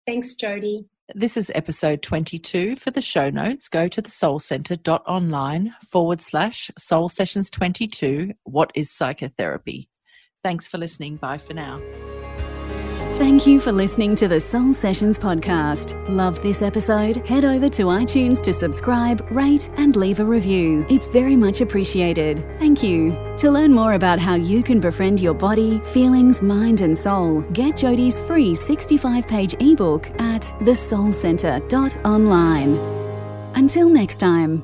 thanks 0.07 0.33
jody 0.33 0.87
this 1.15 1.37
is 1.37 1.51
episode 1.55 2.01
22. 2.01 2.75
For 2.75 2.91
the 2.91 3.01
show 3.01 3.29
notes, 3.29 3.67
go 3.67 3.87
to 3.87 4.01
the 4.01 4.09
soulcenter.online 4.09 5.73
forward 5.87 6.21
slash 6.21 6.69
soul 6.77 7.09
sessions 7.09 7.49
22. 7.49 8.33
What 8.43 8.71
is 8.75 8.91
psychotherapy? 8.91 9.89
Thanks 10.43 10.67
for 10.67 10.77
listening. 10.77 11.17
Bye 11.17 11.37
for 11.37 11.53
now. 11.53 11.81
Thank 13.19 13.45
you 13.45 13.59
for 13.59 13.71
listening 13.73 14.15
to 14.15 14.29
the 14.29 14.39
Soul 14.39 14.73
Sessions 14.73 15.19
podcast. 15.19 15.93
Love 16.07 16.41
this 16.41 16.61
episode? 16.61 17.17
Head 17.27 17.43
over 17.43 17.67
to 17.67 17.87
iTunes 17.87 18.41
to 18.43 18.53
subscribe, 18.53 19.29
rate, 19.29 19.69
and 19.75 19.97
leave 19.97 20.21
a 20.21 20.25
review. 20.25 20.85
It's 20.89 21.05
very 21.07 21.35
much 21.35 21.59
appreciated. 21.59 22.45
Thank 22.59 22.81
you. 22.81 23.11
To 23.39 23.51
learn 23.51 23.73
more 23.73 23.95
about 23.95 24.19
how 24.19 24.35
you 24.35 24.63
can 24.63 24.79
befriend 24.79 25.19
your 25.19 25.33
body, 25.33 25.81
feelings, 25.91 26.41
mind, 26.41 26.79
and 26.79 26.97
soul, 26.97 27.41
get 27.51 27.75
Jody's 27.75 28.17
free 28.19 28.55
65 28.55 29.27
page 29.27 29.53
ebook 29.59 30.09
at 30.21 30.43
thesoulcenter.online. 30.61 32.77
Until 33.55 33.89
next 33.89 34.21
time. 34.21 34.63